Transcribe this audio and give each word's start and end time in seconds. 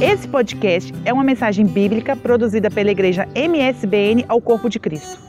Esse 0.00 0.26
podcast 0.26 0.94
é 1.04 1.12
uma 1.12 1.22
mensagem 1.22 1.66
bíblica 1.66 2.16
produzida 2.16 2.70
pela 2.70 2.90
igreja 2.90 3.28
MSBN 3.34 4.24
ao 4.28 4.40
Corpo 4.40 4.66
de 4.70 4.80
Cristo. 4.80 5.20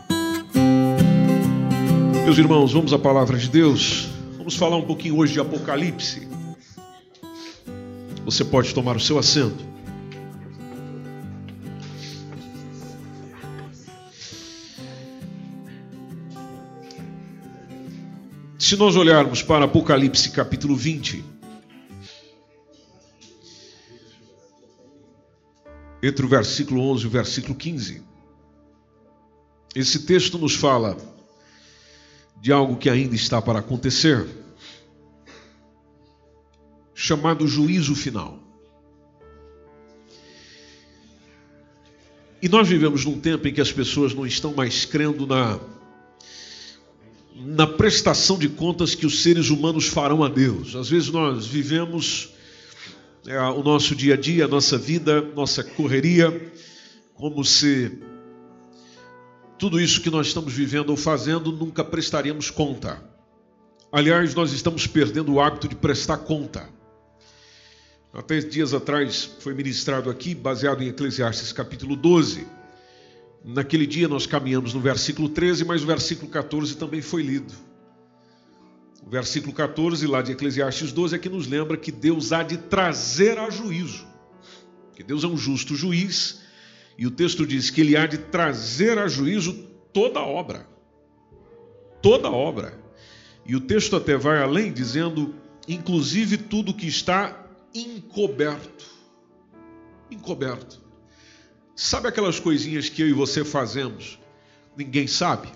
Meus 2.24 2.38
irmãos, 2.38 2.72
vamos 2.72 2.94
à 2.94 2.98
palavra 2.98 3.38
de 3.38 3.50
Deus. 3.50 4.08
Vamos 4.38 4.56
falar 4.56 4.78
um 4.78 4.84
pouquinho 4.84 5.18
hoje 5.18 5.34
de 5.34 5.42
Apocalipse. 5.42 6.26
Você 8.24 8.46
pode 8.46 8.74
tomar 8.74 8.96
o 8.96 9.00
seu 9.02 9.20
assento. 9.20 9.62
Se 18.58 18.78
nós 18.78 18.96
olharmos 18.96 19.44
para 19.44 19.66
Apocalipse 19.66 20.32
capítulo 20.32 20.78
20, 20.78 21.31
entre 26.02 26.26
o 26.26 26.30
versículo 26.30 26.82
11 26.92 27.04
e 27.04 27.08
o 27.08 27.10
versículo 27.10 27.56
15, 27.56 28.02
esse 29.76 30.00
texto 30.00 30.38
nos 30.38 30.56
fala 30.56 30.98
de 32.42 32.52
algo 32.52 32.78
que 32.78 32.90
ainda 32.90 33.16
está 33.16 33.42
para 33.42 33.60
acontecer, 33.60 34.28
chamado 36.94 37.48
juízo 37.48 37.96
final. 37.96 38.40
E 42.42 42.50
nós 42.50 42.68
vivemos 42.68 43.06
num 43.06 43.20
tempo 43.20 43.48
em 43.48 43.54
que 43.54 43.62
as 43.62 43.72
pessoas 43.72 44.14
não 44.14 44.26
estão 44.26 44.54
mais 44.54 44.84
crendo 44.86 45.28
na 45.28 45.60
na 47.44 47.66
prestação 47.66 48.38
de 48.38 48.48
contas 48.48 48.94
que 48.94 49.06
os 49.06 49.24
seres 49.24 49.50
humanos 49.50 49.88
farão 49.88 50.24
a 50.24 50.30
Deus. 50.30 50.76
Às 50.76 50.90
vezes 50.90 51.10
nós 51.10 51.46
vivemos 51.46 52.30
é, 53.28 53.40
o 53.40 53.64
nosso 53.64 53.96
dia 53.96 54.14
a 54.14 54.18
dia, 54.18 54.46
a 54.46 54.48
nossa 54.48 54.78
vida, 54.78 55.22
nossa 55.22 55.64
correria, 55.64 56.52
como 57.14 57.44
se 57.44 58.00
tudo 59.58 59.80
isso 59.80 60.02
que 60.02 60.10
nós 60.10 60.28
estamos 60.28 60.54
vivendo 60.54 60.90
ou 60.90 60.98
fazendo 60.98 61.52
nunca 61.52 61.84
prestaríamos 61.84 62.50
conta. 62.50 63.04
Aliás, 63.92 64.34
nós 64.34 64.52
estamos 64.54 64.88
perdendo 64.88 65.34
o 65.34 65.42
hábito 65.42 65.68
de 65.68 65.76
prestar 65.76 66.18
conta. 66.18 66.68
Até 68.14 68.40
dias 68.40 68.74
atrás 68.74 69.24
foi 69.40 69.54
ministrado 69.54 70.10
aqui, 70.10 70.34
baseado 70.34 70.82
em 70.82 70.88
Eclesiastes 70.88 71.52
capítulo 71.52 71.96
12 71.96 72.46
Naquele 73.44 73.88
dia 73.88 74.08
nós 74.08 74.28
caminhamos 74.28 74.74
no 74.74 74.80
versículo 74.80 75.28
13, 75.28 75.66
mas 75.66 75.84
o 75.84 75.88
versículo 75.88 76.30
14 76.30 76.78
também 76.78 77.02
foi 77.02 77.24
lido. 77.24 77.54
O 79.06 79.10
versículo 79.10 79.54
14, 79.54 80.06
lá 80.06 80.22
de 80.22 80.32
Eclesiastes 80.32 80.92
12, 80.92 81.16
é 81.16 81.20
que 81.20 81.30
nos 81.30 81.48
lembra 81.48 81.76
que 81.76 81.92
Deus 81.92 82.32
há 82.32 82.44
de 82.44 82.58
trazer 82.58 83.38
a 83.38 83.50
juízo. 83.50 84.06
Que 84.96 85.04
Deus 85.04 85.24
é 85.24 85.28
um 85.28 85.38
justo 85.38 85.76
juiz, 85.76 86.42
e 86.98 87.08
o 87.08 87.12
texto 87.12 87.46
diz 87.46 87.70
que 87.70 87.82
ele 87.82 87.98
há 87.98 88.06
de 88.06 88.18
trazer 88.18 89.00
a 89.00 89.08
juízo 89.08 89.54
toda 89.92 90.20
obra. 90.20 90.68
Toda 92.02 92.30
obra. 92.30 92.80
E 93.46 93.56
o 93.56 93.60
texto 93.60 93.96
até 93.96 94.16
vai 94.16 94.42
além, 94.42 94.72
dizendo, 94.72 95.34
inclusive 95.68 96.38
tudo 96.38 96.74
que 96.74 96.88
está 96.88 97.46
encoberto. 97.74 98.86
Encoberto. 100.12 100.80
Sabe 101.76 102.08
aquelas 102.08 102.40
coisinhas 102.40 102.90
que 102.90 103.02
eu 103.02 103.08
e 103.08 103.14
você 103.14 103.44
fazemos? 103.44 104.20
Ninguém 104.78 105.08
sabe? 105.08 105.50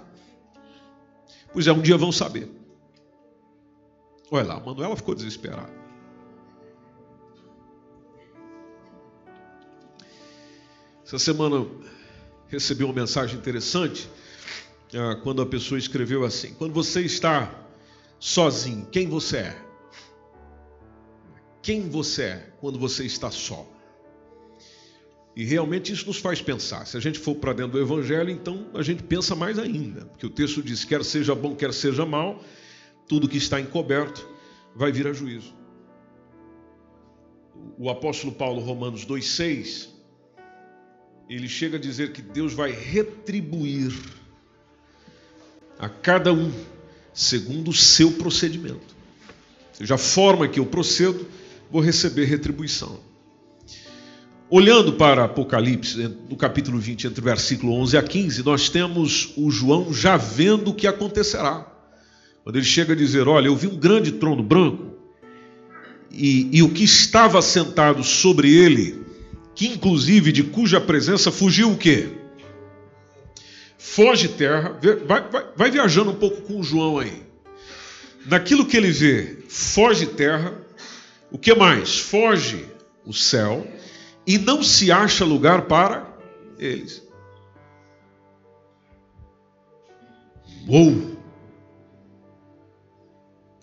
Pois 1.53 1.67
é, 1.67 1.71
um 1.71 1.81
dia 1.81 1.97
vão 1.97 2.11
saber. 2.11 2.49
Olha 4.36 4.47
lá, 4.47 4.59
Manuela 4.59 4.97
ficou 4.97 5.16
desesperada. 5.16 5.72
Essa 11.05 11.17
semana 11.17 11.66
recebi 12.50 12.83
uma 12.83 12.91
mensagem 12.91 13.38
interessante 13.38 14.09
ah, 14.94 15.16
quando 15.23 15.41
a 15.41 15.45
pessoa 15.45 15.80
escreveu 15.80 16.25
assim: 16.25 16.53
Quando 16.56 16.73
você 16.73 17.00
está 17.01 17.50
sozinho, 18.19 18.85
quem 18.91 19.07
você 19.07 19.38
é? 19.38 19.57
Quem 21.62 21.90
você 21.90 22.23
é 22.23 22.53
quando 22.59 22.78
você 22.78 23.06
está 23.06 23.31
só? 23.31 23.66
E 25.34 25.46
realmente 25.46 25.94
isso 25.94 26.07
nos 26.07 26.17
faz 26.17 26.41
pensar. 26.41 26.85
Se 26.85 26.97
a 26.97 27.00
gente 27.00 27.19
for 27.19 27.35
para 27.35 27.53
dentro 27.53 27.72
do 27.73 27.79
Evangelho, 27.79 28.29
então 28.29 28.67
a 28.73 28.84
gente 28.84 29.02
pensa 29.02 29.34
mais 29.34 29.57
ainda. 29.57 30.06
Porque 30.07 30.25
o 30.25 30.29
texto 30.29 30.62
diz: 30.62 30.84
quer 30.84 31.06
seja 31.06 31.34
bom, 31.34 31.56
quer 31.56 31.73
seja 31.73 32.06
mal, 32.06 32.44
tudo 33.07 33.27
que 33.27 33.38
está 33.38 33.59
encoberto 33.59 34.27
vai 34.75 34.91
vir 34.91 35.07
a 35.07 35.13
juízo. 35.13 35.53
O 37.77 37.89
apóstolo 37.89 38.33
Paulo, 38.33 38.61
Romanos 38.61 39.05
2,6, 39.05 39.89
ele 41.29 41.47
chega 41.47 41.77
a 41.77 41.79
dizer 41.79 42.11
que 42.11 42.21
Deus 42.21 42.53
vai 42.53 42.71
retribuir 42.71 43.93
a 45.79 45.89
cada 45.89 46.31
um 46.31 46.51
segundo 47.13 47.71
o 47.71 47.73
seu 47.73 48.11
procedimento. 48.11 48.95
Ou 49.69 49.75
seja, 49.75 49.95
a 49.95 49.97
forma 49.97 50.47
que 50.47 50.59
eu 50.59 50.66
procedo, 50.66 51.25
vou 51.69 51.81
receber 51.81 52.25
retribuição. 52.25 52.99
Olhando 54.49 54.93
para 54.93 55.23
Apocalipse, 55.23 55.97
no 56.29 56.35
capítulo 56.35 56.77
20, 56.77 57.07
entre 57.07 57.19
o 57.19 57.23
versículo 57.23 57.73
11 57.73 57.97
a 57.97 58.03
15, 58.03 58.43
nós 58.43 58.69
temos 58.69 59.33
o 59.35 59.49
João 59.49 59.91
já 59.91 60.17
vendo 60.17 60.69
o 60.69 60.73
que 60.73 60.85
acontecerá. 60.85 61.75
Quando 62.45 62.57
ele 62.57 62.66
chega 62.66 62.94
a 62.94 62.95
dizer: 62.95 63.28
Olha, 63.28 63.47
eu 63.47 63.56
vi 63.56 63.66
um 63.66 63.75
grande 63.75 64.11
trono 64.11 64.44
branco, 64.44 64.95
e, 66.11 66.47
e 66.56 66.61
o 66.61 66.69
que 66.69 66.83
estava 66.83 67.41
sentado 67.41 68.03
sobre 68.03 68.56
ele, 68.56 69.03
que 69.56 69.66
inclusive 69.66 70.31
de 70.31 70.44
cuja 70.44 70.79
presença 70.79 71.31
fugiu 71.31 71.72
o 71.72 71.78
quê? 71.78 72.07
Foge 73.79 74.28
terra, 74.28 74.79
vai, 75.07 75.22
vai, 75.28 75.45
vai 75.55 75.72
viajando 75.72 76.11
um 76.11 76.16
pouco 76.16 76.44
com 76.44 76.59
o 76.59 76.63
João 76.63 77.00
aí. 77.00 77.23
Naquilo 78.28 78.67
que 78.67 78.78
ele 78.78 78.91
vê, 78.91 79.39
foge 79.50 80.05
terra, 80.05 80.53
o 81.31 81.39
que 81.39 81.53
mais? 81.55 81.97
Foge 81.97 82.63
o 83.03 83.13
céu 83.13 83.66
e 84.25 84.38
não 84.38 84.61
se 84.61 84.91
acha 84.91 85.25
lugar 85.25 85.63
para 85.63 86.16
eles. 86.59 87.01
Uou! 90.67 91.15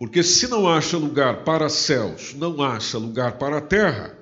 Porque 0.03 0.21
se 0.25 0.49
não 0.49 0.69
acha 0.69 0.97
lugar 0.97 1.45
para 1.45 1.69
céus, 1.69 2.35
não 2.35 2.61
acha 2.61 2.99
lugar 2.99 3.39
para 3.39 3.59
a 3.59 3.61
terra, 3.61 4.19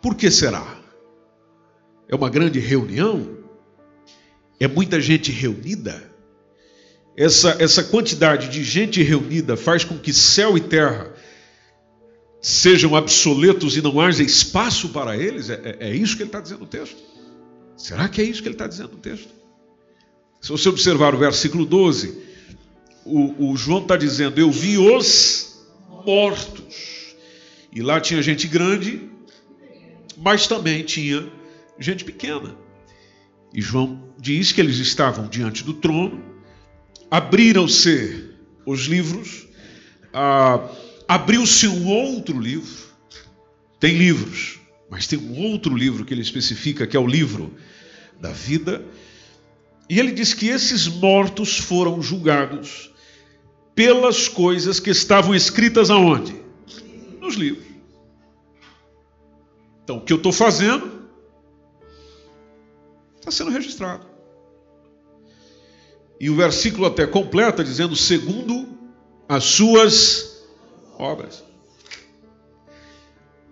por 0.00 0.14
que 0.14 0.30
será? 0.30 0.80
É 2.08 2.16
uma 2.16 2.30
grande 2.30 2.58
reunião? 2.58 3.36
É 4.58 4.66
muita 4.66 4.98
gente 5.02 5.30
reunida? 5.30 6.02
Essa, 7.14 7.58
essa 7.62 7.84
quantidade 7.84 8.48
de 8.48 8.64
gente 8.64 9.02
reunida 9.02 9.54
faz 9.54 9.84
com 9.84 9.98
que 9.98 10.14
céu 10.14 10.56
e 10.56 10.62
terra 10.62 11.12
sejam 12.40 12.94
obsoletos 12.94 13.76
e 13.76 13.82
não 13.82 14.00
haja 14.00 14.22
espaço 14.22 14.88
para 14.88 15.14
eles? 15.14 15.50
É, 15.50 15.60
é, 15.62 15.90
é 15.90 15.94
isso 15.94 16.16
que 16.16 16.22
ele 16.22 16.30
está 16.30 16.40
dizendo 16.40 16.60
no 16.60 16.66
texto? 16.66 17.02
Será 17.76 18.08
que 18.08 18.22
é 18.22 18.24
isso 18.24 18.40
que 18.40 18.48
ele 18.48 18.54
está 18.54 18.66
dizendo 18.66 18.92
no 18.92 18.98
texto? 18.98 19.28
Se 20.40 20.48
você 20.48 20.70
observar 20.70 21.14
o 21.14 21.18
versículo 21.18 21.66
12, 21.66 22.31
o, 23.04 23.50
o 23.50 23.56
João 23.56 23.82
está 23.82 23.96
dizendo: 23.96 24.40
Eu 24.40 24.50
vi 24.50 24.78
os 24.78 25.62
mortos. 26.04 27.14
E 27.72 27.80
lá 27.80 28.00
tinha 28.00 28.22
gente 28.22 28.46
grande, 28.46 29.00
mas 30.16 30.46
também 30.46 30.82
tinha 30.82 31.26
gente 31.78 32.04
pequena. 32.04 32.54
E 33.54 33.60
João 33.60 34.12
diz 34.18 34.52
que 34.52 34.60
eles 34.60 34.78
estavam 34.78 35.26
diante 35.26 35.64
do 35.64 35.74
trono, 35.74 36.22
abriram-se 37.10 38.30
os 38.66 38.82
livros, 38.82 39.46
ah, 40.12 40.68
abriu-se 41.08 41.66
um 41.66 41.88
outro 41.88 42.38
livro. 42.38 42.92
Tem 43.80 43.96
livros, 43.96 44.60
mas 44.88 45.06
tem 45.06 45.18
um 45.18 45.50
outro 45.50 45.74
livro 45.74 46.04
que 46.04 46.14
ele 46.14 46.22
especifica, 46.22 46.86
que 46.86 46.96
é 46.96 47.00
o 47.00 47.06
livro 47.06 47.54
da 48.20 48.30
vida. 48.30 48.84
E 49.88 49.98
ele 49.98 50.12
diz 50.12 50.32
que 50.32 50.48
esses 50.48 50.86
mortos 50.86 51.58
foram 51.58 52.00
julgados 52.00 52.91
pelas 53.74 54.28
coisas 54.28 54.78
que 54.78 54.90
estavam 54.90 55.34
escritas 55.34 55.90
aonde? 55.90 56.34
Nos 57.20 57.34
livros. 57.34 57.66
Então, 59.84 59.96
o 59.96 60.00
que 60.00 60.12
eu 60.12 60.16
estou 60.16 60.32
fazendo 60.32 61.02
está 63.18 63.30
sendo 63.30 63.50
registrado. 63.50 64.06
E 66.20 66.30
o 66.30 66.36
versículo 66.36 66.86
até 66.86 67.06
completa 67.06 67.64
dizendo: 67.64 67.96
segundo 67.96 68.68
as 69.28 69.44
suas 69.44 70.44
obras. 70.98 71.42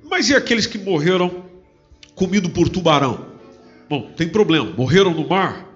Mas 0.05 0.29
e 0.29 0.35
aqueles 0.35 0.67
que 0.67 0.79
morreram 0.79 1.45
comido 2.15 2.51
por 2.51 2.69
tubarão? 2.69 3.27
Bom, 3.89 4.13
tem 4.17 4.29
problema, 4.29 4.71
morreram 4.71 5.13
no 5.13 5.27
mar. 5.27 5.69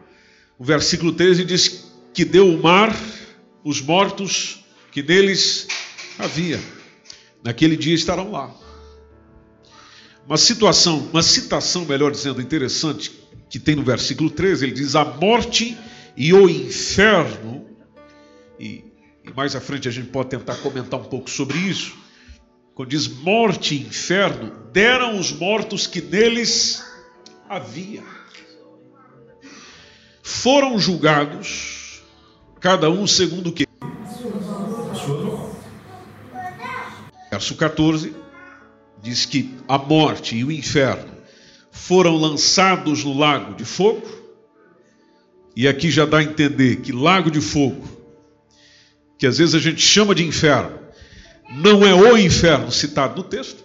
O 0.59 0.65
versículo 0.65 1.13
13 1.13 1.45
diz 1.45 1.85
que 2.13 2.25
deu 2.25 2.49
o 2.49 2.63
mar 2.63 2.95
os 3.65 3.81
mortos 3.81 4.63
que 4.93 5.03
neles 5.03 5.67
havia. 6.19 6.61
Naquele 7.43 7.77
dia 7.77 7.95
estarão 7.95 8.31
lá. 8.31 8.55
uma 10.27 10.37
situação, 10.37 11.09
uma 11.13 11.23
citação, 11.23 11.85
melhor 11.85 12.13
dizendo, 12.13 12.41
interessante, 12.41 13.11
que 13.49 13.59
tem 13.59 13.75
no 13.75 13.83
versículo 13.83 14.31
13, 14.31 14.67
ele 14.67 14.75
diz: 14.75 14.95
A 14.95 15.05
morte 15.05 15.77
e 16.17 16.33
o 16.33 16.49
inferno, 16.49 17.67
e, 18.59 18.85
e 19.25 19.33
mais 19.35 19.57
à 19.57 19.61
frente 19.61 19.89
a 19.89 19.91
gente 19.91 20.09
pode 20.09 20.31
tentar 20.31 20.57
comentar 20.57 21.01
um 21.01 21.05
pouco 21.05 21.29
sobre 21.29 21.59
isso. 21.59 21.95
Quando 22.75 22.89
diz 22.89 23.07
morte 23.07 23.75
e 23.75 23.83
inferno, 23.83 24.53
deram 24.73 25.19
os 25.19 25.33
mortos 25.33 25.87
que 25.87 26.01
neles 26.01 26.83
havia. 27.49 28.03
Foram 30.23 30.79
julgados, 30.79 31.74
cada 32.65 32.89
um 32.89 33.07
segundo 33.07 33.51
o 33.51 33.53
que? 33.53 33.69
Verso 37.31 37.57
14 37.57 38.17
diz 39.03 39.27
que 39.27 39.55
a 39.69 39.77
morte 39.77 40.35
e 40.35 40.45
o 40.45 40.51
inferno 40.51 41.13
foram 41.71 42.17
lançados 42.17 43.05
no 43.05 43.19
lago 43.19 43.55
de 43.55 43.67
fogo. 43.67 44.03
E 45.55 45.69
aqui 45.69 45.91
já 45.91 46.07
dá 46.07 46.21
a 46.21 46.23
entender 46.23 46.77
que 46.77 46.91
lago 46.91 47.31
de 47.31 47.43
fogo, 47.43 47.87
que 49.19 49.27
às 49.27 49.37
vezes 49.37 49.55
a 49.55 49.59
gente 49.59 49.83
chama 49.83 50.15
de 50.15 50.25
inferno, 50.25 50.79
não 51.51 51.85
é 51.85 51.93
o 51.93 52.17
inferno 52.17 52.73
citado 52.73 53.17
no 53.17 53.29
texto. 53.29 53.63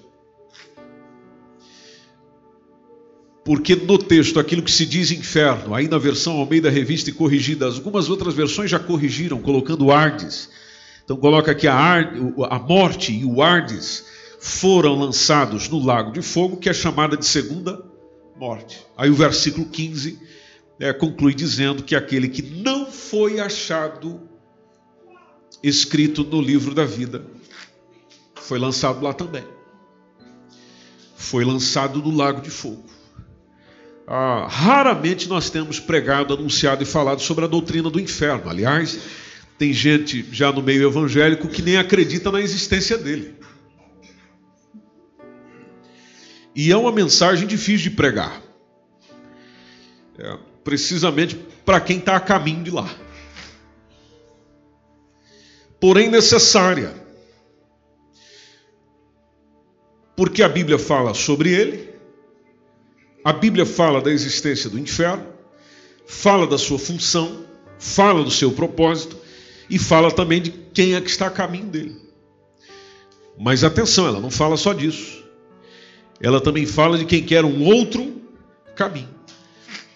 Porque 3.50 3.76
no 3.76 3.98
texto, 3.98 4.40
aquilo 4.40 4.62
que 4.62 4.70
se 4.70 4.86
diz 4.86 5.10
inferno, 5.10 5.74
aí 5.74 5.88
na 5.88 5.98
versão 5.98 6.38
Almeida 6.38 6.70
Revista 6.70 7.10
e 7.10 7.14
corrigida, 7.14 7.66
algumas 7.66 8.08
outras 8.08 8.36
versões 8.36 8.70
já 8.70 8.78
corrigiram, 8.78 9.42
colocando 9.42 9.92
Ardes. 9.92 10.52
Então 11.04 11.18
coloca 11.18 11.50
aqui 11.52 11.68
a, 11.68 11.98
a 12.48 12.60
morte 12.60 13.12
e 13.12 13.26
o 13.26 13.42
Ardes 13.42 14.06
foram 14.40 14.94
lançados 14.94 15.68
no 15.68 15.84
lago 15.84 16.12
de 16.12 16.22
fogo, 16.22 16.58
que 16.58 16.70
é 16.70 16.74
chamada 16.76 17.18
de 17.18 17.26
segunda 17.26 17.84
morte. 18.38 18.86
Aí 18.96 19.10
o 19.10 19.16
versículo 19.16 19.66
15 19.66 20.20
é, 20.80 20.94
conclui 20.94 21.34
dizendo 21.34 21.82
que 21.82 21.96
aquele 21.96 22.30
que 22.30 22.44
não 22.44 22.86
foi 22.86 23.40
achado 23.40 24.30
escrito 25.64 26.24
no 26.24 26.40
livro 26.40 26.76
da 26.76 26.86
vida 26.86 27.26
foi 28.36 28.60
lançado 28.60 29.02
lá 29.02 29.12
também. 29.12 29.44
Foi 31.16 31.44
lançado 31.44 32.00
no 32.00 32.16
lago 32.16 32.42
de 32.42 32.52
fogo. 32.52 32.99
Ah, 34.12 34.48
raramente 34.50 35.30
nós 35.30 35.52
temos 35.52 35.80
pregado, 35.80 36.34
anunciado 36.34 36.82
e 36.82 36.86
falado 36.86 37.22
sobre 37.22 37.46
a 37.46 37.48
doutrina 37.48 37.92
do 37.92 38.00
inferno. 38.00 38.50
Aliás, 38.50 38.98
tem 39.56 39.72
gente 39.72 40.26
já 40.32 40.52
no 40.52 40.64
meio 40.64 40.90
evangélico 40.90 41.48
que 41.48 41.62
nem 41.62 41.78
acredita 41.78 42.32
na 42.32 42.42
existência 42.42 42.98
dele. 42.98 43.36
E 46.56 46.72
é 46.72 46.76
uma 46.76 46.92
mensagem 46.92 47.48
difícil 47.48 47.92
de 47.92 47.96
pregar. 47.96 48.42
É, 50.18 50.40
precisamente 50.64 51.36
para 51.64 51.80
quem 51.80 52.00
está 52.00 52.16
a 52.16 52.20
caminho 52.20 52.64
de 52.64 52.72
lá. 52.72 52.90
Porém 55.80 56.10
necessária. 56.10 56.96
Porque 60.16 60.42
a 60.42 60.50
Bíblia 60.50 60.80
fala 60.80 61.14
sobre 61.14 61.54
ele, 61.54 61.89
a 63.24 63.34
Bíblia 63.34 63.66
fala 63.66 64.02
da 64.02 64.12
existência 64.12 64.70
do 64.70 64.80
inferno, 64.80 65.26
fala 66.06 66.48
da 66.48 66.58
sua 66.58 66.80
função, 66.80 67.46
fala 67.78 68.24
do 68.24 68.32
seu 68.32 68.52
propósito 68.52 69.18
e 69.70 69.78
fala 69.78 70.12
também 70.12 70.42
de 70.42 70.52
quem 70.52 70.96
é 70.96 71.02
que 71.02 71.10
está 71.10 71.28
a 71.28 71.32
caminho 71.32 71.68
dele. 71.68 71.96
Mas 73.38 73.64
atenção, 73.64 74.08
ela 74.08 74.20
não 74.20 74.32
fala 74.32 74.58
só 74.58 74.74
disso 74.74 75.20
ela 76.20 76.42
também 76.42 76.66
fala 76.66 76.98
de 76.98 77.06
quem 77.06 77.24
quer 77.24 77.46
um 77.46 77.64
outro 77.64 78.22
caminho. 78.76 79.08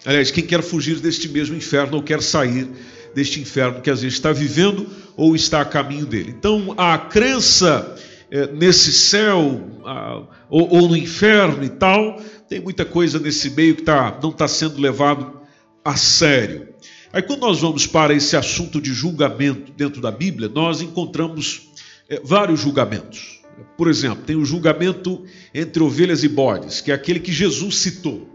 Aliás, 0.04 0.30
quem 0.30 0.44
quer 0.44 0.62
fugir 0.62 0.98
deste 1.00 1.28
mesmo 1.28 1.56
inferno 1.56 1.96
ou 1.96 2.02
quer 2.02 2.22
sair 2.22 2.68
deste 3.14 3.40
inferno 3.40 3.80
que 3.80 3.90
às 3.90 4.02
vezes 4.02 4.16
está 4.16 4.32
vivendo 4.32 4.86
ou 5.16 5.36
está 5.36 5.60
a 5.60 5.64
caminho 5.64 6.06
dele. 6.06 6.34
Então, 6.36 6.74
a 6.76 6.98
crença 6.98 7.94
é, 8.30 8.46
nesse 8.48 8.92
céu 8.92 9.62
a, 9.84 10.22
ou, 10.48 10.68
ou, 10.74 10.88
no 10.88 10.96
inferno 10.96 11.62
e 11.64 11.68
tal, 11.68 12.20
tem 12.48 12.60
muita 12.60 12.84
coisa 12.84 13.18
nesse 13.18 13.50
meio 13.50 13.76
que 13.76 13.82
tá, 13.82 14.18
não 14.22 14.30
está 14.30 14.46
sendo 14.46 14.80
levado 14.80 15.40
a 15.84 15.96
sério. 15.96 16.68
Aí, 17.12 17.22
quando 17.22 17.40
nós 17.40 17.60
vamos 17.60 17.86
para 17.86 18.12
esse 18.12 18.36
assunto 18.36 18.80
de 18.80 18.92
julgamento 18.92 19.72
dentro 19.72 20.00
da 20.00 20.10
Bíblia, 20.10 20.48
nós 20.48 20.80
encontramos 20.80 21.68
é, 22.08 22.20
vários 22.24 22.60
julgamentos. 22.60 23.40
Por 23.76 23.88
exemplo, 23.88 24.24
tem 24.24 24.36
o 24.36 24.44
julgamento 24.44 25.24
entre 25.54 25.82
ovelhas 25.82 26.24
e 26.24 26.28
bodes, 26.28 26.80
que 26.80 26.90
é 26.90 26.94
aquele 26.94 27.20
que 27.20 27.32
Jesus 27.32 27.76
citou. 27.76 28.28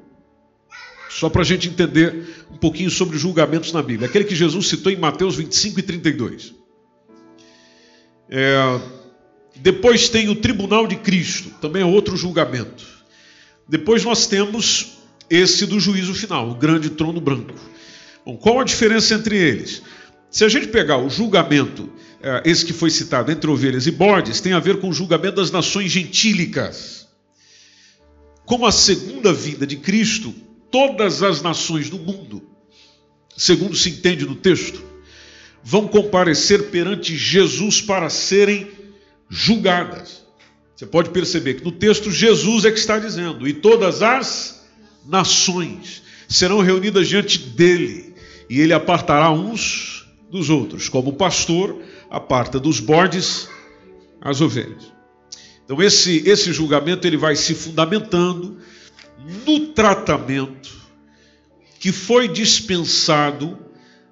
Só 1.10 1.30
para 1.30 1.42
a 1.42 1.46
gente 1.46 1.68
entender 1.68 2.46
um 2.52 2.58
pouquinho 2.58 2.90
sobre 2.90 3.16
os 3.16 3.22
julgamentos 3.22 3.74
na 3.74 3.82
Bíblia. 3.82 4.08
Aquele 4.08 4.24
que 4.24 4.36
Jesus 4.36 4.68
citou 4.68 4.92
em 4.92 4.96
Mateus 4.96 5.36
25 5.36 5.80
e 5.80 5.84
32. 5.84 6.56
É, 8.30 8.80
depois 9.58 10.08
tem 10.08 10.30
o 10.30 10.36
tribunal 10.36 10.88
de 10.88 10.96
Cristo, 10.96 11.50
também 11.60 11.82
é 11.82 11.86
outro 11.86 12.16
julgamento. 12.16 12.99
Depois 13.70 14.04
nós 14.04 14.26
temos 14.26 14.98
esse 15.30 15.68
do 15.68 15.80
juízo 15.80 16.16
final, 16.16 16.50
o 16.50 16.56
grande 16.56 16.90
trono 16.90 17.22
branco. 17.22 17.54
Bom, 18.26 18.36
qual 18.36 18.60
a 18.60 18.64
diferença 18.64 19.14
entre 19.14 19.38
eles? 19.38 19.84
Se 20.32 20.44
a 20.44 20.50
gente 20.50 20.70
pegar 20.70 20.98
o 20.98 21.08
julgamento, 21.08 21.88
eh, 22.20 22.42
esse 22.46 22.66
que 22.66 22.74
foi 22.74 22.90
citado 22.90 23.32
entre 23.32 23.48
ovelhas 23.48 23.86
e 23.86 23.92
bodes, 23.92 24.42
tem 24.42 24.54
a 24.54 24.60
ver 24.60 24.80
com 24.80 24.90
o 24.90 24.94
julgamento 24.94 25.36
das 25.36 25.52
nações 25.52 25.92
gentílicas. 25.92 27.08
Como 28.44 28.66
a 28.66 28.72
segunda 28.72 29.32
vinda 29.32 29.68
de 29.68 29.76
Cristo, 29.76 30.34
todas 30.72 31.22
as 31.22 31.44
nações 31.44 31.92
do 31.92 32.00
mundo, 32.00 32.50
segundo 33.38 33.76
se 33.76 33.92
entende 33.92 34.26
no 34.26 34.36
texto, 34.36 34.84
vão 35.64 35.88
comparecer 35.88 36.72
perante 36.72 37.16
Jesus 37.16 37.82
para 37.82 38.10
serem 38.10 38.68
julgadas. 39.30 40.24
Você 40.80 40.86
pode 40.86 41.10
perceber 41.10 41.56
que 41.56 41.66
no 41.66 41.74
texto 41.74 42.10
Jesus 42.10 42.64
é 42.64 42.72
que 42.72 42.80
está 42.80 42.98
dizendo, 42.98 43.46
e 43.46 43.52
todas 43.52 44.02
as 44.02 44.66
nações 45.06 46.02
serão 46.26 46.62
reunidas 46.62 47.10
diante 47.10 47.38
dele, 47.38 48.16
e 48.50 48.62
ele 48.62 48.72
apartará 48.72 49.30
uns 49.30 50.08
dos 50.32 50.50
outros, 50.50 50.88
como 50.88 51.10
o 51.10 51.18
pastor 51.18 51.82
aparta 52.10 52.62
dos 52.62 52.80
bordes 52.80 53.50
as 54.22 54.40
ovelhas. 54.40 54.90
Então 55.66 55.84
esse 55.84 56.24
esse 56.26 56.54
julgamento 56.54 57.06
ele 57.06 57.18
vai 57.18 57.36
se 57.36 57.54
fundamentando 57.54 58.60
no 59.46 59.74
tratamento 59.74 60.70
que 61.78 61.92
foi 61.92 62.30
dispensado 62.30 63.60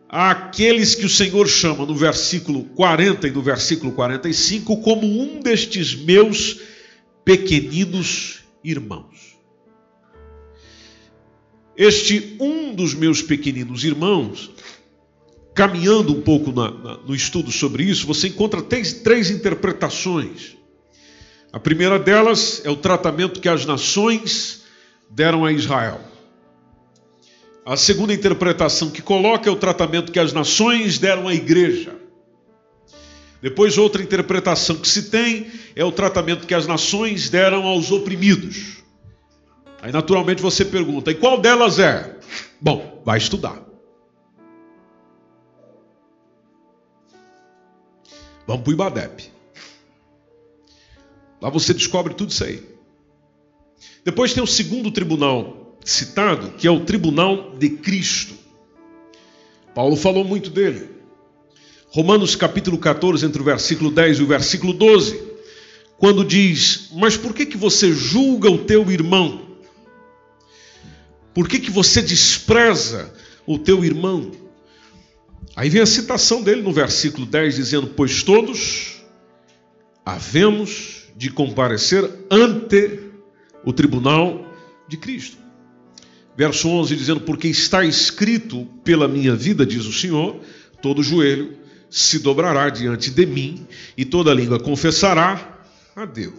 àqueles 0.10 0.96
que 0.96 1.06
o 1.06 1.10
Senhor 1.10 1.48
chama 1.48 1.86
no 1.86 1.96
versículo 1.96 2.64
40 2.64 3.28
e 3.28 3.32
no 3.32 3.42
versículo 3.42 3.92
45 3.92 4.82
como 4.82 5.06
um 5.06 5.40
destes 5.40 5.96
meus 5.96 6.62
pequeninos 7.26 8.40
irmãos. 8.64 9.38
Este 11.76 12.36
um 12.40 12.74
dos 12.74 12.94
meus 12.94 13.22
pequeninos 13.22 13.84
irmãos 13.84 14.52
caminhando 15.54 16.14
um 16.14 16.22
pouco 16.22 16.52
na, 16.52 16.70
na, 16.70 16.98
no 16.98 17.16
estudo 17.16 17.52
sobre 17.52 17.84
isso, 17.84 18.06
você 18.06 18.28
encontra 18.28 18.62
três, 18.62 18.94
três 18.94 19.32
interpretações. 19.32 20.56
A 21.52 21.60
primeira 21.60 21.98
delas 21.98 22.62
é 22.64 22.70
o 22.70 22.76
tratamento 22.76 23.42
que 23.42 23.50
as 23.50 23.66
nações 23.66 24.62
deram 25.10 25.44
a 25.44 25.52
Israel. 25.52 26.00
A 27.68 27.76
segunda 27.76 28.14
interpretação 28.14 28.90
que 28.90 29.02
coloca 29.02 29.50
é 29.50 29.52
o 29.52 29.58
tratamento 29.58 30.10
que 30.10 30.20
as 30.20 30.32
nações 30.32 30.98
deram 30.98 31.28
à 31.28 31.34
igreja. 31.34 31.94
Depois, 33.42 33.78
outra 33.78 34.02
interpretação 34.02 34.78
que 34.78 34.88
se 34.88 35.10
tem 35.10 35.52
é 35.76 35.84
o 35.84 35.92
tratamento 35.92 36.48
que 36.48 36.54
as 36.54 36.66
nações 36.66 37.30
deram 37.30 37.68
aos 37.68 37.92
oprimidos. 37.92 38.78
Aí, 39.82 39.92
naturalmente, 39.92 40.42
você 40.42 40.64
pergunta: 40.64 41.12
e 41.12 41.16
qual 41.16 41.42
delas 41.42 41.78
é? 41.78 42.18
Bom, 42.62 43.02
vai 43.04 43.18
estudar. 43.18 43.62
Vamos 48.48 48.64
para 48.64 48.72
o 48.72 48.74
Ibadep. 48.74 49.30
Lá 51.42 51.50
você 51.50 51.74
descobre 51.74 52.14
tudo 52.14 52.32
isso 52.32 52.46
aí. 52.46 52.64
Depois 54.06 54.34
tem 54.34 54.42
o 54.42 54.48
segundo 54.48 54.90
tribunal 54.90 55.67
citado, 55.88 56.52
que 56.58 56.68
é 56.68 56.72
o 56.72 56.82
tribunal 56.82 57.56
de 57.58 57.70
Cristo. 57.70 58.36
Paulo 59.74 59.96
falou 59.96 60.26
muito 60.26 60.50
dele. 60.50 60.90
Romanos 61.90 62.36
capítulo 62.36 62.78
14, 62.78 63.26
entre 63.26 63.42
o 63.42 63.46
versículo 63.46 63.90
10 63.90 64.20
e 64.20 64.24
o 64.24 64.28
versículo 64.28 64.74
12, 64.74 65.18
quando 65.98 66.26
diz: 66.26 66.90
Mas 66.94 67.16
por 67.16 67.34
que, 67.34 67.46
que 67.46 67.56
você 67.56 67.94
julga 67.94 68.52
o 68.52 68.66
teu 68.66 68.92
irmão? 68.92 69.48
Por 71.34 71.48
que, 71.48 71.58
que 71.58 71.72
você 71.72 72.02
despreza 72.02 73.14
o 73.46 73.58
teu 73.58 73.86
irmão? 73.86 74.32
Aí 75.56 75.70
vem 75.70 75.82
a 75.82 75.86
citação 75.86 76.44
dele 76.44 76.62
no 76.62 76.74
versículo 76.74 77.26
10, 77.26 77.56
dizendo: 77.56 77.88
Pois 77.96 78.24
todos 78.24 79.02
havemos 80.06 81.04
de 81.16 81.32
comparecer 81.32 82.04
ante 82.30 83.00
o 83.64 83.72
tribunal 83.72 84.46
de 84.90 84.98
Cristo. 84.98 85.47
Verso 86.38 86.70
11 86.70 86.96
dizendo: 86.96 87.22
Porque 87.22 87.48
está 87.48 87.84
escrito 87.84 88.68
pela 88.84 89.08
minha 89.08 89.36
vida, 89.36 89.66
diz 89.66 89.86
o 89.86 89.92
Senhor, 89.92 90.40
todo 90.82 91.02
joelho 91.02 91.58
se 91.90 92.20
dobrará 92.20 92.70
diante 92.70 93.10
de 93.10 93.26
mim 93.26 93.66
e 93.98 94.06
toda 94.06 94.34
língua 94.34 94.60
confessará 94.60 95.60
a 95.96 96.06
Deus. 96.06 96.36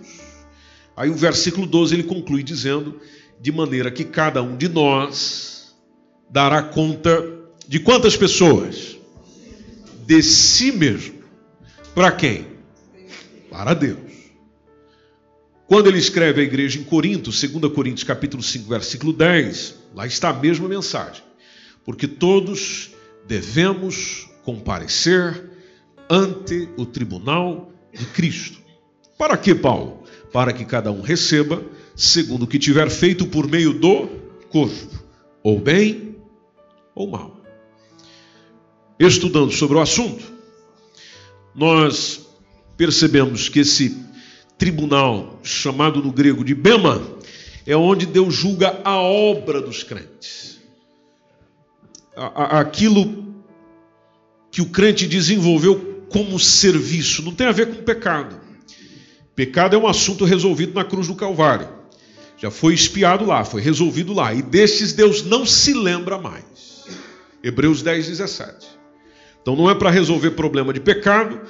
Aí 0.97 1.11
o 1.11 1.15
versículo 1.15 1.67
12 1.67 1.97
ele 1.97 2.03
conclui 2.05 2.45
dizendo: 2.45 3.01
De 3.41 3.51
maneira 3.51 3.91
que 3.91 4.05
cada 4.05 4.41
um 4.41 4.57
de 4.57 4.69
nós 4.69 5.75
dará 6.31 6.63
conta 6.63 7.25
de 7.67 7.81
quantas 7.81 8.17
pessoas? 8.17 8.97
De 10.07 10.23
si 10.23 10.71
mesmo. 10.71 11.19
Para 11.93 12.13
quem? 12.13 12.47
Para 13.51 13.75
Deus. 13.75 14.08
Quando 15.69 15.89
ele 15.89 15.99
escreve 15.99 16.41
à 16.41 16.45
igreja 16.45 16.79
em 16.79 16.83
Corinto, 16.83 17.31
2 17.31 17.71
Coríntios 17.75 18.03
capítulo 18.03 18.43
5, 18.43 18.67
versículo 18.71 19.13
10, 19.13 19.75
lá 19.95 20.07
está 20.07 20.31
a 20.31 20.33
mesma 20.33 20.67
mensagem. 20.67 21.23
Porque 21.85 22.09
todos 22.09 22.93
devemos 23.27 24.31
comparecer 24.45 25.51
ante 26.09 26.71
o 26.79 26.87
tribunal 26.87 27.71
de 27.93 28.07
Cristo. 28.07 28.59
Para 29.19 29.37
que, 29.37 29.55
Paulo? 29.55 30.05
Para 30.33 30.55
que 30.55 30.65
cada 30.65 30.91
um 30.91 31.03
receba 31.03 31.63
segundo 31.95 32.45
o 32.45 32.47
que 32.47 32.59
tiver 32.59 32.89
feito 32.89 33.27
por 33.27 33.47
meio 33.47 33.75
do 33.75 34.07
corpo, 34.49 35.05
ou 35.43 35.61
bem 35.61 36.17
ou 36.95 37.11
mal. 37.11 37.43
Estudando 38.99 39.53
sobre 39.53 39.77
o 39.77 39.81
assunto, 39.83 40.25
nós 41.55 42.27
percebemos 42.75 43.51
que 43.51 43.61
esse 43.61 44.08
tribunal, 44.59 45.39
chamado 45.43 46.03
no 46.03 46.13
grego 46.13 46.45
de 46.45 46.55
Bema, 46.55 47.01
é 47.65 47.77
onde 47.77 48.05
Deus 48.05 48.35
julga 48.35 48.81
a 48.85 48.97
obra 48.97 49.61
dos 49.61 49.83
crentes. 49.83 50.59
Aquilo 52.17 53.27
que 54.51 54.61
o 54.61 54.67
crente 54.67 55.07
desenvolveu 55.07 56.05
como 56.09 56.39
serviço, 56.39 57.23
não 57.23 57.33
tem 57.33 57.47
a 57.47 57.53
ver 57.53 57.69
com 57.75 57.83
pecado. 57.83 58.41
Pecado 59.37 59.77
é 59.77 59.79
um 59.79 59.87
assunto 59.87 60.25
resolvido 60.25 60.75
na 60.75 60.85
cruz 60.85 61.07
do 61.07 61.15
Calvário. 61.15 61.69
Já 62.39 62.51
foi 62.51 62.75
espiado 62.75 63.25
lá, 63.25 63.45
foi 63.45 63.61
resolvido 63.61 64.13
lá. 64.13 64.35
E 64.35 64.43
destes 64.43 64.93
Deus 64.93 65.23
não 65.23 65.47
se 65.47 65.75
lembra 65.75 66.19
mais. 66.19 66.85
Hebreus 67.43 67.83
10, 67.83 68.09
17. 68.09 68.67
Então 69.41 69.55
não 69.55 69.71
é 69.71 69.75
para 69.75 69.91
resolver 69.91 70.33
problema 70.33 70.73
de 70.73 70.81
pecado, 70.81 71.41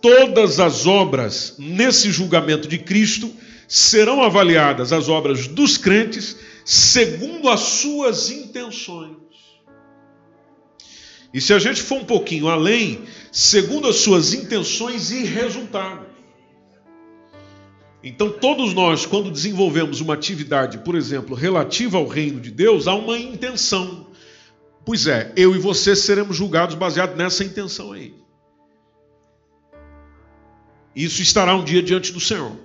todas 0.00 0.60
as 0.60 0.86
obras 0.86 1.54
nesse 1.58 2.10
julgamento 2.10 2.66
de 2.66 2.78
Cristo 2.78 3.30
serão 3.68 4.22
avaliadas, 4.22 4.92
as 4.92 5.08
obras 5.08 5.46
dos 5.46 5.76
crentes, 5.76 6.36
segundo 6.64 7.48
as 7.48 7.60
suas 7.60 8.30
intenções. 8.30 9.16
E 11.32 11.40
se 11.40 11.54
a 11.54 11.58
gente 11.58 11.80
for 11.80 11.98
um 11.98 12.04
pouquinho 12.04 12.48
além, 12.48 13.02
segundo 13.30 13.86
as 13.86 13.96
suas 13.96 14.34
intenções 14.34 15.12
e 15.12 15.24
resultados. 15.24 16.08
Então, 18.02 18.30
todos 18.30 18.72
nós, 18.74 19.04
quando 19.04 19.30
desenvolvemos 19.30 20.00
uma 20.00 20.14
atividade, 20.14 20.78
por 20.78 20.94
exemplo, 20.94 21.36
relativa 21.36 21.98
ao 21.98 22.08
reino 22.08 22.40
de 22.40 22.50
Deus, 22.50 22.88
há 22.88 22.94
uma 22.94 23.18
intenção. 23.18 24.06
Pois 24.84 25.06
é, 25.06 25.32
eu 25.36 25.54
e 25.54 25.58
você 25.58 25.94
seremos 25.94 26.36
julgados 26.36 26.74
baseado 26.74 27.14
nessa 27.14 27.44
intenção 27.44 27.92
aí. 27.92 28.19
Isso 30.94 31.22
estará 31.22 31.54
um 31.54 31.64
dia 31.64 31.82
diante 31.82 32.12
do 32.12 32.20
Senhor. 32.20 32.56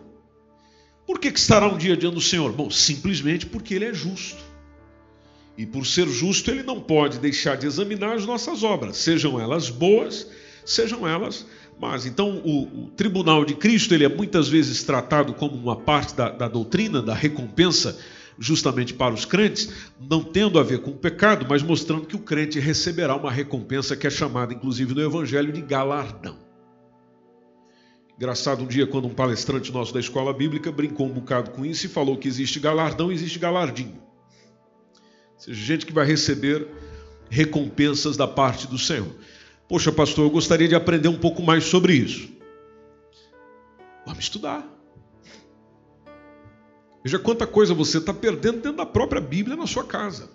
Por 1.05 1.19
que, 1.19 1.31
que 1.31 1.39
estará 1.39 1.67
um 1.67 1.77
dia 1.77 1.95
diante 1.95 2.15
do 2.15 2.21
Senhor? 2.21 2.51
Bom, 2.51 2.69
simplesmente 2.71 3.45
porque 3.45 3.75
Ele 3.75 3.85
é 3.85 3.93
justo. 3.93 4.43
E 5.57 5.65
por 5.65 5.85
ser 5.85 6.07
justo, 6.07 6.49
Ele 6.49 6.63
não 6.63 6.81
pode 6.81 7.19
deixar 7.19 7.55
de 7.55 7.67
examinar 7.67 8.15
as 8.15 8.25
nossas 8.25 8.63
obras, 8.63 8.97
sejam 8.97 9.39
elas 9.39 9.69
boas, 9.69 10.27
sejam 10.65 11.07
elas 11.07 11.45
más. 11.79 12.05
Então, 12.05 12.41
o, 12.43 12.85
o 12.85 12.89
tribunal 12.91 13.45
de 13.45 13.53
Cristo 13.55 13.93
ele 13.93 14.05
é 14.05 14.09
muitas 14.09 14.47
vezes 14.47 14.83
tratado 14.83 15.33
como 15.33 15.55
uma 15.55 15.75
parte 15.75 16.15
da, 16.15 16.29
da 16.29 16.47
doutrina, 16.47 17.01
da 17.01 17.13
recompensa 17.13 17.97
justamente 18.37 18.93
para 18.93 19.13
os 19.13 19.23
crentes, 19.23 19.71
não 20.09 20.21
tendo 20.21 20.59
a 20.59 20.63
ver 20.63 20.79
com 20.79 20.91
o 20.91 20.97
pecado, 20.97 21.45
mas 21.47 21.63
mostrando 21.63 22.05
que 22.05 22.17
o 22.17 22.19
crente 22.19 22.59
receberá 22.59 23.15
uma 23.15 23.31
recompensa 23.31 23.95
que 23.95 24.05
é 24.05 24.09
chamada, 24.09 24.53
inclusive 24.53 24.93
no 24.93 25.01
Evangelho, 25.01 25.53
de 25.53 25.61
galardão. 25.61 26.44
Engraçado, 28.17 28.63
um 28.63 28.67
dia, 28.67 28.87
quando 28.87 29.07
um 29.07 29.13
palestrante 29.13 29.71
nosso 29.71 29.93
da 29.93 29.99
escola 29.99 30.33
bíblica 30.33 30.71
brincou 30.71 31.05
um 31.05 31.13
bocado 31.13 31.51
com 31.51 31.65
isso 31.65 31.85
e 31.85 31.89
falou 31.89 32.17
que 32.17 32.27
existe 32.27 32.59
galardão 32.59 33.11
e 33.11 33.15
existe 33.15 33.37
galardinho. 33.37 34.01
Ou 35.33 35.39
seja, 35.39 35.59
gente 35.59 35.85
que 35.85 35.91
vai 35.91 36.05
receber 36.05 36.65
recompensas 37.29 38.15
da 38.15 38.27
parte 38.27 38.67
do 38.67 38.77
Senhor. 38.77 39.13
Poxa, 39.67 39.91
pastor, 39.91 40.25
eu 40.25 40.29
gostaria 40.29 40.67
de 40.67 40.75
aprender 40.75 41.09
um 41.09 41.17
pouco 41.17 41.41
mais 41.43 41.65
sobre 41.65 41.93
isso. 41.93 42.29
Vamos 44.05 44.23
estudar. 44.23 44.65
Veja 47.03 47.19
quanta 47.19 47.45
coisa 47.45 47.73
você 47.73 47.97
está 47.97 48.13
perdendo 48.13 48.61
dentro 48.61 48.77
da 48.77 48.85
própria 48.85 49.19
Bíblia 49.19 49.57
na 49.57 49.67
sua 49.67 49.83
casa. 49.83 50.29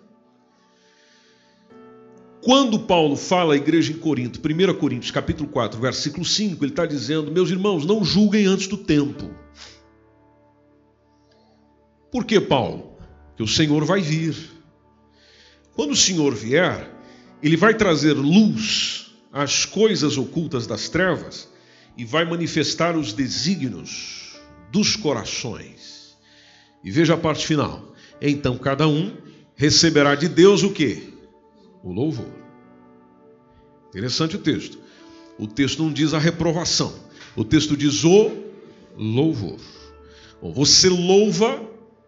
Quando 2.42 2.78
Paulo 2.78 3.16
fala 3.16 3.52
à 3.52 3.56
igreja 3.56 3.92
em 3.92 3.97
Corinto, 3.97 4.40
1 4.40 4.75
Coríntios 4.78 5.11
capítulo 5.11 5.49
4, 5.49 5.78
versículo 5.78 6.25
5, 6.25 6.64
ele 6.64 6.73
está 6.73 6.87
dizendo, 6.87 7.30
meus 7.30 7.50
irmãos, 7.50 7.85
não 7.85 8.02
julguem 8.02 8.47
antes 8.47 8.66
do 8.66 8.78
tempo. 8.78 9.30
Por 12.11 12.25
que, 12.25 12.40
Paulo? 12.40 12.97
Que 13.37 13.42
o 13.42 13.49
Senhor 13.49 13.85
vai 13.85 14.00
vir. 14.00 14.35
Quando 15.75 15.92
o 15.92 15.97
Senhor 15.97 16.35
vier, 16.35 16.90
ele 17.42 17.56
vai 17.56 17.75
trazer 17.75 18.14
luz 18.14 19.12
às 19.30 19.66
coisas 19.66 20.16
ocultas 20.16 20.66
das 20.66 20.88
trevas 20.88 21.49
e 21.97 22.04
vai 22.04 22.25
manifestar 22.25 22.97
os 22.97 23.12
desígnios 23.12 24.40
dos 24.73 24.97
corações. 24.97 26.16
E 26.82 26.90
veja 26.90 27.14
a 27.14 27.18
parte 27.18 27.47
final. 27.47 27.94
Então 28.20 28.56
cada 28.56 28.88
um 28.88 29.14
receberá 29.54 30.14
de 30.14 30.28
Deus 30.28 30.62
o 30.62 30.70
que? 30.70 31.09
O 31.82 31.92
louvor. 31.92 32.30
Interessante 33.88 34.37
o 34.37 34.38
texto. 34.38 34.78
O 35.38 35.46
texto 35.46 35.82
não 35.82 35.92
diz 35.92 36.12
a 36.12 36.18
reprovação, 36.18 36.92
o 37.34 37.44
texto 37.44 37.76
diz 37.76 38.04
o 38.04 38.30
louvor. 38.96 39.58
Bom, 40.42 40.52
você 40.52 40.88
louva, 40.88 41.62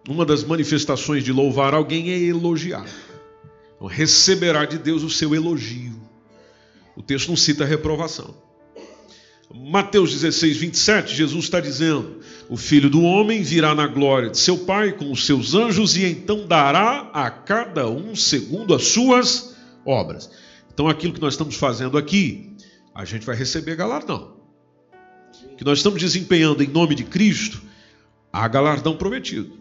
uma 0.09 0.27
das 0.27 0.45
manifestações 0.45 1.25
de 1.25 1.33
louvar 1.33 1.75
alguém 1.75 2.11
é 2.11 2.19
elogiar. 2.19 2.87
Então, 3.75 3.87
receberá 3.87 4.65
de 4.65 4.79
Deus 4.79 5.03
o 5.03 5.11
seu 5.11 5.35
elogio. 5.35 6.01
O 6.95 7.03
texto 7.03 7.29
não 7.29 7.37
cita 7.37 7.65
a 7.65 7.67
reprovação. 7.67 8.35
Mateus 9.55 10.13
16, 10.13 10.57
27, 10.57 11.15
Jesus 11.15 11.45
está 11.45 11.61
dizendo: 11.61 12.21
O 12.49 12.57
filho 12.57 12.89
do 12.89 13.03
homem 13.03 13.43
virá 13.43 13.75
na 13.75 13.87
glória 13.87 14.31
de 14.31 14.39
seu 14.39 14.59
Pai 14.59 14.93
com 14.93 15.11
os 15.11 15.27
seus 15.27 15.55
anjos 15.55 15.97
e 15.97 16.05
então 16.05 16.47
dará 16.47 17.11
a 17.13 17.31
cada 17.31 17.89
um 17.89 18.15
segundo 18.17 18.75
as 18.75 18.85
suas 18.85 19.52
obras. 19.85 20.31
Então, 20.73 20.89
aquilo 20.89 21.13
que 21.13 21.21
nós 21.21 21.35
estamos 21.35 21.57
fazendo 21.57 21.99
aqui, 21.99 22.57
a 22.95 23.05
gente 23.05 23.27
vai 23.27 23.37
receber 23.37 23.77
galardão. 23.77 24.37
Que 25.57 25.65
nós 25.65 25.79
estamos 25.79 26.01
desempenhando 26.01 26.63
em 26.63 26.69
nome 26.69 26.95
de 26.95 27.05
Cristo, 27.05 27.63
há 28.33 28.47
galardão 28.49 28.97
prometido. 28.97 29.61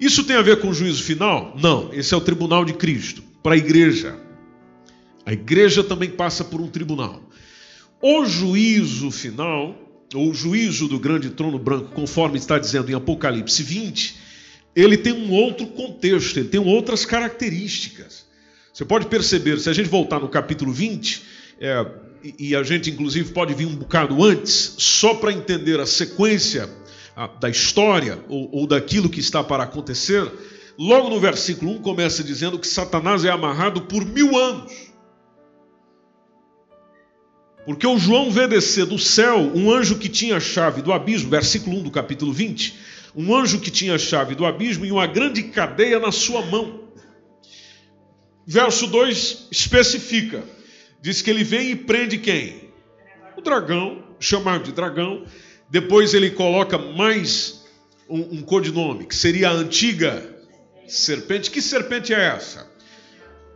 Isso 0.00 0.24
tem 0.24 0.36
a 0.36 0.42
ver 0.42 0.60
com 0.60 0.68
o 0.68 0.74
juízo 0.74 1.02
final? 1.02 1.54
Não, 1.60 1.92
esse 1.92 2.12
é 2.12 2.16
o 2.16 2.20
tribunal 2.20 2.64
de 2.64 2.72
Cristo, 2.72 3.22
para 3.42 3.54
a 3.54 3.58
igreja. 3.58 4.18
A 5.24 5.32
igreja 5.32 5.84
também 5.84 6.10
passa 6.10 6.44
por 6.44 6.60
um 6.60 6.68
tribunal. 6.68 7.22
O 8.00 8.24
juízo 8.24 9.10
final, 9.10 9.76
ou 10.12 10.30
o 10.30 10.34
juízo 10.34 10.88
do 10.88 10.98
grande 10.98 11.30
trono 11.30 11.58
branco, 11.58 11.92
conforme 11.92 12.36
está 12.36 12.58
dizendo 12.58 12.90
em 12.90 12.94
Apocalipse 12.94 13.62
20, 13.62 14.16
ele 14.74 14.96
tem 14.96 15.12
um 15.12 15.30
outro 15.30 15.66
contexto, 15.68 16.38
ele 16.38 16.48
tem 16.48 16.60
outras 16.60 17.04
características. 17.04 18.26
Você 18.72 18.84
pode 18.84 19.06
perceber, 19.06 19.58
se 19.58 19.68
a 19.68 19.72
gente 19.72 19.88
voltar 19.88 20.18
no 20.18 20.28
capítulo 20.28 20.72
20, 20.72 21.22
é, 21.60 21.86
e 22.38 22.56
a 22.56 22.62
gente 22.62 22.90
inclusive 22.90 23.32
pode 23.32 23.52
vir 23.54 23.66
um 23.66 23.76
bocado 23.76 24.22
antes, 24.24 24.74
só 24.78 25.14
para 25.14 25.32
entender 25.32 25.78
a 25.78 25.86
sequência 25.86 26.68
a, 27.14 27.26
da 27.26 27.50
história 27.50 28.18
ou, 28.28 28.48
ou 28.52 28.66
daquilo 28.66 29.10
que 29.10 29.20
está 29.20 29.44
para 29.44 29.64
acontecer, 29.64 30.26
logo 30.78 31.10
no 31.10 31.20
versículo 31.20 31.72
1 31.72 31.82
começa 31.82 32.24
dizendo 32.24 32.58
que 32.58 32.66
Satanás 32.66 33.24
é 33.24 33.30
amarrado 33.30 33.82
por 33.82 34.04
mil 34.06 34.38
anos. 34.38 34.72
Porque 37.66 37.86
o 37.86 37.98
João 37.98 38.30
vê 38.30 38.48
descer 38.48 38.86
do 38.86 38.98
céu 38.98 39.38
um 39.54 39.70
anjo 39.70 39.98
que 39.98 40.08
tinha 40.08 40.38
a 40.38 40.40
chave 40.40 40.82
do 40.82 40.92
abismo, 40.92 41.30
versículo 41.30 41.76
1 41.78 41.82
do 41.84 41.90
capítulo 41.90 42.32
20, 42.32 42.74
um 43.14 43.36
anjo 43.36 43.60
que 43.60 43.70
tinha 43.70 43.94
a 43.94 43.98
chave 43.98 44.34
do 44.34 44.46
abismo 44.46 44.86
e 44.86 44.90
uma 44.90 45.06
grande 45.06 45.42
cadeia 45.44 46.00
na 46.00 46.10
sua 46.10 46.42
mão. 46.46 46.81
Verso 48.46 48.86
2 48.86 49.48
especifica: 49.50 50.42
diz 51.00 51.22
que 51.22 51.30
ele 51.30 51.44
vem 51.44 51.70
e 51.70 51.76
prende 51.76 52.18
quem? 52.18 52.72
O 53.36 53.40
dragão, 53.40 54.04
chamado 54.18 54.64
de 54.64 54.72
dragão. 54.72 55.24
Depois 55.70 56.12
ele 56.12 56.30
coloca 56.30 56.76
mais 56.76 57.64
um, 58.08 58.38
um 58.38 58.42
codinome, 58.42 59.06
que 59.06 59.16
seria 59.16 59.48
a 59.48 59.52
antiga 59.52 60.36
serpente. 60.86 61.50
Que 61.50 61.62
serpente 61.62 62.12
é 62.12 62.20
essa? 62.20 62.70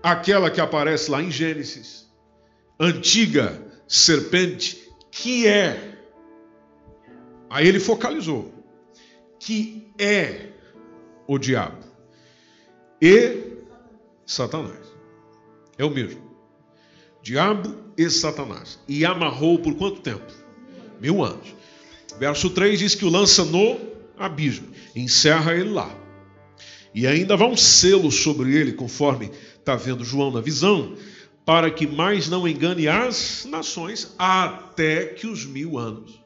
Aquela 0.03 0.51
que 0.51 0.61
aparece 0.61 1.11
lá 1.11 1.23
em 1.23 1.31
Gênesis. 1.31 2.07
Antiga 2.79 3.61
serpente, 3.87 4.79
que 5.11 5.47
é. 5.47 5.99
Aí 7.51 7.67
ele 7.67 7.81
focalizou. 7.81 8.53
Que 9.39 9.93
é 9.99 10.49
o 11.27 11.39
diabo. 11.39 11.85
E 13.01 13.46
Satanás. 14.27 14.85
É 15.79 15.85
o 15.85 15.91
mesmo. 15.91 16.21
Diabo 17.23 17.75
e 17.97 18.09
Satanás. 18.11 18.79
E 18.89 19.05
amarrou 19.05 19.59
por 19.59 19.75
quanto 19.77 20.01
tempo? 20.01 20.33
Mil 21.01 21.25
anos. 21.25 21.55
Verso 22.19 22.51
3 22.51 22.79
diz 22.79 22.95
que 22.95 23.05
o 23.05 23.11
lança 23.11 23.45
no 23.45 23.79
abismo. 24.19 24.69
Encerra 24.95 25.55
ele 25.55 25.71
lá. 25.71 25.95
E 26.95 27.07
ainda 27.07 27.37
vá 27.37 27.47
um 27.47 27.57
selo 27.57 28.11
sobre 28.11 28.55
ele, 28.55 28.73
conforme 28.73 29.31
está 29.59 29.77
vendo 29.77 30.05
João 30.05 30.31
na 30.31 30.41
visão, 30.41 30.97
para 31.45 31.71
que 31.71 31.87
mais 31.87 32.29
não 32.29 32.49
engane 32.49 32.89
as 32.89 33.47
nações, 33.49 34.15
até 34.19 35.05
que 35.07 35.27
os 35.27 35.45
mil 35.45 35.79
anos 35.79 36.25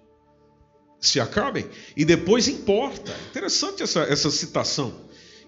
se 1.00 1.18
acabem. 1.18 1.66
E 1.96 2.04
depois 2.04 2.46
importa. 2.46 3.16
Interessante 3.30 3.82
essa, 3.82 4.00
essa 4.02 4.30
citação. 4.30 4.94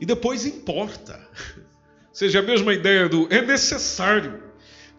E 0.01 0.07
depois 0.07 0.47
importa. 0.47 1.21
Seja 2.13 2.41
a 2.41 2.43
mesma 2.43 2.75
ideia 2.75 3.09
do 3.09 3.27
é 3.31 3.41
necessário 3.41 4.43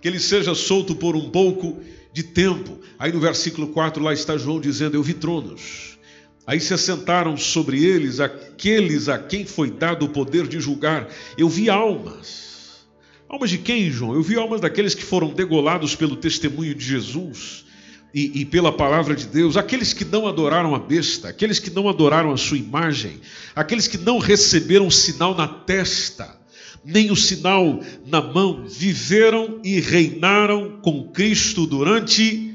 que 0.02 0.08
ele 0.08 0.20
seja 0.20 0.56
solto 0.56 0.96
por 0.96 1.16
um 1.16 1.30
pouco 1.30 1.82
de 2.12 2.24
tempo. 2.24 2.80
Aí 2.98 3.12
no 3.12 3.20
versículo 3.20 3.68
4 3.68 4.02
lá 4.04 4.14
está 4.14 4.38
João 4.38 4.60
dizendo: 4.60 4.96
Eu 4.96 5.04
vi 5.04 5.14
tronos. 5.14 5.98
Aí 6.46 6.60
se 6.60 6.74
assentaram 6.74 7.38
sobre 7.38 7.84
eles 7.84 8.20
aqueles 8.20 9.08
a 9.08 9.18
quem 9.18 9.46
foi 9.46 9.72
dado 9.72 10.06
o 10.06 10.10
poder 10.10 10.48
de 10.48 10.60
julgar. 10.60 11.08
Eu 11.38 11.48
vi 11.48 11.70
almas. 11.70 12.86
Almas 13.30 13.50
de 13.50 13.58
quem, 13.58 13.90
João? 13.90 14.14
Eu 14.14 14.22
vi 14.22 14.36
almas 14.36 14.60
daqueles 14.60 14.94
que 14.94 15.04
foram 15.04 15.34
degolados 15.34 15.96
pelo 15.96 16.16
testemunho 16.18 16.76
de 16.76 16.84
Jesus 16.84 17.66
e, 18.14 18.42
e, 18.42 18.46
pela 18.46 18.72
palavra 18.72 19.16
de 19.16 19.26
Deus, 19.26 19.58
aqueles 19.58 19.92
que 19.92 20.06
não 20.06 20.28
adoraram 20.28 20.76
a 20.76 20.80
besta, 20.80 21.30
aqueles 21.30 21.58
que 21.58 21.72
não 21.72 21.90
adoraram 21.90 22.32
a 22.32 22.38
sua 22.38 22.58
imagem, 22.58 23.20
aqueles 23.56 23.88
que 23.88 23.98
não 23.98 24.20
receberam 24.20 24.92
sinal 24.92 25.34
na 25.34 25.48
testa, 25.48 26.43
nem 26.86 27.12
o 27.12 27.16
sinal 27.16 27.80
na 28.06 28.22
mão, 28.22 28.66
viveram 28.68 29.60
e 29.64 29.80
reinaram 29.80 30.80
com 30.82 31.10
Cristo 31.10 31.66
durante 31.66 32.54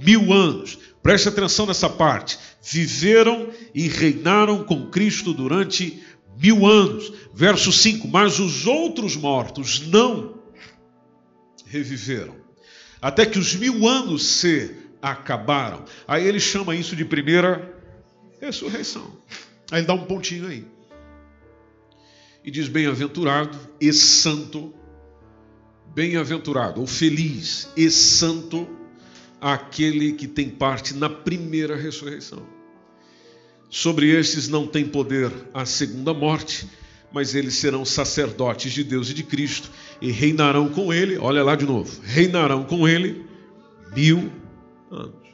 mil 0.00 0.32
anos. 0.32 0.78
Preste 1.02 1.28
atenção 1.28 1.66
nessa 1.66 1.88
parte. 1.88 2.38
Viveram 2.62 3.50
e 3.74 3.86
reinaram 3.88 4.64
com 4.64 4.86
Cristo 4.86 5.32
durante 5.32 6.02
mil 6.40 6.66
anos. 6.66 7.12
Verso 7.34 7.72
5: 7.72 8.08
Mas 8.08 8.38
os 8.40 8.66
outros 8.66 9.16
mortos 9.16 9.86
não 9.86 10.36
reviveram, 11.66 12.34
até 13.02 13.26
que 13.26 13.38
os 13.38 13.54
mil 13.54 13.86
anos 13.86 14.24
se 14.24 14.74
acabaram. 15.02 15.84
Aí 16.06 16.26
ele 16.26 16.40
chama 16.40 16.74
isso 16.74 16.96
de 16.96 17.04
primeira 17.04 17.74
ressurreição. 18.40 19.16
Aí 19.70 19.80
ele 19.80 19.86
dá 19.86 19.94
um 19.94 20.04
pontinho 20.04 20.46
aí. 20.46 20.64
E 22.46 22.50
diz: 22.50 22.68
bem-aventurado 22.68 23.58
e 23.80 23.92
santo, 23.92 24.72
bem-aventurado 25.92 26.80
ou 26.80 26.86
feliz 26.86 27.68
e 27.76 27.90
santo 27.90 28.68
aquele 29.40 30.12
que 30.12 30.28
tem 30.28 30.48
parte 30.48 30.94
na 30.94 31.10
primeira 31.10 31.74
ressurreição. 31.74 32.46
Sobre 33.68 34.08
estes 34.16 34.46
não 34.46 34.64
tem 34.64 34.86
poder 34.86 35.32
a 35.52 35.66
segunda 35.66 36.14
morte, 36.14 36.68
mas 37.12 37.34
eles 37.34 37.54
serão 37.54 37.84
sacerdotes 37.84 38.72
de 38.72 38.84
Deus 38.84 39.10
e 39.10 39.14
de 39.14 39.24
Cristo 39.24 39.68
e 40.00 40.12
reinarão 40.12 40.68
com 40.68 40.92
ele. 40.92 41.18
Olha 41.18 41.42
lá 41.42 41.56
de 41.56 41.66
novo: 41.66 42.00
reinarão 42.04 42.62
com 42.62 42.86
ele 42.86 43.26
mil 43.92 44.30
anos. 44.88 45.26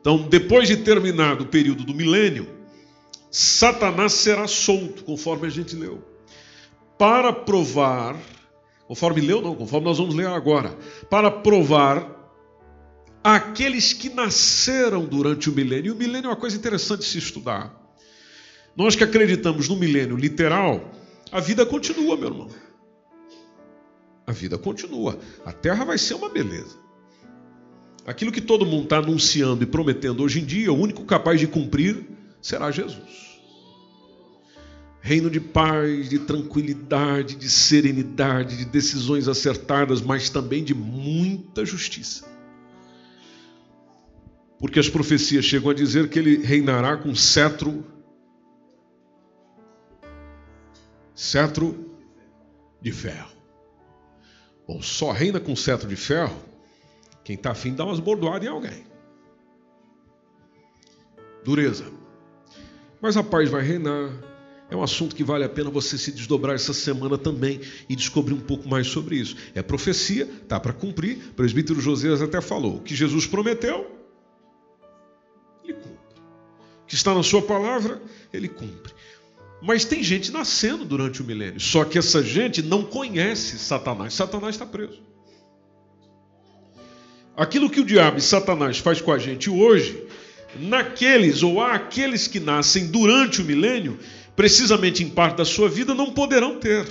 Então, 0.00 0.28
depois 0.28 0.66
de 0.66 0.78
terminado 0.78 1.44
o 1.44 1.46
período 1.46 1.84
do 1.84 1.94
milênio, 1.94 2.48
Satanás 3.30 4.12
será 4.12 4.48
solto, 4.48 5.04
conforme 5.04 5.46
a 5.46 5.50
gente 5.50 5.74
leu, 5.76 6.13
para 7.04 7.34
provar, 7.34 8.16
conforme 8.88 9.20
leu, 9.20 9.42
não, 9.42 9.54
conforme 9.54 9.84
nós 9.84 9.98
vamos 9.98 10.14
ler 10.14 10.26
agora, 10.26 10.74
para 11.10 11.30
provar 11.30 12.32
aqueles 13.22 13.92
que 13.92 14.08
nasceram 14.08 15.04
durante 15.04 15.50
o 15.50 15.52
milênio. 15.52 15.88
E 15.88 15.90
o 15.90 15.94
milênio 15.94 16.28
é 16.28 16.30
uma 16.30 16.36
coisa 16.36 16.56
interessante 16.56 17.00
de 17.00 17.04
se 17.04 17.18
estudar. 17.18 17.78
Nós 18.74 18.96
que 18.96 19.04
acreditamos 19.04 19.68
no 19.68 19.76
milênio 19.76 20.16
literal, 20.16 20.92
a 21.30 21.40
vida 21.40 21.66
continua, 21.66 22.16
meu 22.16 22.28
irmão. 22.30 22.48
A 24.26 24.32
vida 24.32 24.56
continua. 24.56 25.18
A 25.44 25.52
terra 25.52 25.84
vai 25.84 25.98
ser 25.98 26.14
uma 26.14 26.30
beleza. 26.30 26.78
Aquilo 28.06 28.32
que 28.32 28.40
todo 28.40 28.64
mundo 28.64 28.84
está 28.84 28.96
anunciando 28.96 29.62
e 29.62 29.66
prometendo 29.66 30.22
hoje 30.22 30.40
em 30.40 30.44
dia, 30.46 30.72
o 30.72 30.80
único 30.80 31.04
capaz 31.04 31.38
de 31.38 31.46
cumprir 31.46 32.02
será 32.40 32.70
Jesus. 32.70 33.33
Reino 35.06 35.28
de 35.28 35.38
paz, 35.38 36.08
de 36.08 36.18
tranquilidade, 36.18 37.36
de 37.36 37.50
serenidade, 37.50 38.56
de 38.56 38.64
decisões 38.64 39.28
acertadas, 39.28 40.00
mas 40.00 40.30
também 40.30 40.64
de 40.64 40.74
muita 40.74 41.62
justiça. 41.62 42.24
Porque 44.58 44.80
as 44.80 44.88
profecias 44.88 45.44
chegam 45.44 45.68
a 45.68 45.74
dizer 45.74 46.08
que 46.08 46.18
ele 46.18 46.38
reinará 46.38 46.96
com 46.96 47.14
cetro 47.14 47.84
cetro 51.14 51.94
de 52.80 52.90
ferro. 52.90 53.36
Bom, 54.66 54.80
só 54.80 55.12
reina 55.12 55.38
com 55.38 55.54
cetro 55.54 55.86
de 55.86 55.96
ferro 55.96 56.34
quem 57.22 57.36
está 57.36 57.50
afim 57.50 57.74
dá 57.74 57.84
umas 57.84 58.00
bordoadas 58.00 58.48
em 58.48 58.50
alguém. 58.50 58.86
Dureza. 61.44 61.84
Mas 63.02 63.18
a 63.18 63.22
paz 63.22 63.50
vai 63.50 63.60
reinar. 63.60 64.33
É 64.70 64.76
um 64.76 64.82
assunto 64.82 65.14
que 65.14 65.22
vale 65.22 65.44
a 65.44 65.48
pena 65.48 65.70
você 65.70 65.98
se 65.98 66.10
desdobrar 66.10 66.54
essa 66.54 66.72
semana 66.72 67.18
também 67.18 67.60
e 67.88 67.94
descobrir 67.94 68.34
um 68.34 68.40
pouco 68.40 68.68
mais 68.68 68.86
sobre 68.86 69.16
isso. 69.16 69.36
É 69.54 69.62
profecia, 69.62 70.26
tá 70.48 70.58
para 70.58 70.72
cumprir. 70.72 71.18
O 71.30 71.34
presbítero 71.34 71.80
Josias 71.80 72.22
até 72.22 72.40
falou: 72.40 72.76
o 72.76 72.80
que 72.80 72.94
Jesus 72.94 73.26
prometeu, 73.26 73.90
ele 75.62 75.74
cumpre. 75.74 76.20
O 76.82 76.86
que 76.86 76.94
está 76.94 77.14
na 77.14 77.22
sua 77.22 77.42
palavra, 77.42 78.02
ele 78.32 78.48
cumpre. 78.48 78.92
Mas 79.62 79.84
tem 79.84 80.02
gente 80.02 80.30
nascendo 80.30 80.84
durante 80.84 81.22
o 81.22 81.24
milênio. 81.24 81.60
Só 81.60 81.84
que 81.84 81.98
essa 81.98 82.22
gente 82.22 82.62
não 82.62 82.82
conhece 82.82 83.58
Satanás. 83.58 84.12
Satanás 84.12 84.54
está 84.54 84.66
preso. 84.66 85.02
Aquilo 87.36 87.70
que 87.70 87.80
o 87.80 87.84
diabo 87.84 88.18
e 88.18 88.20
Satanás 88.20 88.78
faz 88.78 89.00
com 89.00 89.10
a 89.10 89.18
gente 89.18 89.50
hoje, 89.50 90.06
naqueles 90.56 91.42
ou 91.42 91.60
aqueles 91.60 92.28
que 92.28 92.38
nascem 92.38 92.86
durante 92.86 93.40
o 93.40 93.44
milênio, 93.44 93.98
precisamente 94.36 95.02
em 95.02 95.08
parte 95.08 95.36
da 95.36 95.44
sua 95.44 95.68
vida, 95.68 95.94
não 95.94 96.12
poderão 96.12 96.58
ter. 96.58 96.86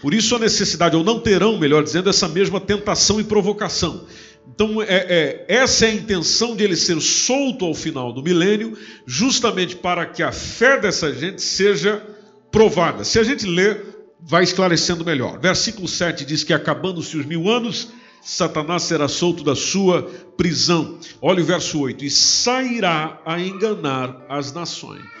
Por 0.00 0.14
isso 0.14 0.34
a 0.34 0.38
necessidade, 0.38 0.96
ou 0.96 1.04
não 1.04 1.20
terão, 1.20 1.58
melhor 1.58 1.82
dizendo, 1.82 2.08
essa 2.08 2.28
mesma 2.28 2.60
tentação 2.60 3.20
e 3.20 3.24
provocação. 3.24 4.06
Então, 4.48 4.80
é, 4.80 4.86
é, 4.88 5.44
essa 5.48 5.86
é 5.86 5.90
a 5.90 5.94
intenção 5.94 6.56
de 6.56 6.64
ele 6.64 6.76
ser 6.76 7.00
solto 7.00 7.64
ao 7.64 7.74
final 7.74 8.12
do 8.12 8.22
milênio, 8.22 8.76
justamente 9.04 9.76
para 9.76 10.06
que 10.06 10.22
a 10.22 10.32
fé 10.32 10.80
dessa 10.80 11.12
gente 11.12 11.42
seja 11.42 12.02
provada. 12.50 13.04
Se 13.04 13.18
a 13.18 13.24
gente 13.24 13.44
ler, 13.44 13.84
vai 14.20 14.44
esclarecendo 14.44 15.04
melhor. 15.04 15.38
Versículo 15.38 15.88
7 15.88 16.24
diz 16.24 16.42
que 16.44 16.54
acabando-se 16.54 17.16
os 17.16 17.26
mil 17.26 17.48
anos, 17.48 17.88
Satanás 18.22 18.84
será 18.84 19.08
solto 19.08 19.44
da 19.44 19.54
sua 19.54 20.02
prisão. 20.36 20.98
Olha 21.20 21.42
o 21.42 21.46
verso 21.46 21.80
8: 21.80 22.04
e 22.04 22.10
sairá 22.10 23.20
a 23.26 23.40
enganar 23.40 24.24
as 24.28 24.52
nações 24.52 25.16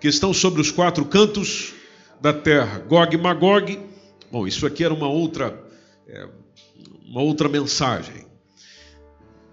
que 0.00 0.08
estão 0.08 0.32
sobre 0.32 0.60
os 0.60 0.70
quatro 0.70 1.04
cantos 1.04 1.74
da 2.20 2.32
terra. 2.32 2.80
Gog 2.80 3.14
e 3.14 3.18
Magog. 3.18 3.80
Bom, 4.30 4.46
isso 4.46 4.66
aqui 4.66 4.84
era 4.84 4.92
uma 4.92 5.08
outra, 5.08 5.58
é, 6.06 6.28
uma 7.06 7.22
outra 7.22 7.48
mensagem. 7.48 8.26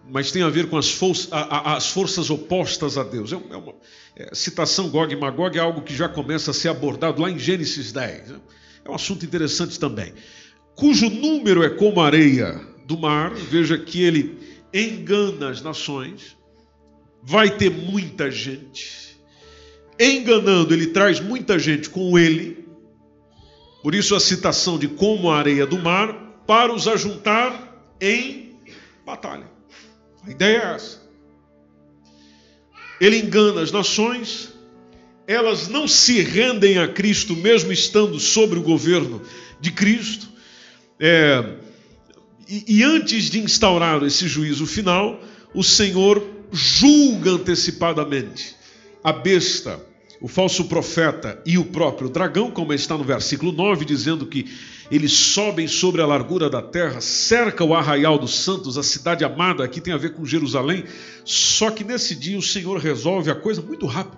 Mas 0.08 0.31
tem 0.31 0.43
a 0.43 0.49
ver 0.49 0.69
com 0.69 0.77
as, 0.77 0.91
forças, 0.91 1.29
as 1.31 1.89
forças 1.89 2.29
opostas 2.29 2.97
a 2.97 3.03
Deus. 3.03 3.31
É 3.31 3.38
uma, 3.38 3.73
é, 4.15 4.34
citação 4.36 4.89
Gog 4.89 5.12
e 5.12 5.15
Magog 5.15 5.58
é 5.58 5.62
algo 5.62 5.81
que 5.81 5.95
já 5.95 6.08
começa 6.08 6.51
a 6.51 6.53
ser 6.53 6.69
abordado 6.69 7.21
lá 7.21 7.29
em 7.29 7.39
Gênesis 7.39 7.91
10. 7.91 8.36
É 8.86 8.91
um 8.91 8.95
assunto 8.95 9.25
interessante 9.25 9.79
também 9.79 10.13
cujo 10.75 11.10
número 11.10 11.63
é 11.63 11.69
como 11.69 12.01
a 12.01 12.05
areia 12.05 12.62
do 12.86 12.97
mar, 12.97 13.34
veja 13.34 13.77
que 13.77 14.03
ele 14.03 14.38
engana 14.73 15.49
as 15.49 15.62
nações, 15.62 16.38
vai 17.23 17.49
ter 17.49 17.71
muita 17.71 18.29
gente, 18.29 19.14
enganando, 19.99 20.73
ele 20.73 20.88
traz 20.88 21.19
muita 21.19 21.58
gente 21.58 21.89
com 21.89 22.17
ele, 22.17 22.65
por 23.81 23.95
isso 23.95 24.15
a 24.15 24.19
citação 24.19 24.77
de 24.77 24.88
como 24.88 25.31
a 25.31 25.38
areia 25.38 25.65
do 25.65 25.77
mar, 25.77 26.13
para 26.45 26.73
os 26.73 26.88
ajuntar 26.88 27.93
em 27.99 28.55
batalha. 29.05 29.49
A 30.25 30.31
ideia 30.31 30.58
é 30.58 30.75
essa. 30.75 31.01
ele 32.99 33.17
engana 33.17 33.62
as 33.62 33.71
nações, 33.71 34.53
elas 35.27 35.67
não 35.67 35.88
se 35.88 36.21
rendem 36.21 36.77
a 36.77 36.88
Cristo, 36.88 37.36
mesmo 37.36 37.71
estando 37.71 38.19
sobre 38.19 38.60
o 38.60 38.63
governo 38.63 39.21
de 39.60 39.71
Cristo. 39.71 40.27
É, 40.99 41.58
e, 42.47 42.79
e 42.79 42.84
antes 42.84 43.29
de 43.29 43.39
instaurar 43.39 44.03
esse 44.03 44.27
juízo 44.27 44.65
final, 44.65 45.21
o 45.53 45.63
Senhor 45.63 46.23
julga 46.51 47.31
antecipadamente 47.31 48.55
a 49.05 49.13
besta, 49.13 49.79
o 50.19 50.27
falso 50.27 50.65
profeta 50.65 51.39
e 51.45 51.59
o 51.59 51.65
próprio 51.65 52.09
dragão, 52.09 52.49
como 52.49 52.73
está 52.73 52.97
no 52.97 53.03
versículo 53.03 53.51
9, 53.51 53.85
dizendo 53.85 54.25
que 54.25 54.51
eles 54.89 55.11
sobem 55.11 55.67
sobre 55.67 56.01
a 56.01 56.07
largura 56.07 56.49
da 56.49 56.59
terra, 56.59 56.99
cerca 56.99 57.63
o 57.63 57.75
arraial 57.75 58.17
dos 58.17 58.33
santos, 58.33 58.79
a 58.79 58.83
cidade 58.83 59.23
amada, 59.23 59.63
aqui 59.63 59.79
tem 59.79 59.93
a 59.93 59.97
ver 59.97 60.15
com 60.15 60.25
Jerusalém. 60.25 60.85
Só 61.23 61.69
que 61.69 61.83
nesse 61.83 62.15
dia 62.15 62.35
o 62.35 62.41
Senhor 62.41 62.79
resolve 62.79 63.29
a 63.29 63.35
coisa 63.35 63.61
muito 63.61 63.85
rápido. 63.85 64.17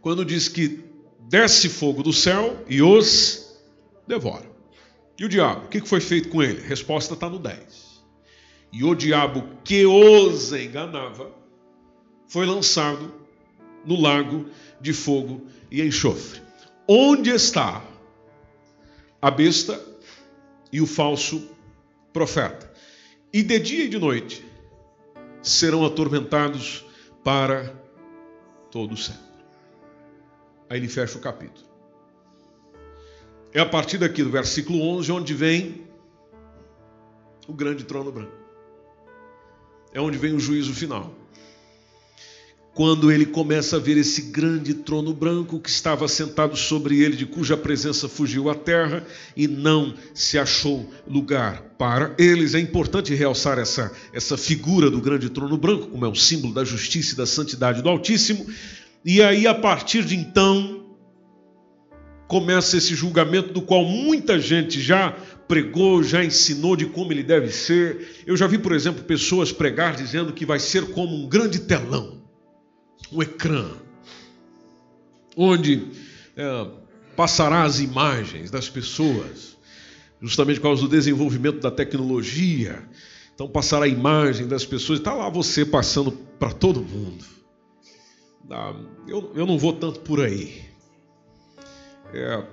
Quando 0.00 0.24
diz 0.24 0.48
que 0.48 0.80
desce 1.28 1.68
fogo 1.68 2.02
do 2.02 2.12
céu 2.12 2.64
e 2.68 2.82
os 2.82 3.56
devora. 4.04 4.50
E 5.16 5.24
o 5.24 5.28
diabo? 5.28 5.66
O 5.66 5.68
que 5.68 5.80
foi 5.82 6.00
feito 6.00 6.28
com 6.28 6.42
ele? 6.42 6.60
Resposta 6.60 7.14
está 7.14 7.30
no 7.30 7.38
10. 7.38 7.56
E 8.72 8.82
o 8.82 8.96
diabo 8.96 9.44
que 9.62 9.86
os 9.86 10.52
enganava 10.52 11.38
foi 12.30 12.46
lançado 12.46 13.12
no 13.84 14.00
lago 14.00 14.46
de 14.80 14.92
fogo 14.92 15.48
e 15.68 15.82
enxofre. 15.82 16.40
Onde 16.88 17.28
está 17.28 17.84
a 19.20 19.30
besta 19.32 19.84
e 20.72 20.80
o 20.80 20.86
falso 20.86 21.50
profeta? 22.12 22.72
E 23.32 23.42
de 23.42 23.58
dia 23.58 23.84
e 23.84 23.88
de 23.88 23.98
noite 23.98 24.44
serão 25.42 25.84
atormentados 25.84 26.86
para 27.24 27.74
todo 28.70 28.96
sempre. 28.96 29.20
Aí 30.68 30.78
ele 30.78 30.88
fecha 30.88 31.18
o 31.18 31.20
capítulo. 31.20 31.66
É 33.52 33.58
a 33.58 33.66
partir 33.66 33.98
daqui 33.98 34.22
do 34.22 34.30
versículo 34.30 34.80
11 34.82 35.10
onde 35.10 35.34
vem 35.34 35.84
o 37.48 37.52
grande 37.52 37.82
trono 37.82 38.12
branco. 38.12 38.38
É 39.92 40.00
onde 40.00 40.16
vem 40.16 40.32
o 40.32 40.38
juízo 40.38 40.72
final. 40.72 41.19
Quando 42.80 43.12
ele 43.12 43.26
começa 43.26 43.76
a 43.76 43.78
ver 43.78 43.98
esse 43.98 44.22
grande 44.22 44.72
trono 44.72 45.12
branco 45.12 45.60
que 45.60 45.68
estava 45.68 46.08
sentado 46.08 46.56
sobre 46.56 47.02
ele, 47.02 47.14
de 47.14 47.26
cuja 47.26 47.54
presença 47.54 48.08
fugiu 48.08 48.48
a 48.48 48.54
terra 48.54 49.06
e 49.36 49.46
não 49.46 49.92
se 50.14 50.38
achou 50.38 50.90
lugar 51.06 51.60
para 51.78 52.14
eles. 52.18 52.54
É 52.54 52.58
importante 52.58 53.14
realçar 53.14 53.58
essa, 53.58 53.92
essa 54.14 54.34
figura 54.38 54.90
do 54.90 54.98
grande 54.98 55.28
trono 55.28 55.58
branco, 55.58 55.88
como 55.88 56.06
é 56.06 56.08
o 56.08 56.14
símbolo 56.14 56.54
da 56.54 56.64
justiça 56.64 57.12
e 57.12 57.18
da 57.18 57.26
santidade 57.26 57.82
do 57.82 57.88
Altíssimo. 57.90 58.46
E 59.04 59.20
aí, 59.20 59.46
a 59.46 59.54
partir 59.54 60.02
de 60.02 60.16
então, 60.16 60.86
começa 62.26 62.78
esse 62.78 62.94
julgamento 62.94 63.52
do 63.52 63.60
qual 63.60 63.84
muita 63.84 64.40
gente 64.40 64.80
já 64.80 65.14
pregou, 65.46 66.02
já 66.02 66.24
ensinou 66.24 66.74
de 66.74 66.86
como 66.86 67.12
ele 67.12 67.22
deve 67.22 67.50
ser. 67.50 68.22
Eu 68.26 68.38
já 68.38 68.46
vi, 68.46 68.56
por 68.56 68.72
exemplo, 68.72 69.04
pessoas 69.04 69.52
pregar 69.52 69.94
dizendo 69.94 70.32
que 70.32 70.46
vai 70.46 70.58
ser 70.58 70.92
como 70.92 71.14
um 71.14 71.28
grande 71.28 71.58
telão, 71.58 72.19
um 73.12 73.22
ecrã, 73.22 73.70
onde 75.36 75.86
é, 76.36 76.70
passará 77.16 77.64
as 77.64 77.80
imagens 77.80 78.50
das 78.50 78.68
pessoas, 78.68 79.56
justamente 80.20 80.58
por 80.58 80.64
causa 80.64 80.82
do 80.82 80.88
desenvolvimento 80.88 81.60
da 81.60 81.70
tecnologia. 81.70 82.82
Então 83.34 83.48
passará 83.48 83.86
a 83.86 83.88
imagem 83.88 84.46
das 84.46 84.64
pessoas, 84.64 84.98
está 84.98 85.14
lá 85.14 85.28
você 85.28 85.64
passando 85.64 86.12
para 86.38 86.52
todo 86.52 86.82
mundo. 86.82 87.24
Ah, 88.50 88.74
eu, 89.06 89.32
eu 89.34 89.46
não 89.46 89.58
vou 89.58 89.72
tanto 89.72 90.00
por 90.00 90.20
aí. 90.20 90.62
É, 92.12 92.44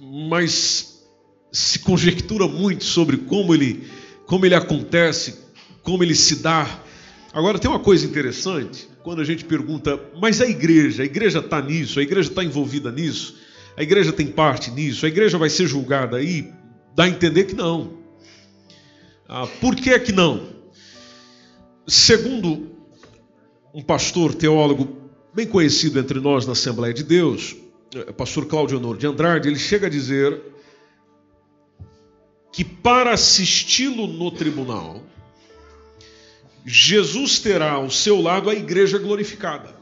mas 0.00 1.02
se 1.50 1.78
conjectura 1.78 2.46
muito 2.46 2.84
sobre 2.84 3.16
como 3.16 3.54
ele, 3.54 3.86
como 4.26 4.44
ele 4.46 4.54
acontece, 4.54 5.38
como 5.82 6.02
ele 6.02 6.14
se 6.14 6.36
dá. 6.36 6.82
Agora 7.32 7.58
tem 7.58 7.70
uma 7.70 7.80
coisa 7.80 8.06
interessante, 8.06 8.88
quando 9.02 9.20
a 9.20 9.24
gente 9.24 9.44
pergunta, 9.44 10.00
mas 10.20 10.40
a 10.40 10.46
igreja, 10.46 11.02
a 11.02 11.06
igreja 11.06 11.40
está 11.40 11.60
nisso, 11.60 11.98
a 11.98 12.02
igreja 12.02 12.30
está 12.30 12.44
envolvida 12.44 12.90
nisso, 12.90 13.36
a 13.76 13.82
igreja 13.82 14.12
tem 14.12 14.26
parte 14.26 14.70
nisso, 14.70 15.04
a 15.04 15.08
igreja 15.08 15.38
vai 15.38 15.50
ser 15.50 15.66
julgada 15.66 16.16
aí, 16.16 16.52
dá 16.94 17.04
a 17.04 17.08
entender 17.08 17.44
que 17.44 17.54
não. 17.54 17.98
Ah, 19.28 19.46
por 19.60 19.74
que 19.74 19.90
é 19.90 19.98
que 19.98 20.12
não? 20.12 20.48
Segundo 21.86 22.70
um 23.74 23.82
pastor 23.82 24.34
teólogo 24.34 25.10
bem 25.34 25.46
conhecido 25.46 25.98
entre 25.98 26.20
nós 26.20 26.46
na 26.46 26.52
Assembleia 26.52 26.92
de 26.92 27.02
Deus, 27.02 27.56
é, 27.94 28.12
pastor 28.12 28.46
Cláudio 28.46 28.78
Honor 28.78 28.96
de 28.96 29.06
Andrade, 29.06 29.48
ele 29.48 29.58
chega 29.58 29.86
a 29.86 29.90
dizer 29.90 30.40
que 32.52 32.64
para 32.64 33.12
assisti-lo 33.12 34.06
no 34.06 34.30
tribunal, 34.30 35.02
Jesus 36.64 37.40
terá 37.40 37.72
ao 37.72 37.90
seu 37.90 38.20
lado 38.20 38.48
a 38.48 38.54
igreja 38.54 38.98
glorificada. 38.98 39.74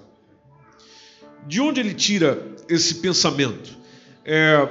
De 1.47 1.61
onde 1.61 1.81
ele 1.81 1.95
tira 1.95 2.55
esse 2.69 2.97
pensamento? 2.97 3.77
É, 4.25 4.69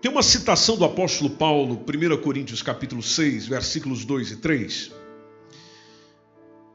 tem 0.00 0.10
uma 0.10 0.22
citação 0.22 0.76
do 0.76 0.84
apóstolo 0.84 1.30
Paulo, 1.30 1.84
1 1.84 2.22
Coríntios 2.22 2.62
capítulo 2.62 3.02
6, 3.02 3.46
versículos 3.46 4.04
2 4.04 4.32
e 4.32 4.36
3. 4.36 4.92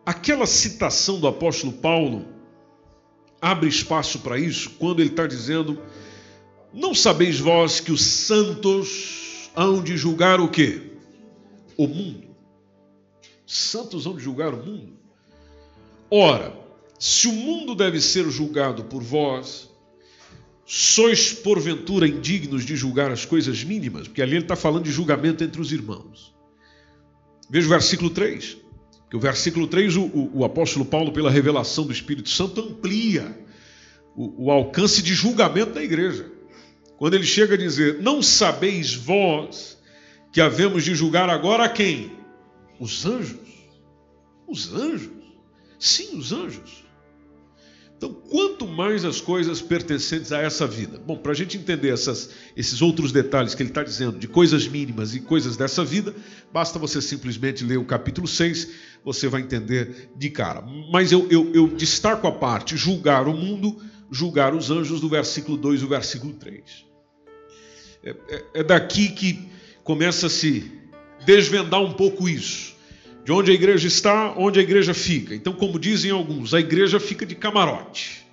Aquela 0.06 0.46
citação 0.46 1.20
do 1.20 1.28
apóstolo 1.28 1.72
Paulo 1.74 2.28
abre 3.42 3.70
espaço 3.70 4.20
para 4.20 4.38
isso 4.38 4.72
quando 4.72 5.00
ele 5.00 5.10
está 5.10 5.26
dizendo: 5.26 5.82
Não 6.74 6.94
sabeis 6.94 7.40
vós 7.40 7.80
que 7.80 7.92
os 7.92 8.02
santos 8.02 9.50
hão 9.56 9.82
de 9.82 9.96
julgar 9.96 10.42
o 10.42 10.50
quê? 10.50 10.82
O 11.78 11.88
mundo. 11.88 12.33
Santos 13.46 14.04
de 14.04 14.20
julgar 14.24 14.54
o 14.54 14.66
mundo. 14.66 14.94
Ora, 16.10 16.56
se 17.00 17.28
o 17.28 17.34
mundo 17.34 17.76
deve 17.76 18.00
ser 18.00 18.30
julgado 18.30 18.86
por 18.86 19.04
vós, 19.04 19.70
sois 20.66 21.34
porventura 21.34 22.08
indignos 22.08 22.66
de 22.66 22.76
julgar 22.76 23.12
as 23.12 23.26
coisas 23.26 23.64
mínimas? 23.64 24.08
Porque 24.08 24.22
ali 24.22 24.36
ele 24.36 24.46
está 24.46 24.56
falando 24.56 24.86
de 24.86 24.92
julgamento 24.92 25.44
entre 25.44 25.60
os 25.60 25.72
irmãos. 25.72 26.34
Veja 27.50 27.68
o 27.68 27.70
versículo 27.70 28.10
3. 28.10 28.58
Que 29.10 29.18
o 29.18 29.20
versículo 29.20 29.68
3, 29.68 29.96
o, 29.98 30.04
o, 30.04 30.40
o, 30.40 30.46
apóstolo 30.46 30.86
Paulo, 30.86 31.12
pela 31.12 31.30
revelação 31.30 31.86
do 31.86 31.92
Espírito 31.92 32.30
Santo, 32.30 32.62
amplia 32.62 33.38
o, 34.16 34.46
o 34.46 34.52
alcance 34.52 35.04
de 35.04 35.14
julgamento 35.14 35.74
da 35.74 35.84
igreja. 35.84 36.32
Quando 36.98 37.14
ele 37.16 37.26
chega 37.26 37.56
a 37.56 37.58
dizer: 37.58 38.02
Não 38.02 38.24
sabeis 38.24 38.96
vós 38.96 39.78
que 40.32 40.42
havemos 40.42 40.84
de 40.84 40.96
julgar 40.96 41.30
agora 41.30 41.66
a 41.66 41.70
quem? 41.70 42.23
Os 42.84 43.06
anjos. 43.06 43.40
Os 44.46 44.74
anjos. 44.74 45.10
Sim, 45.80 46.18
os 46.18 46.34
anjos. 46.34 46.84
Então, 47.96 48.14
quanto 48.30 48.68
mais 48.68 49.06
as 49.06 49.22
coisas 49.22 49.62
pertencentes 49.62 50.34
a 50.34 50.40
essa 50.40 50.68
vida. 50.68 51.00
Bom, 51.00 51.16
para 51.16 51.32
a 51.32 51.36
gente 51.36 51.56
entender 51.56 51.94
essas, 51.94 52.32
esses 52.58 52.82
outros 52.82 53.14
detalhes 53.14 53.56
que 53.56 53.64
ele 53.64 53.70
está 53.70 53.82
dizendo, 53.84 54.20
de 54.20 54.28
coisas 54.28 54.68
mínimas 54.68 55.16
e 55.16 55.22
coisas 55.22 55.56
dessa 55.56 55.86
vida, 55.86 56.14
basta 56.52 56.78
você 56.78 57.02
simplesmente 57.02 57.64
ler 57.64 57.78
o 57.78 57.86
capítulo 57.86 58.28
6, 58.28 58.72
você 59.02 59.30
vai 59.30 59.40
entender 59.40 60.10
de 60.18 60.30
cara. 60.30 60.62
Mas 60.92 61.14
eu, 61.14 61.26
eu, 61.32 61.54
eu 61.54 61.70
destaco 61.70 62.28
a 62.28 62.34
parte 62.34 62.76
julgar 62.76 63.30
o 63.30 63.34
mundo, 63.34 63.82
julgar 64.12 64.54
os 64.54 64.70
anjos, 64.70 65.00
do 65.00 65.08
versículo 65.08 65.56
2 65.56 65.84
e 65.84 65.86
o 65.86 65.88
versículo 65.88 66.34
3. 66.34 66.86
É, 68.04 68.10
é, 68.10 68.46
é 68.56 68.64
daqui 68.64 69.08
que 69.08 69.48
começa 69.86 70.28
a 70.28 70.30
se 70.30 70.70
desvendar 71.26 71.82
um 71.82 71.94
pouco 71.94 72.28
isso 72.28 72.73
de 73.24 73.32
onde 73.32 73.52
a 73.52 73.54
igreja 73.54 73.88
está, 73.88 74.34
onde 74.38 74.60
a 74.60 74.64
igreja 74.64 74.94
fica. 74.94 75.34
Então, 75.34 75.54
como 75.54 75.80
dizem 75.80 76.12
alguns, 76.12 76.54
a 76.54 76.60
igreja 76.60 77.00
fica 77.00 77.26
de 77.26 77.36
camarote. 77.36 78.26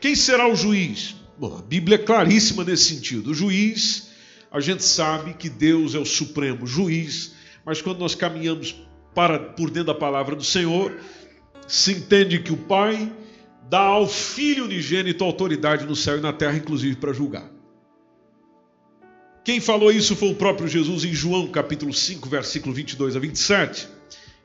Quem 0.00 0.14
será 0.14 0.48
o 0.48 0.56
juiz? 0.56 1.16
Bom, 1.38 1.58
a 1.58 1.62
Bíblia 1.62 1.96
é 1.96 1.98
claríssima 1.98 2.64
nesse 2.64 2.94
sentido. 2.94 3.30
O 3.30 3.34
juiz, 3.34 4.10
a 4.50 4.60
gente 4.60 4.82
sabe 4.82 5.34
que 5.34 5.50
Deus 5.50 5.94
é 5.94 5.98
o 5.98 6.04
supremo 6.04 6.66
juiz, 6.66 7.34
mas 7.64 7.82
quando 7.82 7.98
nós 7.98 8.14
caminhamos 8.14 8.74
para 9.14 9.38
por 9.38 9.70
dentro 9.70 9.92
da 9.92 9.94
palavra 9.94 10.34
do 10.34 10.44
Senhor, 10.44 10.98
se 11.66 11.92
entende 11.92 12.38
que 12.38 12.52
o 12.52 12.56
Pai 12.56 13.12
dá 13.68 13.80
ao 13.80 14.08
Filho 14.08 14.64
unigênito 14.64 15.22
autoridade 15.22 15.84
no 15.84 15.94
céu 15.94 16.16
e 16.16 16.20
na 16.20 16.32
terra, 16.32 16.56
inclusive 16.56 16.96
para 16.96 17.12
julgar. 17.12 17.57
Quem 19.48 19.60
falou 19.60 19.90
isso 19.90 20.14
foi 20.14 20.28
o 20.28 20.34
próprio 20.34 20.68
Jesus 20.68 21.04
em 21.04 21.14
João 21.14 21.46
capítulo 21.46 21.90
5, 21.90 22.28
versículo 22.28 22.74
22 22.74 23.16
a 23.16 23.18
27. 23.18 23.88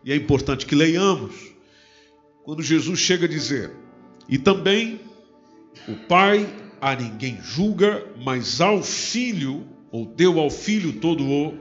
E 0.01 0.13
é 0.13 0.15
importante 0.15 0.65
que 0.65 0.73
leiamos. 0.73 1.35
Quando 2.45 2.63
Jesus 2.63 3.01
chega 3.01 3.25
a 3.25 3.27
dizer: 3.27 3.69
E 4.29 4.37
também 4.37 5.01
o 5.89 5.95
Pai 6.07 6.47
a 6.79 6.95
ninguém 6.95 7.37
julga, 7.43 8.01
mas 8.23 8.61
ao 8.61 8.81
Filho, 8.81 9.67
ou 9.91 10.05
deu 10.05 10.39
ao 10.39 10.49
Filho 10.49 10.93
todo 10.93 11.29
o 11.29 11.53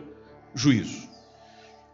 juízo. 0.55 1.09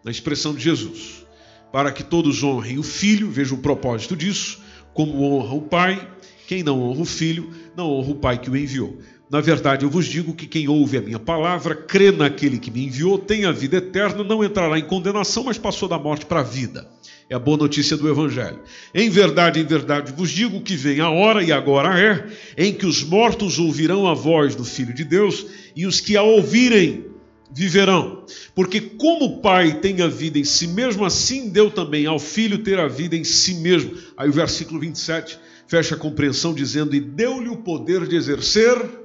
Na 0.04 0.11
expressão 0.11 0.54
de 0.54 0.61
Jesus. 0.61 1.24
para 1.72 1.90
que 1.90 2.04
todos 2.04 2.42
honrem 2.42 2.78
o 2.78 2.82
filho, 2.82 3.30
veja 3.30 3.54
o 3.54 3.58
propósito 3.58 4.14
disso, 4.14 4.61
como 4.92 5.22
honra 5.22 5.54
o 5.54 5.62
pai. 5.62 6.12
Quem 6.46 6.62
não 6.62 6.82
honra 6.82 7.00
o 7.00 7.06
filho, 7.06 7.50
não 7.74 7.90
honra 7.90 8.11
o 8.11 8.16
pai 8.16 8.38
que 8.38 8.50
o 8.50 8.56
enviou. 8.56 8.98
Na 9.30 9.42
verdade, 9.42 9.84
eu 9.84 9.90
vos 9.90 10.06
digo 10.06 10.32
que 10.32 10.46
quem 10.46 10.68
ouve 10.68 10.96
a 10.96 11.02
minha 11.02 11.18
palavra, 11.18 11.74
crê 11.74 12.10
naquele 12.10 12.58
que 12.58 12.70
me 12.70 12.86
enviou, 12.86 13.18
tem 13.18 13.44
a 13.44 13.52
vida 13.52 13.76
eterna, 13.76 14.24
não 14.24 14.42
entrará 14.42 14.78
em 14.78 14.84
condenação, 14.84 15.44
mas 15.44 15.58
passou 15.58 15.86
da 15.86 15.98
morte 15.98 16.24
para 16.24 16.40
a 16.40 16.44
vida. 16.44 16.88
É 17.28 17.34
a 17.34 17.38
boa 17.38 17.58
notícia 17.58 17.94
do 17.94 18.08
Evangelho. 18.08 18.58
Em 18.94 19.10
verdade, 19.10 19.60
em 19.60 19.64
verdade 19.64 20.12
vos 20.12 20.30
digo 20.30 20.62
que 20.62 20.74
vem 20.74 21.00
a 21.00 21.10
hora, 21.10 21.42
e 21.44 21.52
agora 21.52 22.00
é, 22.00 22.26
em 22.56 22.72
que 22.72 22.86
os 22.86 23.04
mortos 23.04 23.58
ouvirão 23.58 24.08
a 24.08 24.14
voz 24.14 24.54
do 24.54 24.64
Filho 24.64 24.94
de 24.94 25.04
Deus, 25.04 25.44
e 25.76 25.86
os 25.86 26.00
que 26.00 26.16
a 26.16 26.22
ouvirem 26.22 27.04
viverão. 27.52 28.24
Porque 28.54 28.80
como 28.80 29.26
o 29.26 29.40
Pai 29.42 29.78
tem 29.78 30.00
a 30.00 30.08
vida 30.08 30.38
em 30.38 30.44
si 30.44 30.68
mesmo, 30.68 31.04
assim 31.04 31.50
deu 31.50 31.70
também 31.70 32.06
ao 32.06 32.18
Filho 32.18 32.62
ter 32.62 32.78
a 32.78 32.88
vida 32.88 33.14
em 33.14 33.24
si 33.24 33.56
mesmo. 33.56 33.92
Aí 34.16 34.30
o 34.30 34.32
versículo 34.32 34.80
27 34.80 35.38
fecha 35.66 35.94
a 35.94 35.98
compreensão 35.98 36.54
dizendo: 36.54 36.96
E 36.96 37.00
deu-lhe 37.00 37.50
o 37.50 37.58
poder 37.58 38.06
de 38.06 38.16
exercer 38.16 38.97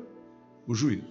o 0.68 0.74
juízo. 0.74 1.04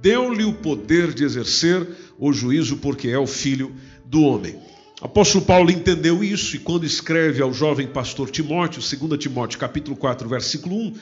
Deu-lhe 0.00 0.44
o 0.44 0.54
poder 0.54 1.12
de 1.12 1.24
exercer 1.24 1.86
o 2.18 2.32
juízo, 2.32 2.76
porque 2.76 3.08
é 3.08 3.18
o 3.18 3.26
Filho 3.26 3.74
do 4.04 4.22
homem. 4.22 4.56
Apóstolo 5.00 5.44
Paulo 5.44 5.70
entendeu 5.70 6.22
isso 6.22 6.56
e 6.56 6.58
quando 6.58 6.84
escreve 6.84 7.42
ao 7.42 7.52
jovem 7.52 7.86
pastor 7.86 8.30
Timóteo, 8.30 8.82
2 8.82 9.18
Timóteo 9.18 9.58
capítulo 9.58 9.96
4, 9.96 10.28
versículo 10.28 10.76
1, 10.76 10.94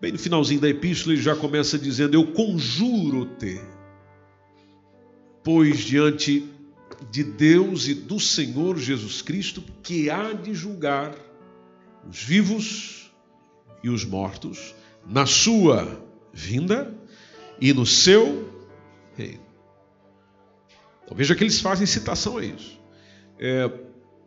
bem 0.00 0.12
no 0.12 0.18
finalzinho 0.18 0.60
da 0.60 0.68
epístola, 0.68 1.14
ele 1.14 1.22
já 1.22 1.36
começa 1.36 1.78
dizendo: 1.78 2.14
Eu 2.14 2.32
conjuro-te 2.32 3.60
pois 5.42 5.80
diante 5.80 6.48
de 7.10 7.24
Deus 7.24 7.88
e 7.88 7.94
do 7.94 8.20
Senhor 8.20 8.78
Jesus 8.78 9.22
Cristo, 9.22 9.62
que 9.82 10.08
há 10.08 10.32
de 10.32 10.54
julgar 10.54 11.14
os 12.08 12.22
vivos 12.22 13.12
e 13.82 13.88
os 13.88 14.04
mortos 14.04 14.74
na 15.06 15.26
sua 15.26 16.00
vinda 16.32 16.94
e 17.60 17.72
no 17.72 17.86
seu 17.86 18.48
reino. 19.16 19.42
Então 21.04 21.16
veja 21.16 21.34
que 21.34 21.44
eles 21.44 21.60
fazem 21.60 21.86
citação 21.86 22.38
a 22.38 22.44
isso. 22.44 22.80
É, 23.38 23.70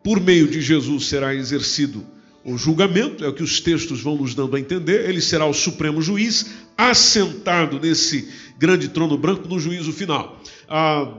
por 0.03 0.19
meio 0.19 0.47
de 0.47 0.61
Jesus 0.61 1.07
será 1.07 1.33
exercido 1.33 2.05
o 2.43 2.57
julgamento, 2.59 3.25
é 3.25 3.27
o 3.27 3.33
que 3.33 3.41
os 3.41 3.59
textos 3.59 4.01
vão 4.01 4.15
nos 4.17 4.35
dando 4.35 4.55
a 4.55 4.59
entender. 4.59 5.09
Ele 5.09 5.19
será 5.19 5.47
o 5.47 5.53
supremo 5.53 5.99
juiz, 5.99 6.53
assentado 6.77 7.79
nesse 7.79 8.31
grande 8.57 8.89
trono 8.89 9.17
branco 9.17 9.47
no 9.47 9.59
juízo 9.59 9.91
final. 9.91 10.39
Ah, 10.69 11.11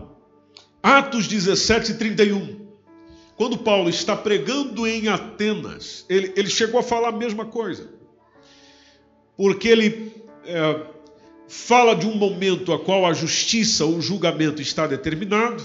Atos 0.80 1.26
17, 1.26 1.94
31. 1.94 2.64
Quando 3.36 3.58
Paulo 3.58 3.90
está 3.90 4.14
pregando 4.14 4.86
em 4.86 5.08
Atenas, 5.08 6.06
ele, 6.08 6.32
ele 6.36 6.48
chegou 6.48 6.78
a 6.78 6.82
falar 6.82 7.08
a 7.08 7.12
mesma 7.12 7.44
coisa. 7.44 7.90
Porque 9.36 9.68
ele 9.68 10.12
é, 10.46 10.86
fala 11.48 11.94
de 11.94 12.06
um 12.06 12.14
momento 12.14 12.72
a 12.72 12.78
qual 12.78 13.06
a 13.06 13.12
justiça, 13.12 13.84
o 13.84 14.00
julgamento 14.00 14.62
está 14.62 14.86
determinado, 14.86 15.62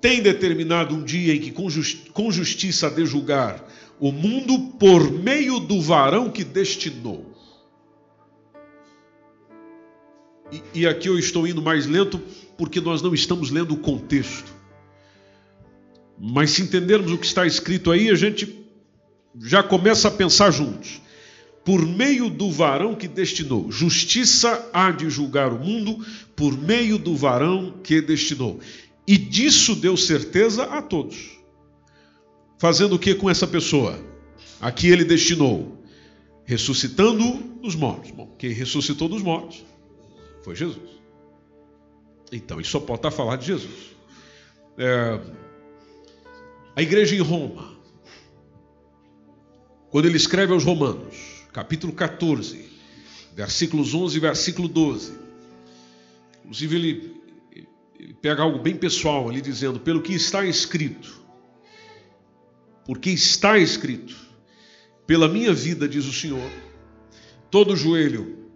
tem 0.00 0.20
determinado 0.20 0.94
um 0.94 1.04
dia 1.04 1.34
em 1.34 1.40
que 1.40 1.50
com, 1.50 1.70
justi 1.70 2.10
com 2.10 2.30
justiça 2.30 2.90
de 2.90 3.06
julgar 3.06 3.64
o 4.00 4.10
mundo 4.10 4.58
por 4.78 5.12
meio 5.12 5.60
do 5.60 5.80
varão 5.80 6.28
que 6.28 6.42
destinou. 6.42 7.32
E, 10.50 10.80
e 10.80 10.86
aqui 10.86 11.08
eu 11.08 11.18
estou 11.18 11.46
indo 11.46 11.62
mais 11.62 11.86
lento 11.86 12.20
porque 12.58 12.80
nós 12.80 13.00
não 13.00 13.14
estamos 13.14 13.50
lendo 13.50 13.74
o 13.74 13.78
contexto. 13.78 14.52
Mas 16.18 16.50
se 16.50 16.62
entendermos 16.62 17.12
o 17.12 17.18
que 17.18 17.26
está 17.26 17.46
escrito 17.46 17.90
aí, 17.90 18.10
a 18.10 18.14
gente 18.14 18.66
já 19.40 19.62
começa 19.62 20.08
a 20.08 20.10
pensar 20.10 20.50
juntos. 20.50 21.01
Por 21.64 21.86
meio 21.86 22.28
do 22.28 22.50
varão 22.50 22.94
que 22.94 23.06
destinou, 23.06 23.70
justiça 23.70 24.68
há 24.72 24.90
de 24.90 25.08
julgar 25.08 25.52
o 25.52 25.58
mundo 25.58 26.04
por 26.34 26.56
meio 26.58 26.98
do 26.98 27.14
varão 27.14 27.74
que 27.82 28.00
destinou. 28.00 28.58
E 29.06 29.16
disso 29.16 29.76
deu 29.76 29.96
certeza 29.96 30.64
a 30.64 30.82
todos. 30.82 31.38
Fazendo 32.58 32.96
o 32.96 32.98
que 32.98 33.14
com 33.14 33.30
essa 33.30 33.46
pessoa? 33.46 33.98
Aqui 34.60 34.88
ele 34.88 35.04
destinou, 35.04 35.78
ressuscitando 36.44 37.58
os 37.62 37.74
mortos. 37.74 38.10
Bom, 38.10 38.34
quem 38.38 38.50
ressuscitou 38.50 39.08
dos 39.08 39.22
mortos 39.22 39.64
foi 40.42 40.56
Jesus. 40.56 40.90
Então, 42.32 42.60
isso 42.60 42.70
só 42.70 42.80
pode 42.80 43.00
estar 43.00 43.10
falando 43.10 43.40
de 43.40 43.46
Jesus. 43.46 43.92
É, 44.78 45.20
a 46.74 46.80
igreja 46.80 47.14
em 47.14 47.20
Roma, 47.20 47.76
quando 49.90 50.06
ele 50.06 50.16
escreve 50.16 50.52
aos 50.52 50.64
Romanos, 50.64 51.31
capítulo 51.52 51.92
14, 51.92 52.70
versículos 53.34 53.94
11 53.94 54.16
e 54.16 54.20
versículo 54.20 54.68
12, 54.68 55.12
inclusive 56.40 56.76
ele, 56.76 57.22
ele 57.98 58.14
pega 58.14 58.42
algo 58.42 58.58
bem 58.58 58.74
pessoal 58.74 59.28
ali, 59.28 59.40
dizendo: 59.40 59.78
pelo 59.78 60.00
que 60.00 60.14
está 60.14 60.44
escrito, 60.44 61.20
porque 62.84 63.10
está 63.10 63.58
escrito, 63.58 64.16
pela 65.06 65.28
minha 65.28 65.52
vida, 65.52 65.88
diz 65.88 66.06
o 66.06 66.12
Senhor, 66.12 66.50
todo 67.50 67.76
joelho 67.76 68.48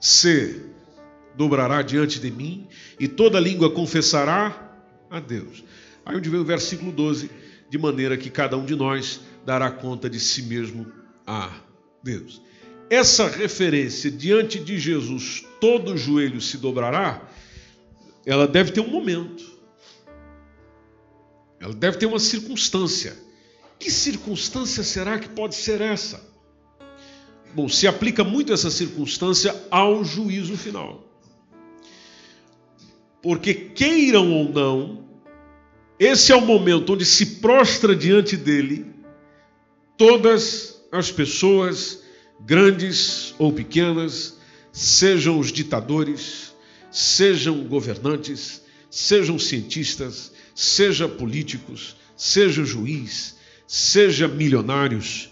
se 0.00 0.62
dobrará 1.36 1.82
diante 1.82 2.20
de 2.20 2.30
mim 2.30 2.68
e 3.00 3.08
toda 3.08 3.40
língua 3.40 3.70
confessará 3.70 4.78
a 5.10 5.18
Deus. 5.18 5.64
Aí 6.06 6.16
onde 6.16 6.28
vem 6.28 6.40
o 6.40 6.44
versículo 6.44 6.92
12, 6.92 7.30
de 7.68 7.78
maneira 7.78 8.16
que 8.16 8.30
cada 8.30 8.56
um 8.56 8.64
de 8.64 8.76
nós 8.76 9.20
dará 9.44 9.70
conta 9.70 10.08
de 10.08 10.20
si 10.20 10.42
mesmo 10.42 10.86
a 11.26 11.50
Deus. 12.04 12.42
Essa 12.90 13.26
referência 13.26 14.10
diante 14.10 14.60
de 14.60 14.78
Jesus, 14.78 15.42
todo 15.58 15.96
joelho 15.96 16.38
se 16.40 16.58
dobrará, 16.58 17.26
ela 18.26 18.46
deve 18.46 18.72
ter 18.72 18.80
um 18.80 18.88
momento. 18.88 19.42
Ela 21.58 21.72
deve 21.72 21.96
ter 21.96 22.04
uma 22.04 22.18
circunstância. 22.18 23.16
Que 23.78 23.90
circunstância 23.90 24.84
será 24.84 25.18
que 25.18 25.30
pode 25.30 25.54
ser 25.54 25.80
essa? 25.80 26.22
Bom, 27.54 27.68
se 27.68 27.86
aplica 27.86 28.22
muito 28.22 28.52
essa 28.52 28.70
circunstância 28.70 29.54
ao 29.70 30.04
juízo 30.04 30.56
final. 30.56 31.02
Porque 33.22 33.54
queiram 33.54 34.30
ou 34.30 34.52
não, 34.52 35.08
esse 35.98 36.32
é 36.32 36.36
o 36.36 36.40
momento 36.42 36.92
onde 36.92 37.06
se 37.06 37.36
prostra 37.36 37.96
diante 37.96 38.36
dele 38.36 38.92
todas 39.96 40.73
as 40.94 41.10
pessoas, 41.10 42.00
grandes 42.40 43.34
ou 43.36 43.52
pequenas, 43.52 44.38
sejam 44.72 45.40
os 45.40 45.50
ditadores, 45.50 46.54
sejam 46.90 47.64
governantes, 47.64 48.62
sejam 48.88 49.36
cientistas, 49.36 50.32
sejam 50.54 51.10
políticos, 51.10 51.96
seja 52.16 52.64
juiz, 52.64 53.36
seja 53.66 54.28
milionários, 54.28 55.30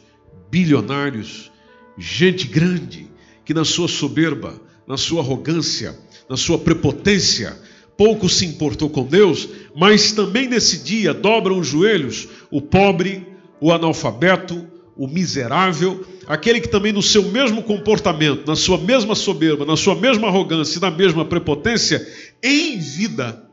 bilionários, 0.51 1.51
gente 1.96 2.48
grande 2.48 3.09
que 3.44 3.55
na 3.55 3.64
sua 3.64 3.87
soberba, 3.87 4.61
na 4.85 4.96
sua 4.96 5.22
arrogância, 5.22 5.96
na 6.29 6.37
sua 6.37 6.59
prepotência, 6.59 7.57
pouco 7.96 8.29
se 8.29 8.44
importou 8.44 8.90
com 8.90 9.05
Deus, 9.05 9.48
mas 9.77 10.11
também 10.11 10.48
nesse 10.48 10.79
dia 10.79 11.14
dobram 11.14 11.61
os 11.61 11.68
joelhos 11.68 12.29
o 12.51 12.61
pobre, 12.61 13.25
o 13.61 13.70
analfabeto, 13.70 14.72
o 15.03 15.09
miserável, 15.09 16.07
aquele 16.29 16.61
que 16.61 16.69
também 16.69 16.93
no 16.93 17.03
seu 17.03 17.25
mesmo 17.25 17.61
comportamento, 17.65 18.47
na 18.47 18.55
sua 18.55 18.79
mesma 18.79 19.17
soberba, 19.17 19.65
na 19.65 19.77
sua 19.77 19.97
mesma 19.97 20.29
arrogância 20.29 20.79
e 20.79 20.81
na 20.81 20.93
mesma 20.93 21.25
prepotência, 21.25 22.07
em 22.41 22.79
vida, 22.79 23.45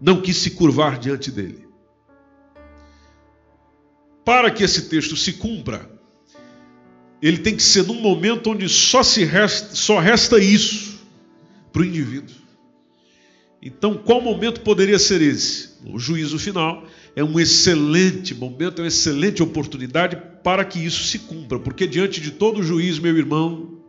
não 0.00 0.20
quis 0.20 0.36
se 0.36 0.52
curvar 0.52 1.00
diante 1.00 1.32
dele 1.32 1.66
para 4.24 4.52
que 4.52 4.62
esse 4.62 4.82
texto 4.90 5.16
se 5.16 5.32
cumpra, 5.32 5.90
ele 7.20 7.38
tem 7.38 7.56
que 7.56 7.62
ser 7.62 7.84
num 7.84 8.00
momento 8.00 8.50
onde 8.50 8.68
só, 8.68 9.02
se 9.02 9.24
resta, 9.24 9.74
só 9.74 9.98
resta 9.98 10.38
isso 10.38 11.00
para 11.72 11.82
o 11.82 11.84
indivíduo. 11.84 12.36
Então, 13.62 13.94
qual 13.94 14.20
momento 14.20 14.60
poderia 14.60 14.98
ser 14.98 15.22
esse? 15.22 15.70
O 15.86 15.98
juízo 15.98 16.38
final 16.38 16.86
é 17.18 17.24
um 17.24 17.40
excelente 17.40 18.32
momento, 18.32 18.78
é 18.78 18.82
uma 18.82 18.86
excelente 18.86 19.42
oportunidade 19.42 20.16
para 20.44 20.64
que 20.64 20.78
isso 20.78 21.02
se 21.02 21.18
cumpra, 21.18 21.58
porque 21.58 21.84
diante 21.84 22.20
de 22.20 22.30
todo 22.30 22.62
juiz, 22.62 23.00
meu 23.00 23.18
irmão, 23.18 23.80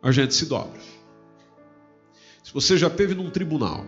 a 0.00 0.10
gente 0.10 0.32
se 0.32 0.46
dobra. 0.46 0.80
Se 2.42 2.50
você 2.50 2.78
já 2.78 2.86
esteve 2.86 3.14
num 3.14 3.28
tribunal 3.28 3.84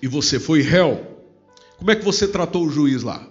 e 0.00 0.08
você 0.08 0.40
foi 0.40 0.62
réu, 0.62 1.22
como 1.76 1.90
é 1.90 1.96
que 1.96 2.02
você 2.02 2.26
tratou 2.26 2.64
o 2.64 2.70
juiz 2.70 3.02
lá? 3.02 3.28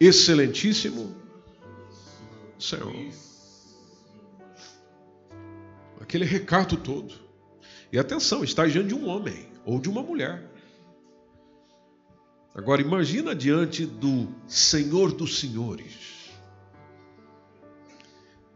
excelentíssimo 0.00 1.14
Senhor. 2.58 2.90
Aquele 6.10 6.24
recato 6.24 6.76
todo. 6.76 7.14
E 7.92 7.98
atenção, 7.98 8.42
está 8.42 8.66
diante 8.66 8.88
de 8.88 8.94
um 8.94 9.08
homem 9.08 9.48
ou 9.64 9.80
de 9.80 9.88
uma 9.88 10.02
mulher. 10.02 10.44
Agora 12.52 12.82
imagina 12.82 13.32
diante 13.32 13.86
do 13.86 14.28
Senhor 14.48 15.12
dos 15.12 15.38
Senhores, 15.38 16.32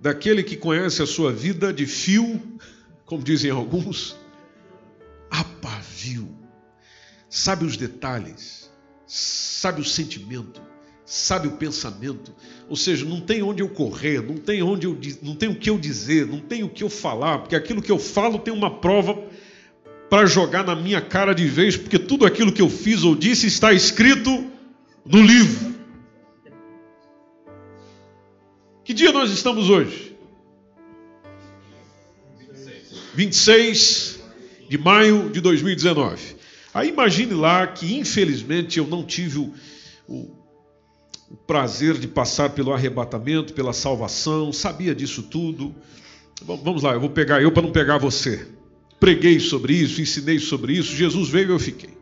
daquele 0.01 0.43
que 0.43 0.57
conhece 0.57 1.01
a 1.01 1.07
sua 1.07 1.33
vida 1.33 1.73
de 1.73 1.87
fio, 1.87 2.43
como 3.07 3.23
dizem 3.23 3.53
alguns, 3.53 4.17
a 5.31 5.45
pavio, 5.45 6.37
sabe 7.31 7.65
os 7.65 7.77
detalhes, 7.77 8.69
sabe 9.07 9.81
o 9.81 9.85
sentimento, 9.85 10.61
sabe 11.05 11.49
o 11.49 11.53
pensamento, 11.53 12.35
ou 12.69 12.77
seja, 12.77 13.05
não 13.05 13.21
tem 13.21 13.43
onde 13.43 13.63
eu 13.63 13.69
correr, 13.69 14.23
não 14.23 14.37
tem 14.37 14.63
onde 14.63 14.87
eu 14.87 14.99
não 15.23 15.35
tem 15.35 15.49
o 15.49 15.55
que 15.55 15.69
eu 15.69 15.79
dizer, 15.79 16.27
não 16.27 16.41
tem 16.41 16.63
o 16.63 16.69
que 16.69 16.83
eu 16.83 16.89
falar, 16.89 17.41
porque 17.41 17.55
aquilo 17.55 17.83
que 17.83 17.93
eu 17.93 17.99
falo 17.99 18.39
tem 18.39 18.53
uma 18.53 18.79
prova 18.79 19.23
para 20.09 20.27
jogar 20.27 20.65
na 20.65 20.75
minha 20.75 21.01
cara 21.01 21.35
de 21.35 21.47
vez, 21.47 21.77
porque 21.77 21.99
tudo 21.99 22.25
aquilo 22.25 22.53
que 22.53 22.63
eu 22.63 22.71
fiz 22.71 23.03
ou 23.03 23.15
disse 23.15 23.47
está 23.47 23.73
escrito 23.73 24.51
no 25.05 25.21
livro. 25.21 25.75
Que 28.85 28.95
dia 28.95 29.13
nós 29.13 29.31
estamos 29.31 29.71
hoje? 29.71 30.15
26 33.15 34.21
de 34.69 34.79
maio 34.79 35.31
de 35.31 35.41
2019. 35.41 36.37
Aí 36.73 36.89
imagine 36.89 37.35
lá 37.35 37.67
que, 37.67 37.97
infelizmente, 37.97 38.79
eu 38.79 38.87
não 38.87 39.05
tive 39.05 39.39
o, 39.39 39.55
o, 40.09 40.44
o 41.35 41.37
prazer 41.37 41.99
de 41.99 42.07
passar 42.07 42.51
pelo 42.51 42.73
arrebatamento, 42.73 43.55
pela 43.55 43.73
salvação, 43.73 44.53
sabia 44.53 44.95
disso 44.95 45.25
tudo. 45.25 45.75
Vamos 46.43 46.83
lá, 46.83 46.93
eu 46.93 47.01
vou 47.01 47.11
pegar 47.11 47.43
eu 47.43 47.51
para 47.51 47.63
não 47.63 47.73
pegar 47.73 47.99
você 47.99 48.47
preguei 49.05 49.39
sobre 49.39 49.75
isso, 49.75 50.01
ensinei 50.01 50.39
sobre 50.39 50.73
isso, 50.73 50.97
Jesus 50.97 51.29
veio 51.29 51.51
e 51.51 51.53
eu 51.53 51.59
fiquei. 51.59 51.95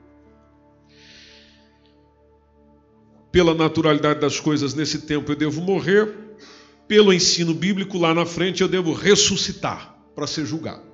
Pela 3.32 3.54
naturalidade 3.54 4.20
das 4.20 4.38
coisas 4.38 4.72
nesse 4.72 5.00
tempo 5.00 5.32
eu 5.32 5.34
devo 5.34 5.60
morrer, 5.60 6.14
pelo 6.86 7.12
ensino 7.12 7.54
bíblico 7.54 7.98
lá 7.98 8.14
na 8.14 8.24
frente 8.24 8.62
eu 8.62 8.68
devo 8.68 8.92
ressuscitar 8.92 9.98
para 10.14 10.28
ser 10.28 10.46
julgado. 10.46 10.84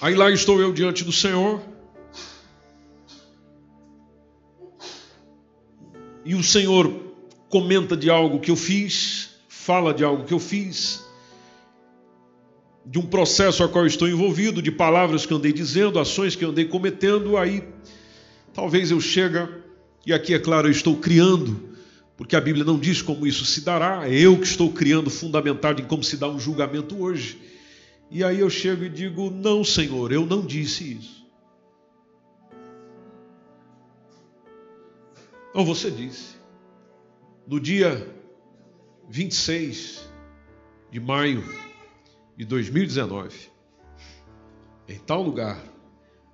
Aí 0.00 0.14
lá 0.14 0.30
estou 0.30 0.60
eu 0.60 0.72
diante 0.72 1.02
do 1.02 1.10
Senhor. 1.10 1.73
E 6.24 6.34
o 6.34 6.42
Senhor 6.42 6.92
comenta 7.48 7.96
de 7.96 8.08
algo 8.08 8.40
que 8.40 8.50
eu 8.50 8.56
fiz, 8.56 9.30
fala 9.48 9.92
de 9.92 10.02
algo 10.02 10.24
que 10.24 10.32
eu 10.32 10.38
fiz, 10.38 11.04
de 12.84 12.98
um 12.98 13.06
processo 13.06 13.62
a 13.62 13.68
qual 13.68 13.86
estou 13.86 14.08
envolvido, 14.08 14.60
de 14.60 14.70
palavras 14.70 15.24
que 15.24 15.34
andei 15.34 15.52
dizendo, 15.52 15.98
ações 15.98 16.34
que 16.34 16.44
andei 16.44 16.64
cometendo, 16.64 17.36
aí 17.36 17.62
talvez 18.52 18.90
eu 18.90 19.00
chega, 19.00 19.50
e 20.06 20.12
aqui 20.12 20.34
é 20.34 20.38
claro, 20.38 20.66
eu 20.66 20.72
estou 20.72 20.96
criando, 20.96 21.74
porque 22.16 22.36
a 22.36 22.40
Bíblia 22.40 22.64
não 22.64 22.78
diz 22.78 23.02
como 23.02 23.26
isso 23.26 23.44
se 23.44 23.62
dará, 23.62 24.08
é 24.08 24.14
eu 24.14 24.38
que 24.38 24.46
estou 24.46 24.70
criando, 24.70 25.10
fundamentado 25.10 25.80
em 25.80 25.84
como 25.84 26.04
se 26.04 26.16
dá 26.16 26.28
um 26.28 26.38
julgamento 26.38 27.00
hoje. 27.00 27.38
E 28.10 28.22
aí 28.22 28.40
eu 28.40 28.48
chego 28.48 28.84
e 28.84 28.88
digo: 28.88 29.30
Não, 29.30 29.64
Senhor, 29.64 30.12
eu 30.12 30.24
não 30.24 30.40
disse 30.40 30.98
isso. 30.98 31.23
Não, 35.54 35.64
você 35.64 35.88
disse. 35.88 36.34
No 37.46 37.60
dia 37.60 38.12
26 39.08 40.08
de 40.90 40.98
maio 40.98 41.44
de 42.36 42.44
2019, 42.44 43.52
em 44.88 44.98
tal 44.98 45.22
lugar, 45.22 45.62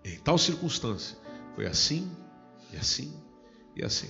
em 0.02 0.18
tal 0.20 0.38
circunstância, 0.38 1.18
foi 1.54 1.66
assim, 1.66 2.10
e 2.72 2.76
assim, 2.78 3.12
e 3.76 3.84
assim. 3.84 4.08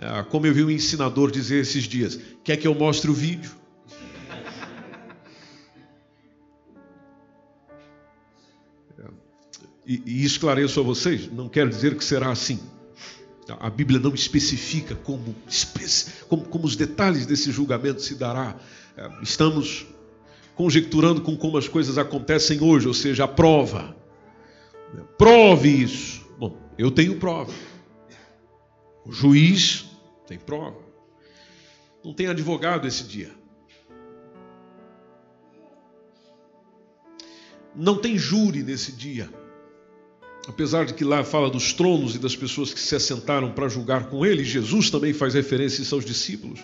Ah, 0.00 0.22
como 0.22 0.46
eu 0.46 0.54
vi 0.54 0.62
um 0.62 0.70
ensinador 0.70 1.32
dizer 1.32 1.62
esses 1.62 1.82
dias: 1.84 2.20
quer 2.44 2.56
que 2.56 2.68
eu 2.68 2.74
mostre 2.74 3.10
o 3.10 3.14
vídeo? 3.14 3.50
E, 9.86 10.02
e 10.06 10.24
esclareço 10.24 10.78
a 10.78 10.84
vocês: 10.84 11.32
não 11.32 11.48
quero 11.48 11.68
dizer 11.68 11.96
que 11.96 12.04
será 12.04 12.30
assim. 12.30 12.60
A 13.58 13.70
Bíblia 13.70 13.98
não 13.98 14.14
especifica 14.14 14.94
como, 14.94 15.34
como, 16.28 16.44
como 16.44 16.66
os 16.66 16.76
detalhes 16.76 17.26
desse 17.26 17.50
julgamento 17.50 18.02
se 18.02 18.14
dará. 18.14 18.56
Ah, 18.96 19.18
estamos 19.22 19.86
conjecturando 20.54 21.22
com 21.22 21.36
como 21.36 21.56
as 21.56 21.66
coisas 21.66 21.96
acontecem 21.96 22.62
hoje, 22.62 22.86
ou 22.86 22.94
seja, 22.94 23.24
a 23.24 23.28
prova. 23.28 23.96
Prove 25.16 25.68
isso. 25.68 26.20
Bom, 26.38 26.56
eu 26.76 26.90
tenho 26.90 27.18
prova. 27.18 27.52
O 29.04 29.12
juiz 29.12 29.86
tem 30.26 30.38
prova. 30.38 30.78
Não 32.04 32.12
tem 32.12 32.26
advogado 32.26 32.86
esse 32.86 33.04
dia. 33.04 33.30
Não 37.74 37.96
tem 37.96 38.18
júri 38.18 38.62
nesse 38.62 38.92
dia. 38.92 39.30
Apesar 40.48 40.86
de 40.86 40.94
que 40.94 41.04
lá 41.04 41.22
fala 41.22 41.50
dos 41.50 41.72
tronos 41.72 42.14
e 42.14 42.18
das 42.18 42.34
pessoas 42.34 42.72
que 42.72 42.80
se 42.80 42.94
assentaram 42.94 43.52
para 43.52 43.68
julgar 43.68 44.08
com 44.08 44.24
ele, 44.24 44.42
Jesus 44.42 44.90
também 44.90 45.12
faz 45.12 45.34
referência 45.34 45.84
aos 45.94 46.04
discípulos. 46.04 46.60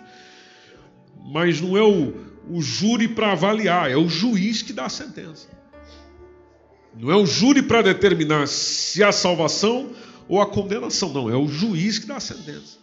Mas 1.25 1.61
não 1.61 1.77
é 1.77 1.83
o, 1.83 2.15
o 2.51 2.63
júri 2.63 3.09
para 3.09 3.33
avaliar, 3.33 3.91
é 3.91 3.97
o 3.97 4.09
juiz 4.09 4.63
que 4.63 4.73
dá 4.73 4.87
a 4.87 4.91
sentença. 4.91 5.49
Não 6.99 7.11
é 7.11 7.17
o 7.17 7.27
júri 7.27 7.63
para 7.63 7.83
determinar 7.83 8.49
se 8.49 9.03
há 9.03 9.13
salvação 9.13 9.91
ou 10.29 10.41
a 10.41 10.47
condenação, 10.47 11.13
não, 11.13 11.31
é 11.31 11.37
o 11.37 11.47
juiz 11.47 11.99
que 11.99 12.07
dá 12.07 12.17
a 12.17 12.21
sentença. 12.21 12.79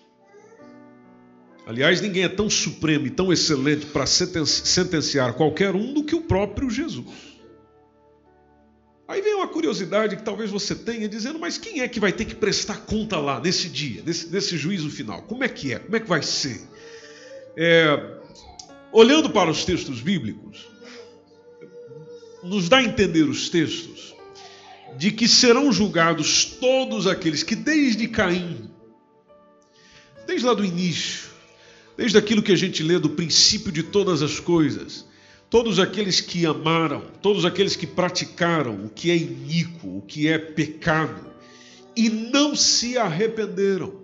Aliás, 1.66 2.02
ninguém 2.02 2.24
é 2.24 2.30
tão 2.30 2.50
supremo 2.50 3.08
e 3.08 3.10
tão 3.10 3.32
excelente 3.32 3.86
para 3.88 4.06
sentenciar 4.06 5.34
qualquer 5.34 5.76
um 5.76 5.94
do 5.94 6.04
que 6.04 6.14
o 6.14 6.22
próprio 6.22 6.70
Jesus. 6.70 7.33
Aí 9.08 9.22
vem 9.22 9.36
uma 9.36 9.48
curiosidade 9.48 10.16
que 10.16 10.24
talvez 10.24 10.50
você 10.50 10.74
tenha, 10.74 11.08
dizendo: 11.10 11.38
mas 11.40 11.58
quem 11.58 11.82
é 11.82 11.88
que 11.88 12.00
vai 12.00 12.12
ter 12.12 12.26
que 12.26 12.36
prestar 12.36 12.78
conta 12.86 13.18
lá 13.18 13.40
nesse 13.40 13.68
dia, 13.70 14.02
nesse, 14.06 14.30
nesse 14.30 14.58
juízo 14.58 14.90
final? 14.90 15.22
Como 15.24 15.44
é 15.44 15.50
que 15.50 15.74
é? 15.74 15.80
Como 15.80 15.96
é 15.96 16.00
que 16.00 16.08
vai 16.08 16.22
ser? 16.22 16.62
É, 17.56 18.18
olhando 18.92 19.30
para 19.30 19.52
os 19.52 19.66
textos 19.66 20.00
bíblicos, 20.00 20.68
nos 22.42 22.70
dá 22.70 22.78
a 22.78 22.84
entender 22.84 23.24
os 23.24 23.50
textos 23.50 24.16
de 24.98 25.12
que 25.12 25.28
serão 25.28 25.72
julgados 25.72 26.46
todos 26.46 27.08
aqueles 27.08 27.44
que 27.44 27.56
desde 27.56 28.08
Caim, 28.08 28.70
desde 30.26 30.46
lá 30.46 30.54
do 30.54 30.64
início, 30.64 31.30
desde 31.98 32.18
aquilo 32.18 32.44
que 32.44 32.52
a 32.52 32.56
gente 32.56 32.84
lê 32.84 33.00
do 33.00 33.10
princípio 33.10 33.72
de 33.72 33.84
todas 33.84 34.22
as 34.22 34.40
coisas, 34.40 35.06
todos 35.54 35.78
aqueles 35.78 36.20
que 36.20 36.48
amaram, 36.48 37.04
todos 37.22 37.46
aqueles 37.46 37.76
que 37.76 37.86
praticaram 37.86 38.86
o 38.86 38.90
que 38.90 39.12
é 39.12 39.16
iníquo, 39.16 40.00
o 40.00 40.02
que 40.02 40.28
é 40.28 40.40
pecado, 40.40 41.28
e 41.96 42.10
não 42.10 42.56
se 42.56 42.98
arrependeram. 42.98 44.02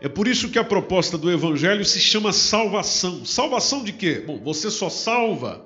É 0.00 0.08
por 0.08 0.26
isso 0.26 0.48
que 0.48 0.58
a 0.58 0.64
proposta 0.64 1.18
do 1.18 1.30
Evangelho 1.30 1.84
se 1.84 2.00
chama 2.00 2.32
salvação. 2.32 3.22
Salvação 3.22 3.84
de 3.84 3.92
quê? 3.92 4.24
Bom, 4.26 4.40
você 4.42 4.70
só 4.70 4.88
salva 4.88 5.62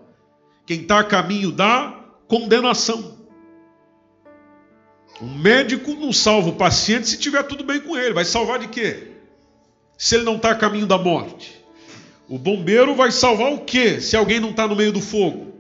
quem 0.67 0.81
está 0.81 0.99
a 0.99 1.05
caminho 1.05 1.53
da 1.53 1.97
condenação. 2.27 3.17
Um 5.23 5.39
médico 5.39 5.95
não 5.95 6.13
salva 6.13 6.49
o 6.49 6.57
paciente 6.57 7.09
se 7.09 7.17
tiver 7.17 7.45
tudo 7.45 7.63
bem 7.63 7.79
com 7.79 7.97
ele. 7.97 8.13
Vai 8.13 8.25
salvar 8.25 8.59
de 8.59 8.67
quê? 8.67 9.13
Se 9.97 10.17
ele 10.17 10.25
não 10.25 10.35
está 10.35 10.51
a 10.51 10.57
caminho 10.57 10.89
da 10.89 10.99
morte. 10.99 11.60
O 12.31 12.39
bombeiro 12.39 12.95
vai 12.95 13.11
salvar 13.11 13.53
o 13.53 13.59
quê? 13.59 14.01
Se 14.01 14.17
alguém 14.17 14.39
não 14.39 14.51
está 14.51 14.69
no 14.69 14.77
meio 14.77 14.93
do 14.93 15.01
fogo. 15.01 15.53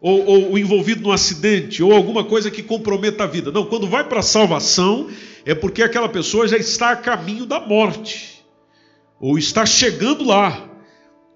Ou, 0.00 0.26
ou, 0.26 0.58
envolvido 0.58 1.02
num 1.02 1.12
acidente, 1.12 1.84
ou 1.84 1.92
alguma 1.92 2.24
coisa 2.24 2.50
que 2.50 2.64
comprometa 2.64 3.22
a 3.22 3.26
vida. 3.28 3.52
Não, 3.52 3.64
quando 3.64 3.86
vai 3.86 4.02
para 4.02 4.18
a 4.18 4.22
salvação, 4.22 5.08
é 5.44 5.54
porque 5.54 5.84
aquela 5.84 6.08
pessoa 6.08 6.48
já 6.48 6.56
está 6.56 6.90
a 6.90 6.96
caminho 6.96 7.46
da 7.46 7.60
morte, 7.60 8.44
ou 9.20 9.38
está 9.38 9.64
chegando 9.64 10.24
lá. 10.24 10.68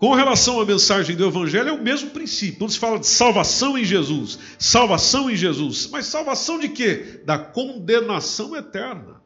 Com 0.01 0.12
relação 0.12 0.61
à 0.61 0.66
mensagem 0.66 1.14
do 1.14 1.25
Evangelho, 1.25 1.68
é 1.68 1.72
o 1.72 1.81
mesmo 1.81 2.11
princípio. 2.11 2.59
Quando 2.59 2.72
se 2.72 2.79
fala 2.79 2.99
de 2.99 3.07
salvação 3.07 3.79
em 3.79 3.85
Jesus, 3.85 4.41
salvação 4.59 5.31
em 5.31 5.37
Jesus, 5.37 5.89
mas 5.93 6.07
salvação 6.07 6.59
de 6.59 6.68
quê? 6.68 7.20
Da 7.25 7.39
condenação 7.39 8.57
eterna. 8.57 9.22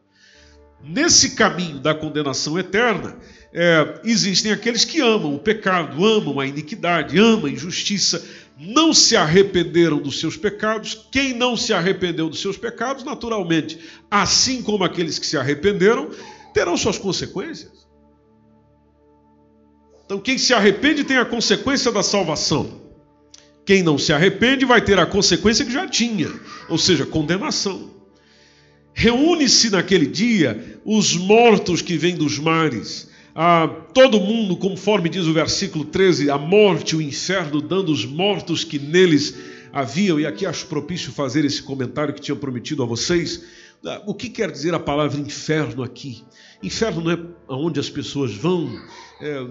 Nesse 0.85 1.35
caminho 1.35 1.79
da 1.79 1.95
condenação 1.95 2.59
eterna, 2.59 3.17
é, 3.53 4.01
existem 4.05 4.53
aqueles 4.53 4.85
que 4.85 5.01
amam 5.01 5.35
o 5.35 5.39
pecado, 5.39 6.05
amam 6.05 6.39
a 6.39 6.47
iniquidade, 6.47 7.19
amam 7.19 7.47
a 7.47 7.51
injustiça, 7.51 8.25
não 8.59 8.93
se 8.93 9.17
arrependeram 9.17 9.99
dos 9.99 10.21
seus 10.21 10.37
pecados. 10.37 11.07
Quem 11.11 11.33
não 11.33 11.57
se 11.57 11.73
arrependeu 11.73 12.29
dos 12.29 12.41
seus 12.41 12.59
pecados, 12.59 13.05
naturalmente, 13.05 13.79
assim 14.11 14.63
como 14.63 14.85
aqueles 14.85 15.19
que 15.19 15.27
se 15.27 15.37
arrependeram, 15.37 16.11
terão 16.53 16.77
suas 16.77 16.99
consequências. 16.99 17.87
Então, 20.05 20.19
quem 20.19 20.39
se 20.39 20.55
arrepende 20.55 21.05
tem 21.05 21.19
a 21.19 21.25
consequência 21.25 21.93
da 21.93 22.03
salvação. 22.03 22.81
Quem 23.65 23.83
não 23.83 23.99
se 23.99 24.13
arrepende 24.13 24.65
vai 24.65 24.81
ter 24.81 24.99
a 24.99 25.05
consequência 25.05 25.65
que 25.65 25.71
já 25.71 25.87
tinha, 25.87 26.29
ou 26.69 26.79
seja, 26.79 27.05
condenação. 27.05 27.91
Reúne-se 28.95 29.71
naquele 29.71 30.07
dia 30.07 30.81
os 30.85 31.15
mortos 31.15 31.83
que 31.83 31.97
vêm 31.97 32.17
dos 32.17 32.39
mares, 32.39 33.08
a 33.35 33.69
todo 33.93 34.21
mundo, 34.21 34.57
conforme 34.57 35.09
diz 35.09 35.27
o 35.27 35.33
versículo 35.33 35.85
13, 35.85 36.31
a 36.31 36.39
morte, 36.39 36.97
o 36.97 37.03
inferno, 37.03 37.61
dando 37.61 37.93
os 37.93 38.05
mortos 38.05 38.65
que 38.65 38.79
neles 38.79 39.35
haviam, 39.73 40.19
e 40.19 40.27
aqui 40.27 40.47
acho 40.47 40.67
propício 40.67 41.13
fazer 41.13 41.45
esse 41.45 41.63
comentário 41.63 42.15
que 42.15 42.21
tinha 42.21 42.37
prometido 42.37 42.83
a 42.83 42.87
vocês. 42.87 43.45
O 44.07 44.15
que 44.15 44.29
quer 44.29 44.51
dizer 44.51 44.75
a 44.75 44.81
palavra 44.81 45.21
inferno 45.21 45.83
aqui? 45.83 46.25
Inferno 46.63 47.03
não 47.03 47.11
é 47.13 47.19
aonde 47.47 47.79
as 47.79 47.89
pessoas 47.89 48.35
vão 48.35 48.69
é, 49.21 49.47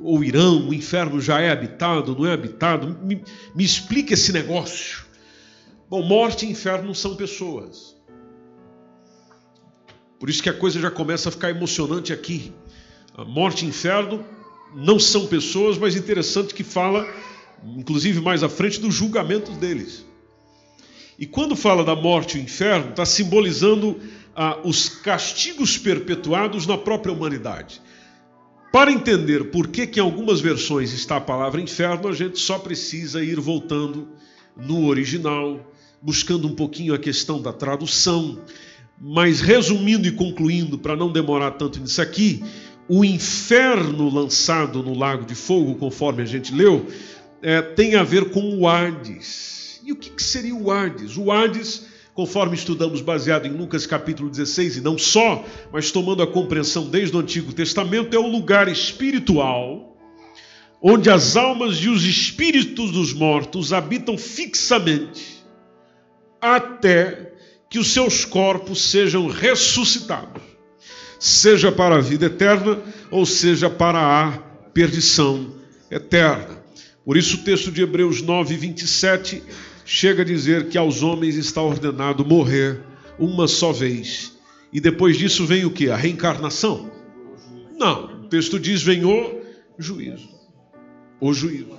ou 0.00 0.22
irão, 0.22 0.68
o 0.68 0.74
inferno 0.74 1.20
já 1.20 1.40
é 1.40 1.50
habitado, 1.50 2.14
não 2.16 2.26
é 2.26 2.32
habitado? 2.32 2.98
Me, 3.02 3.22
me 3.54 3.64
explique 3.64 4.14
esse 4.14 4.32
negócio. 4.32 5.04
Bom, 5.88 6.02
morte 6.02 6.46
e 6.46 6.50
inferno 6.50 6.94
são 6.94 7.16
pessoas. 7.16 7.96
Por 10.18 10.28
isso 10.28 10.42
que 10.42 10.48
a 10.48 10.54
coisa 10.54 10.80
já 10.80 10.90
começa 10.90 11.28
a 11.28 11.32
ficar 11.32 11.50
emocionante 11.50 12.12
aqui. 12.12 12.52
Morte 13.24 13.64
e 13.64 13.68
inferno 13.68 14.24
não 14.74 14.98
são 14.98 15.26
pessoas, 15.26 15.78
mas 15.78 15.96
interessante 15.96 16.54
que 16.54 16.62
fala, 16.62 17.06
inclusive 17.76 18.20
mais 18.20 18.42
à 18.42 18.48
frente, 18.48 18.80
do 18.80 18.90
julgamento 18.90 19.52
deles. 19.52 20.06
E 21.18 21.26
quando 21.26 21.56
fala 21.56 21.84
da 21.84 21.96
morte 21.96 22.36
e 22.36 22.40
o 22.40 22.44
inferno, 22.44 22.90
está 22.90 23.04
simbolizando 23.04 23.98
ah, 24.36 24.58
os 24.62 24.88
castigos 24.88 25.76
perpetuados 25.76 26.66
na 26.66 26.78
própria 26.78 27.12
humanidade. 27.12 27.80
Para 28.70 28.92
entender 28.92 29.50
por 29.50 29.68
que, 29.68 29.86
que 29.86 29.98
em 29.98 30.02
algumas 30.02 30.40
versões 30.40 30.92
está 30.92 31.16
a 31.16 31.20
palavra 31.20 31.60
inferno, 31.60 32.08
a 32.08 32.12
gente 32.12 32.38
só 32.38 32.58
precisa 32.58 33.24
ir 33.24 33.40
voltando 33.40 34.08
no 34.56 34.86
original, 34.86 35.72
buscando 36.00 36.46
um 36.46 36.54
pouquinho 36.54 36.94
a 36.94 36.98
questão 36.98 37.40
da 37.40 37.52
tradução. 37.52 38.38
Mas 39.00 39.40
resumindo 39.40 40.06
e 40.06 40.12
concluindo, 40.12 40.78
para 40.78 40.94
não 40.94 41.10
demorar 41.10 41.52
tanto 41.52 41.80
nisso 41.80 42.02
aqui, 42.02 42.44
o 42.88 43.04
inferno 43.04 44.08
lançado 44.08 44.82
no 44.82 44.96
lago 44.96 45.24
de 45.24 45.34
fogo, 45.34 45.74
conforme 45.74 46.22
a 46.22 46.26
gente 46.26 46.54
leu, 46.54 46.86
é, 47.42 47.60
tem 47.60 47.94
a 47.94 48.02
ver 48.02 48.30
com 48.30 48.58
o 48.58 48.66
Hades. 48.66 49.80
E 49.84 49.92
o 49.92 49.96
que, 49.96 50.10
que 50.10 50.22
seria 50.22 50.54
o 50.54 50.70
Hades? 50.70 51.16
O 51.16 51.30
Hades 51.30 51.86
conforme 52.14 52.56
estudamos 52.56 53.00
baseado 53.00 53.46
em 53.46 53.52
Lucas 53.52 53.86
capítulo 53.86 54.28
16, 54.28 54.78
e 54.78 54.80
não 54.80 54.98
só, 54.98 55.44
mas 55.72 55.92
tomando 55.92 56.20
a 56.20 56.26
compreensão 56.26 56.90
desde 56.90 57.16
o 57.16 57.20
Antigo 57.20 57.52
Testamento, 57.52 58.12
é 58.12 58.18
o 58.18 58.26
lugar 58.26 58.66
espiritual 58.66 59.96
onde 60.82 61.10
as 61.10 61.36
almas 61.36 61.76
e 61.76 61.88
os 61.88 62.04
espíritos 62.04 62.90
dos 62.90 63.12
mortos 63.12 63.72
habitam 63.72 64.16
fixamente 64.16 65.44
até 66.40 67.32
que 67.68 67.78
os 67.78 67.92
seus 67.92 68.24
corpos 68.24 68.90
sejam 68.90 69.28
ressuscitados, 69.28 70.42
seja 71.18 71.72
para 71.72 71.96
a 71.96 72.00
vida 72.00 72.26
eterna 72.26 72.78
ou 73.10 73.26
seja 73.26 73.68
para 73.68 73.98
a 73.98 74.32
perdição 74.72 75.52
eterna. 75.90 76.58
Por 77.04 77.16
isso 77.16 77.36
o 77.36 77.40
texto 77.40 77.72
de 77.72 77.82
Hebreus 77.82 78.22
9, 78.22 78.56
27 78.56 79.42
chega 79.84 80.22
a 80.22 80.24
dizer 80.24 80.68
que 80.68 80.76
aos 80.76 81.02
homens 81.02 81.36
está 81.36 81.62
ordenado 81.62 82.24
morrer 82.24 82.80
uma 83.18 83.48
só 83.48 83.72
vez. 83.72 84.36
E 84.72 84.80
depois 84.80 85.16
disso 85.16 85.46
vem 85.46 85.64
o 85.64 85.70
que? 85.70 85.90
A 85.90 85.96
reencarnação? 85.96 86.90
Não. 87.78 88.24
O 88.24 88.28
texto 88.28 88.60
diz: 88.60 88.82
vem 88.82 89.04
o 89.04 89.40
juízo. 89.78 90.28
O 91.20 91.32
juízo. 91.32 91.78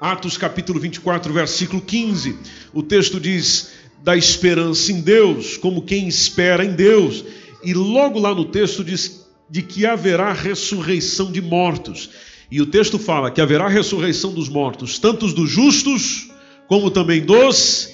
Atos 0.00 0.36
capítulo 0.36 0.78
24, 0.78 1.32
versículo 1.32 1.82
15. 1.82 2.38
O 2.72 2.82
texto 2.82 3.18
diz 3.18 3.72
da 4.02 4.16
esperança 4.16 4.92
em 4.92 5.00
Deus, 5.00 5.56
como 5.56 5.82
quem 5.82 6.06
espera 6.06 6.64
em 6.64 6.74
Deus. 6.74 7.24
E 7.64 7.74
logo 7.74 8.18
lá 8.18 8.34
no 8.34 8.44
texto 8.44 8.84
diz 8.84 9.24
de 9.48 9.62
que 9.62 9.86
haverá 9.86 10.32
ressurreição 10.32 11.30
de 11.30 11.40
mortos. 11.40 12.10
E 12.50 12.60
o 12.60 12.66
texto 12.66 12.98
fala 12.98 13.30
que 13.30 13.40
haverá 13.40 13.68
ressurreição 13.68 14.32
dos 14.32 14.48
mortos, 14.48 14.98
tanto 14.98 15.26
dos 15.28 15.50
justos 15.50 16.30
como 16.68 16.90
também 16.90 17.20
dos 17.20 17.90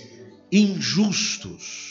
injustos. 0.53 1.91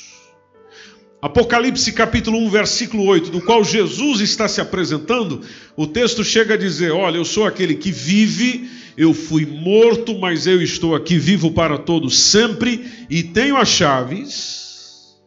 Apocalipse 1.21 1.91
capítulo 1.91 2.38
1, 2.38 2.49
versículo 2.49 3.03
8, 3.05 3.30
do 3.30 3.41
qual 3.41 3.63
Jesus 3.63 4.21
está 4.21 4.47
se 4.47 4.61
apresentando, 4.61 5.41
o 5.75 5.86
texto 5.86 6.23
chega 6.23 6.53
a 6.53 6.57
dizer: 6.57 6.91
Olha, 6.91 7.17
eu 7.17 7.25
sou 7.25 7.45
aquele 7.45 7.75
que 7.75 7.91
vive, 7.91 8.69
eu 8.97 9.13
fui 9.13 9.45
morto, 9.45 10.17
mas 10.17 10.47
eu 10.47 10.61
estou 10.61 10.95
aqui 10.95 11.17
vivo 11.17 11.51
para 11.51 11.77
todos 11.77 12.17
sempre 12.17 12.86
e 13.09 13.21
tenho 13.21 13.57
as 13.57 13.67
chaves 13.67 15.17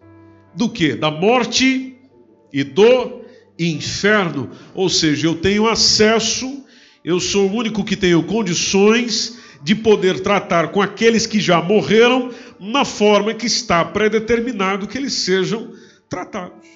do 0.54 0.68
que? 0.68 0.94
Da 0.94 1.10
morte 1.10 1.91
e 2.52 2.62
do 2.62 3.22
inferno. 3.58 4.50
Ou 4.74 4.88
seja, 4.88 5.26
eu 5.26 5.34
tenho 5.34 5.68
acesso, 5.68 6.64
eu 7.04 7.18
sou 7.20 7.48
o 7.48 7.54
único 7.54 7.84
que 7.84 7.96
tenho 7.96 8.22
condições 8.24 9.38
de 9.62 9.74
poder 9.74 10.20
tratar 10.20 10.68
com 10.68 10.82
aqueles 10.82 11.26
que 11.26 11.40
já 11.40 11.62
morreram 11.62 12.30
na 12.58 12.84
forma 12.84 13.32
que 13.32 13.46
está 13.46 13.84
predeterminado 13.84 14.86
que 14.86 14.98
eles 14.98 15.12
sejam 15.14 15.72
tratados. 16.08 16.66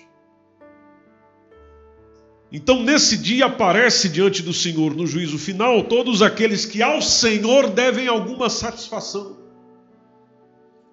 Então, 2.51 2.83
nesse 2.83 3.17
dia, 3.17 3.47
aparece 3.47 4.09
diante 4.09 4.41
do 4.41 4.53
Senhor 4.53 4.95
no 4.95 5.07
juízo 5.07 5.37
final 5.37 5.83
todos 5.85 6.23
aqueles 6.23 6.65
que 6.65 6.81
ao 6.81 7.03
Senhor 7.03 7.71
devem 7.71 8.07
alguma 8.07 8.49
satisfação. 8.49 9.37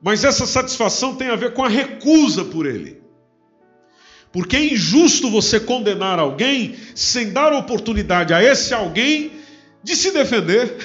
Mas 0.02 0.24
essa 0.24 0.46
satisfação 0.46 1.16
tem 1.16 1.30
a 1.30 1.36
ver 1.36 1.54
com 1.54 1.64
a 1.64 1.70
recusa 1.70 2.44
por 2.44 2.66
Ele. 2.66 3.03
Porque 4.34 4.58
é 4.58 4.74
injusto 4.74 5.30
você 5.30 5.60
condenar 5.60 6.20
alguém 6.20 6.76
sem 6.94 7.32
dar 7.32 7.54
oportunidade 7.54 8.34
a 8.34 8.44
esse 8.44 8.74
alguém 8.74 9.32
de 9.82 9.96
se 9.96 10.12
defender 10.12 10.76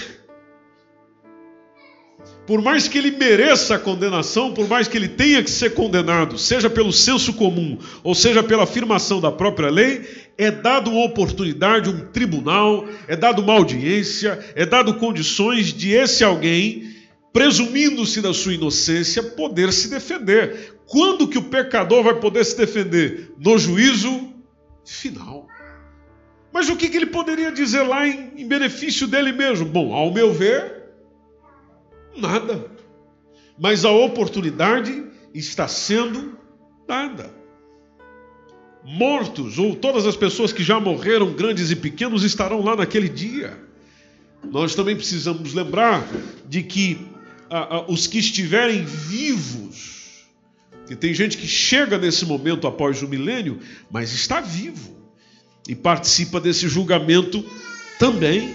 por 2.49 2.63
mais 2.63 2.89
que 2.89 2.97
ele 2.97 3.11
mereça 3.11 3.75
a 3.75 3.79
condenação, 3.79 4.55
por 4.55 4.67
mais 4.67 4.89
que 4.89 4.97
ele 4.97 5.07
tenha 5.07 5.43
que 5.43 5.51
ser 5.51 5.75
condenado, 5.75 6.39
seja 6.39 6.71
pelo 6.71 6.91
senso 6.91 7.35
comum 7.35 7.77
ou 8.03 8.15
seja 8.15 8.43
pela 8.43 8.63
afirmação 8.63 9.21
da 9.21 9.31
própria 9.31 9.69
lei, 9.69 10.09
é 10.39 10.51
dado 10.51 10.91
uma 10.91 11.05
oportunidade, 11.05 11.91
um 11.91 12.07
tribunal, 12.07 12.89
é 13.07 13.15
dado 13.15 13.43
uma 13.43 13.53
audiência, 13.53 14.39
é 14.55 14.65
dado 14.65 14.95
condições 14.95 15.75
de 15.75 15.93
esse 15.93 16.25
alguém, 16.25 16.89
presumindo-se 17.35 18.23
da 18.23 18.33
sua 18.33 18.55
inocência, 18.55 19.23
poder 19.23 19.71
se 19.71 19.91
defender. 19.91 20.78
Quando 20.89 21.29
que 21.29 21.39
o 21.39 21.43
pecador 21.43 22.03
vai 22.03 22.19
poder 22.19 22.45
se 22.45 22.57
defender? 22.57 23.33
No 23.39 23.59
juízo 23.59 24.33
final. 24.85 25.47
Mas 26.53 26.69
o 26.69 26.77
que, 26.77 26.89
que 26.89 26.97
ele 26.97 27.07
poderia 27.07 27.53
dizer 27.53 27.83
lá 27.83 28.09
em, 28.09 28.33
em 28.37 28.49
benefício 28.49 29.07
dele 29.07 29.33
mesmo? 29.33 29.67
Bom, 29.67 29.95
ao 29.95 30.13
meu 30.13 30.33
ver, 30.33 30.79
Nada. 32.19 32.71
Mas 33.59 33.85
a 33.85 33.91
oportunidade 33.91 35.05
está 35.33 35.69
sendo 35.69 36.37
dada. 36.87 37.33
Mortos, 38.85 39.59
ou 39.59 39.75
todas 39.75 40.07
as 40.07 40.17
pessoas 40.17 40.53
que 40.53 40.63
já 40.63 40.81
morreram, 40.81 41.33
grandes 41.33 41.71
e 41.71 41.77
pequenos, 41.77 42.25
estarão 42.25 42.63
lá 42.63 42.75
naquele 42.75 43.09
dia. 43.09 43.59
Nós 44.45 44.75
também 44.75 44.97
precisamos 44.97 45.53
lembrar 45.53 46.07
de 46.49 46.63
que 46.63 46.99
os 47.89 48.07
que 48.07 48.19
estiverem 48.19 48.85
vivos, 48.85 49.98
que 50.89 50.97
tem 50.97 51.13
gente 51.13 51.37
que 51.37 51.47
chega 51.47 51.99
nesse 51.99 52.25
momento 52.25 52.67
após 52.67 53.03
o 53.03 53.09
milênio, 53.09 53.61
mas 53.91 54.13
está 54.13 54.41
vivo 54.41 54.97
e 55.69 55.75
participa 55.75 56.41
desse 56.41 56.67
julgamento 56.67 57.45
também. 57.99 58.55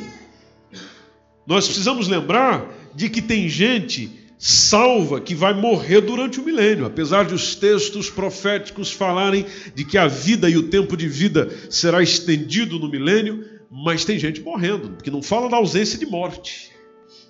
Nós 1.45 1.65
precisamos 1.65 2.07
lembrar 2.07 2.67
de 2.95 3.07
que 3.07 3.21
tem 3.21 3.47
gente 3.47 4.09
salva 4.37 5.21
que 5.21 5.33
vai 5.33 5.53
morrer 5.53 6.01
durante 6.01 6.39
o 6.39 6.43
milênio, 6.43 6.85
apesar 6.85 7.23
de 7.23 7.33
os 7.33 7.55
textos 7.55 8.09
proféticos 8.09 8.91
falarem 8.91 9.45
de 9.73 9.85
que 9.85 9.97
a 9.97 10.07
vida 10.07 10.49
e 10.49 10.57
o 10.57 10.63
tempo 10.63 10.97
de 10.97 11.07
vida 11.07 11.49
será 11.69 12.01
estendido 12.01 12.77
no 12.77 12.89
milênio, 12.89 13.45
mas 13.71 14.03
tem 14.03 14.19
gente 14.19 14.41
morrendo, 14.41 14.89
porque 14.89 15.09
não 15.09 15.21
fala 15.21 15.49
da 15.49 15.57
ausência 15.57 15.97
de 15.97 16.05
morte, 16.05 16.71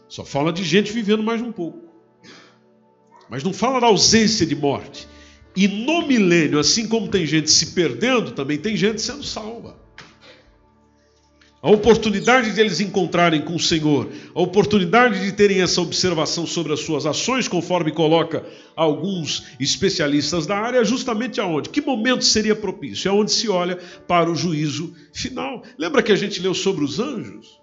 só 0.09 0.25
fala 0.25 0.51
de 0.51 0.63
gente 0.63 0.91
vivendo 0.91 1.21
mais 1.21 1.41
um 1.41 1.51
pouco. 1.51 1.92
Mas 3.33 3.43
não 3.43 3.51
fala 3.51 3.81
da 3.81 3.87
ausência 3.87 4.45
de 4.45 4.55
morte. 4.55 5.07
E 5.55 5.67
no 5.67 6.05
milênio, 6.05 6.59
assim 6.59 6.87
como 6.87 7.07
tem 7.07 7.25
gente 7.25 7.49
se 7.49 7.73
perdendo, 7.73 8.29
também 8.29 8.59
tem 8.59 8.77
gente 8.77 9.01
sendo 9.01 9.23
salva 9.23 9.81
a 11.63 11.71
oportunidade 11.71 12.51
de 12.51 12.59
eles 12.59 12.81
encontrarem 12.81 13.41
com 13.41 13.55
o 13.55 13.59
Senhor, 13.59 14.09
a 14.35 14.41
oportunidade 14.41 15.23
de 15.23 15.31
terem 15.31 15.61
essa 15.61 15.79
observação 15.79 16.45
sobre 16.45 16.73
as 16.73 16.81
suas 16.81 17.05
ações, 17.05 17.47
conforme 17.47 17.89
coloca 17.89 18.43
alguns 18.75 19.45
especialistas 19.61 20.45
da 20.45 20.57
área, 20.57 20.79
é 20.79 20.83
justamente 20.83 21.39
aonde? 21.39 21.69
Que 21.69 21.79
momento 21.79 22.25
seria 22.25 22.53
propício? 22.53 23.07
É 23.07 23.11
onde 23.13 23.31
se 23.31 23.47
olha 23.47 23.77
para 24.05 24.29
o 24.29 24.35
juízo 24.35 24.93
final. 25.13 25.63
Lembra 25.77 26.03
que 26.03 26.11
a 26.11 26.17
gente 26.17 26.41
leu 26.41 26.53
sobre 26.53 26.83
os 26.83 26.99
anjos? 26.99 27.61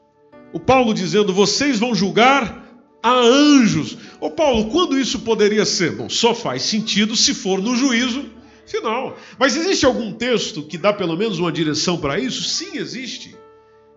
O 0.50 0.58
Paulo 0.58 0.94
dizendo: 0.94 1.34
vocês 1.34 1.78
vão 1.78 1.94
julgar 1.94 2.69
a 3.02 3.12
anjos. 3.12 3.96
Ô 4.20 4.30
Paulo, 4.30 4.70
quando 4.70 4.98
isso 4.98 5.20
poderia 5.20 5.64
ser? 5.64 5.92
Bom, 5.92 6.08
só 6.08 6.34
faz 6.34 6.62
sentido 6.62 7.16
se 7.16 7.34
for 7.34 7.60
no 7.60 7.76
juízo 7.76 8.24
final. 8.66 9.16
Mas 9.38 9.56
existe 9.56 9.86
algum 9.86 10.12
texto 10.12 10.62
que 10.62 10.78
dá 10.78 10.92
pelo 10.92 11.16
menos 11.16 11.38
uma 11.38 11.50
direção 11.50 11.98
para 11.98 12.18
isso? 12.18 12.42
Sim, 12.42 12.76
existe. 12.76 13.36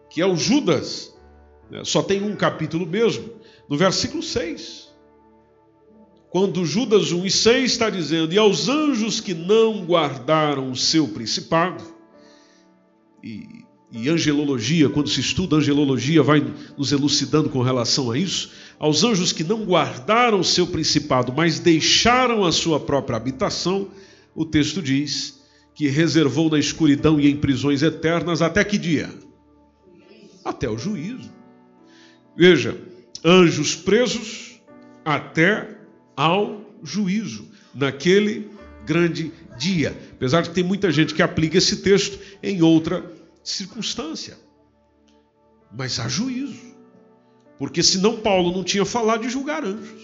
Que 0.10 0.22
é 0.22 0.26
o 0.26 0.36
Judas. 0.36 1.14
É, 1.72 1.84
só 1.84 2.02
tem 2.02 2.24
um 2.24 2.36
capítulo 2.36 2.86
mesmo. 2.86 3.30
No 3.70 3.78
versículo 3.78 4.22
6. 4.22 4.92
Quando 6.30 6.66
Judas 6.66 7.12
1 7.12 7.26
e 7.26 7.32
6 7.32 7.72
está 7.72 7.90
dizendo: 7.90 8.34
E 8.34 8.38
aos 8.38 8.68
anjos 8.68 9.20
que 9.20 9.34
não 9.34 9.86
guardaram 9.86 10.72
o 10.72 10.76
seu 10.76 11.08
principado, 11.08 11.84
e 13.24 13.64
e 13.94 14.10
angelologia, 14.10 14.90
quando 14.90 15.08
se 15.08 15.20
estuda 15.20 15.58
angelologia, 15.58 16.24
vai 16.24 16.44
nos 16.76 16.92
elucidando 16.92 17.48
com 17.48 17.62
relação 17.62 18.10
a 18.10 18.18
isso. 18.18 18.50
Aos 18.84 19.02
anjos 19.02 19.32
que 19.32 19.46
não 19.46 19.64
guardaram 19.64 20.42
o 20.42 20.44
seu 20.44 20.68
principado, 20.68 21.32
mas 21.32 21.58
deixaram 21.58 22.44
a 22.44 22.52
sua 22.52 22.82
própria 22.82 23.16
habitação, 23.16 23.88
o 24.36 24.44
texto 24.44 24.82
diz 24.82 25.42
que 25.74 25.88
reservou 25.88 26.50
na 26.50 26.60
escuridão 26.60 27.18
e 27.18 27.30
em 27.30 27.38
prisões 27.38 27.82
eternas 27.82 28.42
até 28.42 28.62
que 28.62 28.78
dia? 28.78 29.10
Até 30.44 30.70
o 30.70 30.78
juízo. 30.78 31.32
Veja, 32.36 32.78
anjos 33.24 33.74
presos 33.74 34.60
até 35.06 35.78
ao 36.14 36.62
juízo, 36.84 37.48
naquele 37.74 38.50
grande 38.86 39.32
dia. 39.58 39.98
Apesar 40.12 40.42
de 40.42 40.50
tem 40.50 40.62
muita 40.62 40.92
gente 40.92 41.14
que 41.14 41.22
aplica 41.22 41.58
esse 41.58 41.78
texto 41.78 42.20
em 42.44 42.62
outra 42.62 43.10
circunstância. 43.42 44.38
Mas 45.72 46.02
há 46.02 46.10
juízo. 46.10 46.73
Porque 47.64 47.82
senão 47.82 48.18
Paulo 48.18 48.52
não 48.52 48.62
tinha 48.62 48.84
falado 48.84 49.22
de 49.22 49.30
julgar 49.30 49.64
anjos. 49.64 50.02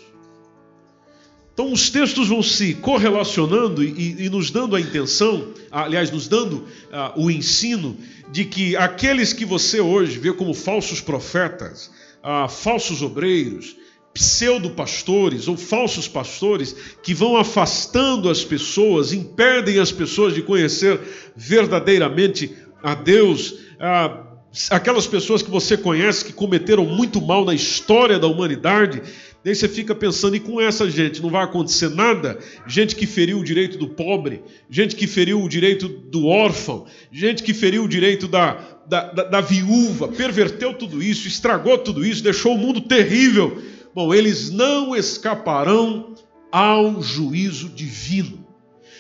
Então 1.53 1.74
os 1.74 1.89
textos 1.89 2.30
vão 2.30 2.41
se 2.41 2.74
correlacionando 2.76 3.84
e, 3.84 4.16
e 4.18 4.30
nos 4.30 4.49
dando 4.49 4.78
a 4.78 4.80
intenção, 4.80 5.49
aliás, 5.70 6.10
nos 6.10 6.30
dando 6.30 6.53
uh, 6.53 7.22
o 7.22 7.30
ensino 7.30 7.97
de 8.32 8.45
que 8.45 8.78
aqueles 8.78 9.34
que 9.34 9.43
você 9.43 9.82
hoje 9.82 10.18
vê 10.20 10.32
como 10.32 10.53
falsos 10.53 11.01
profetas, 11.01 11.91
uh, 12.24 12.47
falsos 12.47 13.01
obreiros, 13.01 13.76
pseudo-pastores 14.14 15.49
ou 15.49 15.57
falsos 15.57 16.07
pastores 16.07 16.74
que 17.03 17.14
vão 17.14 17.36
afastando 17.36 18.30
as 18.30 18.41
pessoas, 18.41 19.12
impedem 19.12 19.80
as 19.80 19.91
pessoas 19.91 20.34
de 20.34 20.41
conhecer 20.41 20.97
verdadeiramente 21.36 22.55
a 22.82 22.95
Deus, 22.95 23.55
a, 23.78 24.28
aquelas 24.69 25.05
pessoas 25.05 25.41
que 25.41 25.49
você 25.49 25.77
conhece 25.77 26.25
que 26.25 26.33
cometeram 26.33 26.85
muito 26.85 27.21
mal 27.21 27.45
na 27.45 27.53
história 27.53 28.17
da 28.17 28.27
humanidade, 28.27 29.01
daí 29.43 29.53
você 29.53 29.67
fica 29.67 29.93
pensando, 29.93 30.35
e 30.35 30.39
com 30.39 30.59
essa 30.59 30.89
gente 30.89 31.21
não 31.21 31.29
vai 31.29 31.43
acontecer 31.43 31.89
nada? 31.89 32.39
Gente 32.67 32.95
que 32.95 33.05
feriu 33.05 33.39
o 33.39 33.43
direito 33.43 33.77
do 33.77 33.87
pobre, 33.87 34.41
gente 34.69 34.95
que 34.95 35.05
feriu 35.05 35.41
o 35.41 35.49
direito 35.49 35.87
do 35.87 36.25
órfão, 36.25 36.85
gente 37.11 37.43
que 37.43 37.53
feriu 37.53 37.83
o 37.83 37.87
direito 37.87 38.27
da, 38.27 38.53
da, 38.87 39.11
da, 39.11 39.23
da 39.25 39.41
viúva, 39.41 40.07
perverteu 40.07 40.73
tudo 40.73 41.01
isso, 41.01 41.27
estragou 41.27 41.77
tudo 41.77 42.05
isso, 42.05 42.23
deixou 42.23 42.55
o 42.55 42.57
mundo 42.57 42.81
terrível. 42.81 43.61
Bom, 43.93 44.13
eles 44.13 44.49
não 44.49 44.95
escaparão 44.95 46.15
ao 46.51 47.01
juízo 47.01 47.69
divino. 47.69 48.48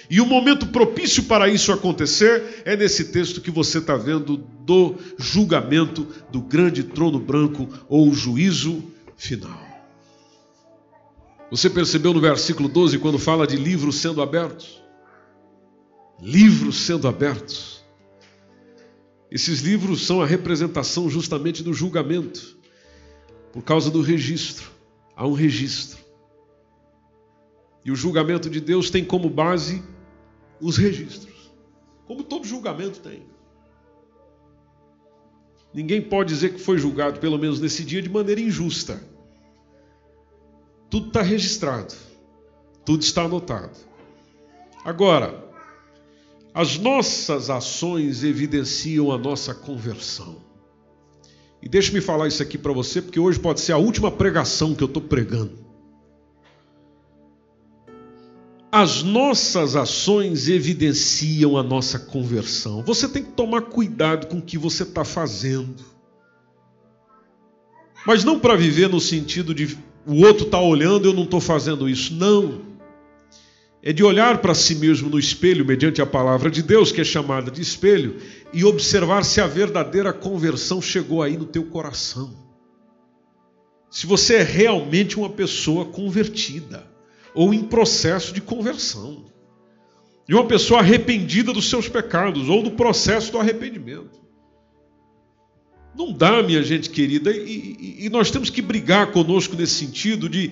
E 0.09 0.19
o 0.19 0.25
momento 0.25 0.67
propício 0.67 1.23
para 1.23 1.47
isso 1.47 1.71
acontecer 1.71 2.63
é 2.65 2.75
nesse 2.75 3.05
texto 3.05 3.41
que 3.41 3.51
você 3.51 3.77
está 3.77 3.95
vendo 3.95 4.37
do 4.37 4.95
julgamento 5.19 6.07
do 6.31 6.41
grande 6.41 6.83
trono 6.83 7.19
branco 7.19 7.69
ou 7.87 8.11
juízo 8.11 8.83
final. 9.15 9.69
Você 11.51 11.69
percebeu 11.69 12.11
no 12.11 12.19
versículo 12.19 12.67
12 12.67 12.97
quando 12.97 13.19
fala 13.19 13.45
de 13.45 13.55
livros 13.55 13.97
sendo 13.97 14.21
abertos? 14.21 14.81
Livros 16.19 16.77
sendo 16.77 17.07
abertos. 17.07 17.83
Esses 19.29 19.59
livros 19.61 20.07
são 20.07 20.21
a 20.21 20.25
representação 20.25 21.07
justamente 21.07 21.61
do 21.61 21.71
julgamento, 21.71 22.57
por 23.53 23.61
causa 23.61 23.91
do 23.91 24.01
registro. 24.01 24.71
Há 25.15 25.27
um 25.27 25.33
registro. 25.33 25.99
E 27.85 27.91
o 27.91 27.95
julgamento 27.95 28.49
de 28.49 28.59
Deus 28.59 28.89
tem 28.89 29.05
como 29.05 29.29
base 29.29 29.83
os 30.61 30.77
registros, 30.77 31.51
como 32.05 32.23
todo 32.23 32.45
julgamento 32.45 32.99
tem. 32.99 33.23
Ninguém 35.73 36.01
pode 36.01 36.33
dizer 36.33 36.53
que 36.53 36.59
foi 36.59 36.77
julgado, 36.77 37.19
pelo 37.19 37.37
menos 37.37 37.59
nesse 37.59 37.83
dia, 37.83 38.01
de 38.01 38.09
maneira 38.09 38.41
injusta. 38.41 39.01
Tudo 40.89 41.09
está 41.09 41.21
registrado, 41.21 41.93
tudo 42.83 43.03
está 43.03 43.23
anotado. 43.23 43.77
Agora, 44.83 45.47
as 46.53 46.79
nossas 46.79 47.49
ações 47.49 48.23
evidenciam 48.23 49.11
a 49.11 49.17
nossa 49.17 49.53
conversão. 49.53 50.37
E 51.61 51.69
deixe-me 51.69 52.01
falar 52.01 52.27
isso 52.27 52.41
aqui 52.41 52.57
para 52.57 52.73
você, 52.73 53.01
porque 53.01 53.19
hoje 53.19 53.39
pode 53.39 53.59
ser 53.59 53.73
a 53.73 53.77
última 53.77 54.11
pregação 54.11 54.73
que 54.73 54.83
eu 54.83 54.87
estou 54.87 55.03
pregando. 55.03 55.68
As 58.71 59.01
nossas 59.01 59.75
ações 59.75 60.47
evidenciam 60.47 61.57
a 61.57 61.63
nossa 61.63 61.97
conversão. 61.97 62.83
Você 62.83 63.07
tem 63.07 63.23
que 63.23 63.31
tomar 63.31 63.63
cuidado 63.63 64.27
com 64.27 64.37
o 64.37 64.41
que 64.41 64.59
você 64.59 64.83
está 64.83 65.03
fazendo. 65.03 65.83
Mas 68.05 68.23
não 68.23 68.39
para 68.39 68.55
viver 68.55 68.87
no 68.87 68.99
sentido 68.99 69.55
de 69.55 69.75
o 70.05 70.23
outro 70.23 70.45
está 70.45 70.59
olhando 70.59 71.07
eu 71.07 71.13
não 71.13 71.23
estou 71.23 71.41
fazendo 71.41 71.89
isso. 71.89 72.13
Não. 72.13 72.61
É 73.81 73.91
de 73.91 74.03
olhar 74.03 74.39
para 74.39 74.53
si 74.53 74.75
mesmo 74.75 75.09
no 75.09 75.17
espelho, 75.17 75.65
mediante 75.65 75.99
a 76.01 76.05
palavra 76.05 76.51
de 76.51 76.61
Deus, 76.61 76.91
que 76.91 77.01
é 77.01 77.03
chamada 77.03 77.49
de 77.49 77.61
espelho, 77.61 78.17
e 78.53 78.63
observar 78.63 79.23
se 79.23 79.41
a 79.41 79.47
verdadeira 79.47 80.13
conversão 80.13 80.81
chegou 80.81 81.23
aí 81.23 81.37
no 81.37 81.45
teu 81.45 81.63
coração. 81.63 82.35
Se 83.89 84.05
você 84.05 84.35
é 84.35 84.43
realmente 84.43 85.17
uma 85.17 85.29
pessoa 85.29 85.85
convertida 85.85 86.98
ou 87.33 87.53
em 87.53 87.63
processo 87.63 88.33
de 88.33 88.41
conversão. 88.41 89.25
De 90.27 90.35
uma 90.35 90.45
pessoa 90.45 90.79
arrependida 90.79 91.51
dos 91.51 91.69
seus 91.69 91.89
pecados 91.89 92.49
ou 92.49 92.61
do 92.61 92.71
processo 92.71 93.31
do 93.31 93.39
arrependimento. 93.39 94.19
Não 95.95 96.13
dá, 96.13 96.41
minha 96.43 96.61
gente 96.61 96.89
querida, 96.89 97.31
e, 97.31 97.75
e, 97.79 98.05
e 98.05 98.09
nós 98.09 98.29
temos 98.29 98.49
que 98.49 98.61
brigar 98.61 99.11
conosco 99.11 99.55
nesse 99.55 99.73
sentido 99.73 100.29
de 100.29 100.51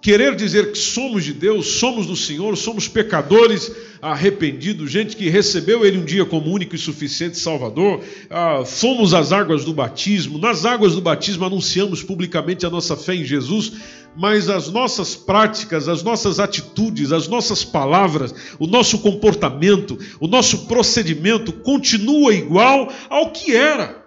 querer 0.00 0.36
dizer 0.36 0.72
que 0.72 0.78
somos 0.78 1.24
de 1.24 1.32
Deus, 1.32 1.66
somos 1.78 2.06
do 2.06 2.16
Senhor, 2.16 2.56
somos 2.56 2.86
pecadores 2.86 3.70
arrependidos, 4.00 4.90
gente 4.90 5.16
que 5.16 5.28
recebeu 5.28 5.84
Ele 5.84 5.98
um 5.98 6.04
dia 6.04 6.24
como 6.24 6.52
único 6.52 6.74
e 6.74 6.78
suficiente 6.78 7.36
Salvador, 7.36 8.02
ah, 8.30 8.62
fomos 8.64 9.12
às 9.12 9.32
águas 9.32 9.64
do 9.64 9.74
batismo, 9.74 10.38
nas 10.38 10.64
águas 10.64 10.94
do 10.94 11.00
batismo 11.00 11.44
anunciamos 11.44 12.02
publicamente 12.02 12.64
a 12.64 12.70
nossa 12.70 12.96
fé 12.96 13.16
em 13.16 13.24
Jesus, 13.24 13.72
mas 14.16 14.48
as 14.48 14.70
nossas 14.70 15.16
práticas, 15.16 15.88
as 15.88 16.02
nossas 16.02 16.38
atitudes, 16.38 17.12
as 17.12 17.26
nossas 17.26 17.64
palavras, 17.64 18.34
o 18.58 18.66
nosso 18.66 19.00
comportamento, 19.00 19.98
o 20.20 20.28
nosso 20.28 20.66
procedimento 20.66 21.52
continua 21.52 22.32
igual 22.32 22.92
ao 23.10 23.30
que 23.30 23.54
era. 23.54 24.06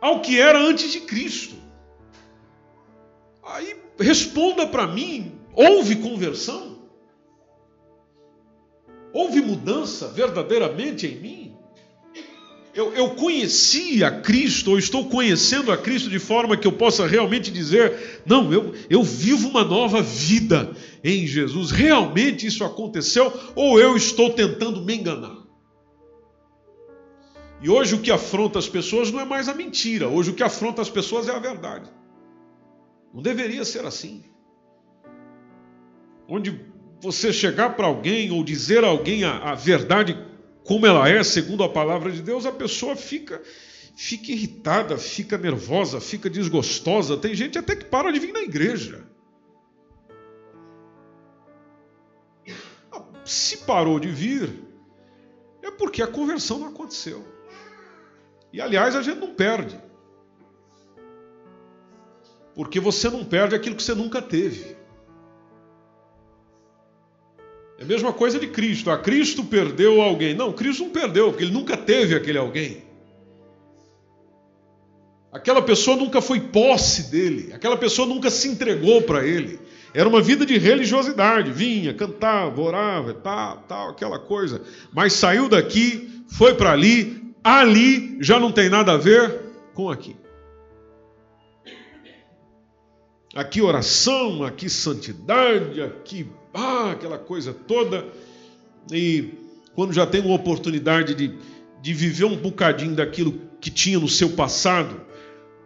Ao 0.00 0.20
que 0.20 0.40
era 0.40 0.58
antes 0.58 0.90
de 0.92 1.00
Cristo. 1.00 1.59
Aí 3.50 3.76
responda 3.98 4.66
para 4.66 4.86
mim: 4.86 5.32
houve 5.54 5.96
conversão? 5.96 6.78
Houve 9.12 9.40
mudança 9.40 10.08
verdadeiramente 10.08 11.06
em 11.06 11.16
mim? 11.16 11.40
Eu, 12.72 12.92
eu 12.94 13.10
conheci 13.10 14.04
a 14.04 14.20
Cristo, 14.20 14.70
ou 14.70 14.78
estou 14.78 15.08
conhecendo 15.08 15.72
a 15.72 15.76
Cristo 15.76 16.08
de 16.08 16.20
forma 16.20 16.56
que 16.56 16.66
eu 16.66 16.72
possa 16.72 17.06
realmente 17.06 17.50
dizer: 17.50 18.22
não, 18.24 18.52
eu, 18.52 18.72
eu 18.88 19.02
vivo 19.02 19.48
uma 19.48 19.64
nova 19.64 20.00
vida 20.00 20.70
em 21.02 21.26
Jesus. 21.26 21.72
Realmente 21.72 22.46
isso 22.46 22.62
aconteceu, 22.62 23.32
ou 23.56 23.80
eu 23.80 23.96
estou 23.96 24.30
tentando 24.30 24.80
me 24.82 24.94
enganar? 24.94 25.40
E 27.60 27.68
hoje 27.68 27.96
o 27.96 28.00
que 28.00 28.12
afronta 28.12 28.60
as 28.60 28.68
pessoas 28.68 29.10
não 29.10 29.20
é 29.20 29.24
mais 29.24 29.48
a 29.48 29.54
mentira, 29.54 30.08
hoje 30.08 30.30
o 30.30 30.34
que 30.34 30.42
afronta 30.42 30.80
as 30.80 30.88
pessoas 30.88 31.28
é 31.28 31.32
a 31.32 31.38
verdade. 31.38 31.90
Não 33.12 33.22
deveria 33.22 33.64
ser 33.64 33.84
assim. 33.84 34.24
Onde 36.28 36.60
você 37.00 37.32
chegar 37.32 37.76
para 37.76 37.86
alguém 37.86 38.30
ou 38.30 38.44
dizer 38.44 38.84
a 38.84 38.88
alguém 38.88 39.24
a, 39.24 39.50
a, 39.50 39.54
verdade 39.54 40.16
como 40.64 40.86
ela 40.86 41.08
é, 41.08 41.22
segundo 41.24 41.64
a 41.64 41.68
palavra 41.68 42.12
de 42.12 42.22
Deus, 42.22 42.46
a 42.46 42.52
pessoa 42.52 42.94
fica 42.94 43.42
fica 43.96 44.32
irritada, 44.32 44.96
fica 44.96 45.36
nervosa, 45.36 46.00
fica 46.00 46.30
desgostosa. 46.30 47.16
Tem 47.16 47.34
gente 47.34 47.58
até 47.58 47.76
que 47.76 47.84
para 47.84 48.12
de 48.12 48.18
vir 48.18 48.32
na 48.32 48.40
igreja. 48.40 49.04
Se 53.24 53.58
parou 53.58 54.00
de 54.00 54.08
vir, 54.08 54.50
é 55.62 55.70
porque 55.70 56.02
a 56.02 56.06
conversão 56.06 56.58
não 56.58 56.68
aconteceu. 56.68 57.24
E 58.52 58.60
aliás, 58.60 58.96
a 58.96 59.02
gente 59.02 59.20
não 59.20 59.34
perde. 59.34 59.78
Porque 62.60 62.78
você 62.78 63.08
não 63.08 63.24
perde 63.24 63.54
aquilo 63.54 63.74
que 63.74 63.82
você 63.82 63.94
nunca 63.94 64.20
teve. 64.20 64.76
É 67.78 67.84
a 67.84 67.86
mesma 67.86 68.12
coisa 68.12 68.38
de 68.38 68.48
Cristo. 68.48 68.90
Ah, 68.90 68.98
Cristo 68.98 69.42
perdeu 69.42 70.02
alguém. 70.02 70.34
Não, 70.34 70.52
Cristo 70.52 70.82
não 70.82 70.90
perdeu, 70.90 71.30
porque 71.30 71.44
ele 71.44 71.54
nunca 71.54 71.74
teve 71.74 72.14
aquele 72.14 72.36
alguém. 72.36 72.84
Aquela 75.32 75.62
pessoa 75.62 75.96
nunca 75.96 76.20
foi 76.20 76.38
posse 76.38 77.10
dele, 77.10 77.50
aquela 77.54 77.78
pessoa 77.78 78.06
nunca 78.06 78.28
se 78.28 78.48
entregou 78.48 79.00
para 79.00 79.26
ele. 79.26 79.58
Era 79.94 80.06
uma 80.06 80.20
vida 80.20 80.44
de 80.44 80.58
religiosidade, 80.58 81.50
vinha, 81.52 81.94
cantava, 81.94 82.60
orava, 82.60 83.14
tal, 83.14 83.64
tal, 83.66 83.88
aquela 83.88 84.18
coisa. 84.18 84.60
Mas 84.92 85.14
saiu 85.14 85.48
daqui, 85.48 86.24
foi 86.28 86.54
para 86.54 86.72
ali, 86.72 87.32
ali 87.42 88.18
já 88.20 88.38
não 88.38 88.52
tem 88.52 88.68
nada 88.68 88.92
a 88.92 88.98
ver 88.98 89.46
com 89.72 89.88
aqui. 89.88 90.19
Aqui 93.34 93.62
oração, 93.62 94.42
aqui 94.42 94.68
santidade, 94.68 95.80
aqui 95.80 96.26
ah, 96.52 96.90
aquela 96.90 97.18
coisa 97.18 97.52
toda. 97.52 98.06
E 98.90 99.34
quando 99.74 99.92
já 99.92 100.04
tem 100.04 100.20
uma 100.20 100.34
oportunidade 100.34 101.14
de, 101.14 101.34
de 101.80 101.94
viver 101.94 102.24
um 102.24 102.36
bocadinho 102.36 102.94
daquilo 102.94 103.40
que 103.60 103.70
tinha 103.70 103.98
no 104.00 104.08
seu 104.08 104.30
passado, 104.30 105.00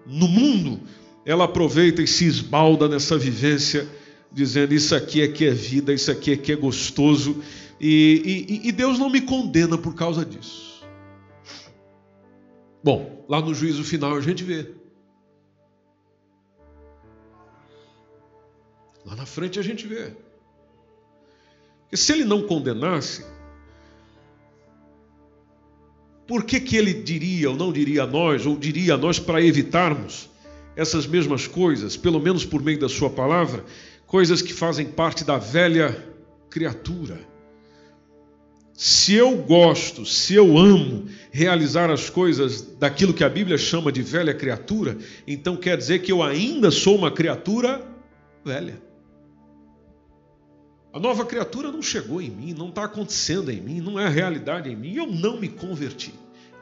no 0.07 0.29
mundo, 0.29 0.81
ela 1.25 1.45
aproveita 1.45 2.03
e 2.03 2.07
se 2.07 2.27
esbalda 2.27 2.87
nessa 2.87 3.17
vivência, 3.17 3.89
dizendo: 4.31 4.75
Isso 4.75 4.95
aqui 4.95 5.23
é 5.23 5.29
que 5.29 5.47
é 5.47 5.51
vida, 5.51 5.93
isso 5.93 6.11
aqui 6.11 6.33
é 6.33 6.37
que 6.37 6.53
é 6.53 6.57
gostoso. 6.57 7.43
E, 7.81 8.61
e, 8.63 8.69
e 8.69 8.73
Deus 8.73 8.99
não 8.99 9.09
me 9.09 9.23
condena 9.23 9.79
por 9.79 9.95
causa 9.95 10.25
disso. 10.25 10.85
Bom, 12.83 13.25
lá 13.27 13.41
no 13.41 13.55
juízo 13.55 13.83
final 13.83 14.15
a 14.15 14.21
gente 14.21 14.45
vê. 14.45 14.84
Lá 19.05 19.15
na 19.15 19.27
frente 19.27 19.59
a 19.59 19.63
gente 19.63 19.87
vê. 19.87 20.13
E 21.93 21.97
se 21.97 22.13
ele 22.13 22.25
não 22.25 22.43
condenasse, 22.43 23.25
por 26.27 26.45
que, 26.45 26.59
que 26.59 26.77
ele 26.77 26.95
diria 26.95 27.51
ou 27.51 27.57
não 27.57 27.73
diria 27.73 28.05
a 28.05 28.07
nós, 28.07 28.47
ou 28.47 28.57
diria 28.57 28.95
a 28.95 28.97
nós 28.97 29.19
para 29.19 29.43
evitarmos 29.43 30.29
essas 30.75 31.07
mesmas 31.07 31.47
coisas, 31.47 31.97
pelo 31.97 32.19
menos 32.19 32.45
por 32.45 32.63
meio 32.63 32.79
da 32.79 32.89
sua 32.89 33.11
palavra, 33.11 33.65
coisas 34.07 34.43
que 34.43 34.53
fazem 34.53 34.87
parte 34.87 35.23
da 35.23 35.39
velha 35.39 35.97
criatura? 36.51 37.21
Se 38.73 39.15
eu 39.15 39.37
gosto, 39.37 40.05
se 40.05 40.35
eu 40.35 40.59
amo 40.59 41.07
realizar 41.31 41.91
as 41.91 42.11
coisas 42.11 42.61
daquilo 42.61 43.15
que 43.15 43.23
a 43.23 43.29
Bíblia 43.29 43.57
chama 43.57 43.93
de 43.93 44.03
velha 44.03 44.35
criatura, 44.35 44.99
então 45.29 45.57
quer 45.57 45.77
dizer 45.77 46.01
que 46.01 46.11
eu 46.11 46.23
ainda 46.25 46.73
sou 46.73 46.97
uma 46.97 47.11
criatura 47.11 47.87
velha. 48.45 48.83
A 50.95 51.01
nova 51.01 51.27
criatura 51.27 51.73
não 51.73 51.83
chegou 51.83 52.23
em 52.23 52.31
mim, 52.31 52.55
não 52.57 52.69
está 52.69 52.85
acontecendo 52.85 53.51
em 53.51 53.61
mim, 53.61 53.81
não 53.81 53.99
é 53.99 54.07
a 54.07 54.09
realidade 54.09 54.71
em 54.71 54.77
mim. 54.77 54.95
Eu 54.95 55.09
não 55.09 55.41
me 55.41 55.49
converti. 55.49 56.15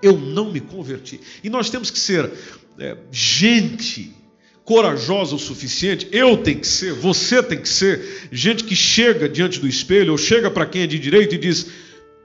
Eu 0.03 0.17
não 0.17 0.51
me 0.51 0.59
converti. 0.59 1.21
E 1.45 1.51
nós 1.51 1.69
temos 1.69 1.91
que 1.91 1.99
ser 1.99 2.33
é, 2.79 2.97
gente 3.11 4.17
corajosa 4.65 5.37
o 5.37 5.39
suficiente. 5.39 6.09
Eu 6.11 6.39
tenho 6.39 6.61
que 6.61 6.67
ser, 6.67 6.95
você 6.95 7.43
tem 7.43 7.61
que 7.61 7.69
ser. 7.69 8.31
Gente 8.33 8.65
que 8.65 8.75
chega 8.75 9.29
diante 9.29 9.61
do 9.61 9.69
espelho, 9.69 10.13
ou 10.13 10.19
chega 10.19 10.51
para 10.51 10.65
quem 10.65 10.85
é 10.85 10.87
de 10.87 10.99
direito 10.99 11.35
e 11.35 11.39
diz: 11.39 11.71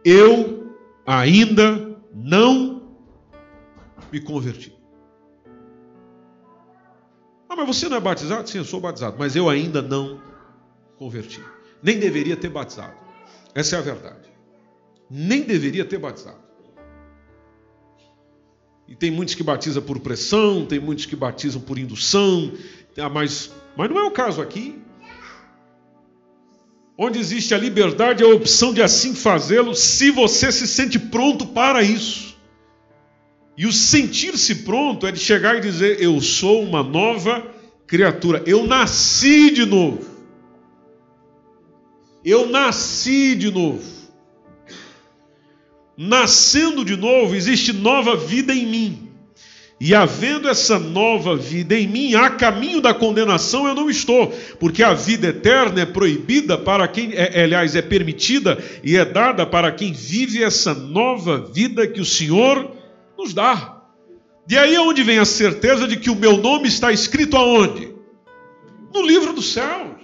Eu 0.06 0.74
ainda 1.06 1.94
não 2.14 2.84
me 4.14 4.22
converti. 4.22 4.74
Ah, 7.50 7.56
mas 7.58 7.68
você 7.68 7.90
não 7.90 7.98
é 7.98 8.00
batizado? 8.00 8.50
Sim, 8.50 8.60
eu 8.60 8.66
sou 8.66 8.80
batizado, 8.80 9.18
mas 9.20 9.36
eu 9.36 9.50
ainda 9.50 9.82
não 9.82 10.22
converti 10.96 11.42
nem 11.82 12.00
deveria 12.00 12.36
ter 12.36 12.50
batizado. 12.50 12.96
Essa 13.54 13.76
é 13.76 13.80
a 13.80 13.82
verdade. 13.82 14.30
Nem 15.10 15.44
deveria 15.44 15.86
ter 15.86 15.98
batizado. 15.98 16.48
E 18.88 18.96
tem 18.96 19.12
muitos 19.12 19.36
que 19.36 19.44
batizam 19.44 19.84
por 19.84 20.00
pressão, 20.00 20.66
tem 20.66 20.80
muitos 20.80 21.06
que 21.06 21.16
batizam 21.16 21.62
por 21.62 21.78
indução, 21.78 22.54
mas, 23.12 23.52
mas 23.76 23.90
não 23.90 24.00
é 24.00 24.04
o 24.04 24.12
caso 24.12 24.42
aqui. 24.42 24.82
Onde 26.98 27.20
existe 27.20 27.54
a 27.54 27.58
liberdade, 27.58 28.24
a 28.24 28.28
opção 28.28 28.74
de 28.74 28.82
assim 28.82 29.14
fazê-lo, 29.14 29.76
se 29.76 30.10
você 30.10 30.52
se 30.52 30.68
sente 30.68 30.98
pronto 30.98 31.48
para 31.48 31.84
isso. 31.84 32.36
E 33.58 33.66
o 33.66 33.74
sentir-se 33.74 34.56
pronto 34.64 35.06
é 35.06 35.12
de 35.12 35.20
chegar 35.20 35.58
e 35.58 35.62
dizer: 35.62 36.02
Eu 36.02 36.20
sou 36.22 36.64
uma 36.64 36.82
nova 36.82 37.46
criatura, 37.86 38.42
eu 38.46 38.66
nasci 38.66 39.52
de 39.52 39.66
novo. 39.66 40.17
Eu 42.28 42.50
nasci 42.50 43.36
de 43.36 43.50
novo. 43.50 43.82
Nascendo 45.96 46.84
de 46.84 46.98
novo, 46.98 47.34
existe 47.34 47.72
nova 47.72 48.18
vida 48.18 48.54
em 48.54 48.66
mim. 48.66 49.10
E 49.80 49.96
havendo 49.96 50.50
essa 50.50 50.78
nova 50.78 51.38
vida 51.38 51.74
em 51.74 51.88
mim, 51.88 52.16
a 52.16 52.30
caminho 52.30 52.82
da 52.82 52.94
condenação 52.94 53.66
eu 53.66 53.74
não 53.74 53.90
estou, 53.90 54.28
porque 54.60 54.84
a 54.84 54.94
vida 54.94 55.28
eterna 55.28 55.80
é 55.80 55.86
proibida 55.86 56.58
para 56.58 56.86
quem, 56.90 57.14
é, 57.14 57.40
é, 57.40 57.44
aliás, 57.46 57.78
é 57.78 57.82
permitida 57.82 58.62
e 58.84 58.98
é 58.98 59.06
dada 59.06 59.46
para 59.46 59.72
quem 59.72 59.94
vive 59.94 60.44
essa 60.44 60.74
nova 60.74 61.50
vida 61.54 61.88
que 61.88 62.02
o 62.02 62.06
Senhor 62.06 62.76
nos 63.18 63.34
dá. 63.34 63.84
E 64.50 64.58
aí 64.58 64.76
é 64.76 64.82
onde 64.82 65.02
vem 65.02 65.20
a 65.20 65.26
certeza 65.26 65.88
de 65.88 65.96
que 65.96 66.10
o 66.10 66.16
meu 66.16 66.36
nome 66.36 66.68
está 66.68 66.92
escrito 66.92 67.38
aonde? 67.38 67.94
No 68.94 69.02
livro 69.02 69.32
dos 69.32 69.54
céus. 69.54 69.97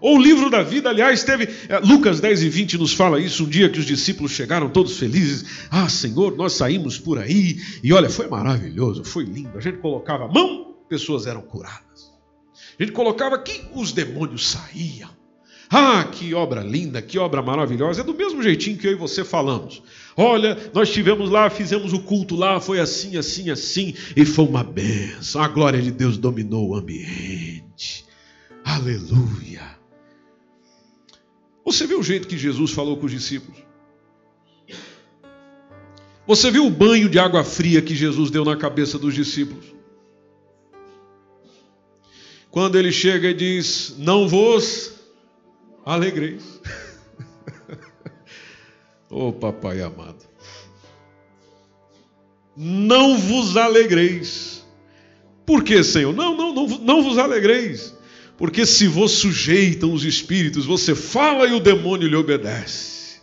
Ou 0.00 0.16
o 0.16 0.22
livro 0.22 0.48
da 0.48 0.62
vida, 0.62 0.88
aliás, 0.88 1.22
teve. 1.22 1.48
É, 1.68 1.78
Lucas 1.78 2.20
10 2.20 2.42
e 2.42 2.48
20 2.48 2.78
nos 2.78 2.92
fala 2.92 3.20
isso, 3.20 3.44
um 3.44 3.48
dia 3.48 3.68
que 3.68 3.78
os 3.78 3.84
discípulos 3.84 4.32
chegaram 4.32 4.70
todos 4.70 4.98
felizes. 4.98 5.66
Ah, 5.70 5.88
Senhor, 5.88 6.36
nós 6.36 6.54
saímos 6.54 6.98
por 6.98 7.18
aí 7.18 7.60
e 7.82 7.92
olha, 7.92 8.08
foi 8.08 8.28
maravilhoso, 8.28 9.04
foi 9.04 9.24
lindo. 9.24 9.56
A 9.56 9.60
gente 9.60 9.78
colocava 9.78 10.24
a 10.24 10.28
mão, 10.28 10.74
pessoas 10.88 11.26
eram 11.26 11.42
curadas. 11.42 12.10
A 12.78 12.82
gente 12.82 12.92
colocava 12.92 13.34
aqui, 13.36 13.62
os 13.74 13.92
demônios 13.92 14.48
saíam. 14.48 15.10
Ah, 15.72 16.02
que 16.02 16.34
obra 16.34 16.62
linda, 16.62 17.00
que 17.00 17.16
obra 17.16 17.40
maravilhosa. 17.40 18.00
É 18.00 18.04
do 18.04 18.12
mesmo 18.12 18.42
jeitinho 18.42 18.76
que 18.76 18.88
eu 18.88 18.92
e 18.92 18.96
você 18.96 19.22
falamos. 19.22 19.80
Olha, 20.16 20.58
nós 20.74 20.88
estivemos 20.88 21.30
lá, 21.30 21.48
fizemos 21.48 21.92
o 21.92 22.00
culto 22.00 22.34
lá, 22.34 22.60
foi 22.60 22.80
assim, 22.80 23.16
assim, 23.16 23.50
assim, 23.50 23.94
e 24.16 24.24
foi 24.24 24.46
uma 24.46 24.64
benção. 24.64 25.40
A 25.40 25.46
glória 25.46 25.80
de 25.80 25.92
Deus 25.92 26.18
dominou 26.18 26.70
o 26.70 26.74
ambiente. 26.74 28.04
Aleluia. 28.64 29.79
Você 31.70 31.86
viu 31.86 32.00
o 32.00 32.02
jeito 32.02 32.26
que 32.26 32.36
Jesus 32.36 32.72
falou 32.72 32.96
com 32.96 33.06
os 33.06 33.12
discípulos? 33.12 33.56
Você 36.26 36.50
viu 36.50 36.66
o 36.66 36.70
banho 36.70 37.08
de 37.08 37.16
água 37.16 37.44
fria 37.44 37.80
que 37.80 37.94
Jesus 37.94 38.28
deu 38.28 38.44
na 38.44 38.56
cabeça 38.56 38.98
dos 38.98 39.14
discípulos? 39.14 39.66
Quando 42.50 42.76
ele 42.76 42.90
chega 42.90 43.28
e 43.28 43.34
diz: 43.34 43.94
Não 43.98 44.26
vos 44.26 44.94
alegreis. 45.86 46.60
oh, 49.08 49.32
papai 49.32 49.80
amado. 49.80 50.28
Não 52.56 53.16
vos 53.16 53.56
alegreis. 53.56 54.66
Por 55.46 55.62
que, 55.62 55.84
Senhor? 55.84 56.12
Não, 56.12 56.36
não, 56.36 56.52
não, 56.52 56.66
não 56.66 57.02
vos 57.04 57.16
alegreis. 57.16 57.94
Porque 58.40 58.64
se 58.64 58.88
vos 58.88 59.12
sujeitam 59.12 59.92
os 59.92 60.02
espíritos, 60.02 60.64
você 60.64 60.94
fala 60.94 61.46
e 61.46 61.52
o 61.52 61.60
demônio 61.60 62.08
lhe 62.08 62.16
obedece. 62.16 63.20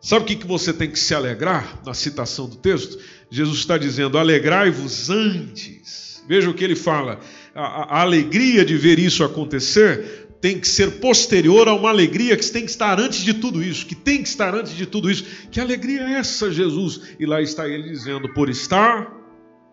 Sabe 0.00 0.22
o 0.22 0.38
que 0.38 0.46
você 0.46 0.72
tem 0.72 0.90
que 0.90 0.98
se 0.98 1.14
alegrar 1.14 1.78
na 1.84 1.92
citação 1.92 2.48
do 2.48 2.56
texto? 2.56 2.98
Jesus 3.30 3.58
está 3.58 3.76
dizendo: 3.76 4.16
alegrai-vos 4.16 5.10
antes. 5.10 6.24
Veja 6.26 6.48
o 6.48 6.54
que 6.54 6.64
ele 6.64 6.74
fala. 6.74 7.20
A, 7.54 7.98
a, 7.98 8.00
alegria 8.00 8.64
de 8.64 8.78
ver 8.78 8.98
isso 8.98 9.22
acontecer 9.22 10.28
tem 10.40 10.58
que 10.58 10.68
ser 10.68 11.00
posterior 11.00 11.68
a 11.68 11.74
uma 11.74 11.90
alegria 11.90 12.34
que 12.34 12.50
tem 12.50 12.64
que 12.64 12.70
estar 12.70 12.98
antes 12.98 13.22
de 13.22 13.34
tudo 13.34 13.62
isso, 13.62 13.84
que 13.84 13.94
tem 13.94 14.22
que 14.22 14.28
estar 14.30 14.54
antes 14.54 14.74
de 14.74 14.86
tudo 14.86 15.10
isso. 15.10 15.26
Que 15.50 15.60
alegria 15.60 16.00
é 16.00 16.12
essa, 16.12 16.50
Jesus? 16.50 17.02
E 17.20 17.26
lá 17.26 17.42
está 17.42 17.68
ele 17.68 17.90
dizendo: 17.90 18.32
por 18.32 18.48
estar 18.48 19.12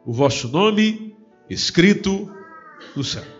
o 0.05 0.11
vosso 0.11 0.49
nome 0.49 1.15
escrito 1.49 2.29
no 2.93 3.03
céu 3.03 3.34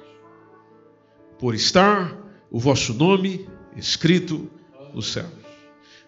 por 1.39 1.53
estar 1.55 2.15
o 2.49 2.59
vosso 2.59 2.93
nome 2.93 3.49
escrito 3.75 4.49
nos 4.93 5.11
céus. 5.11 5.31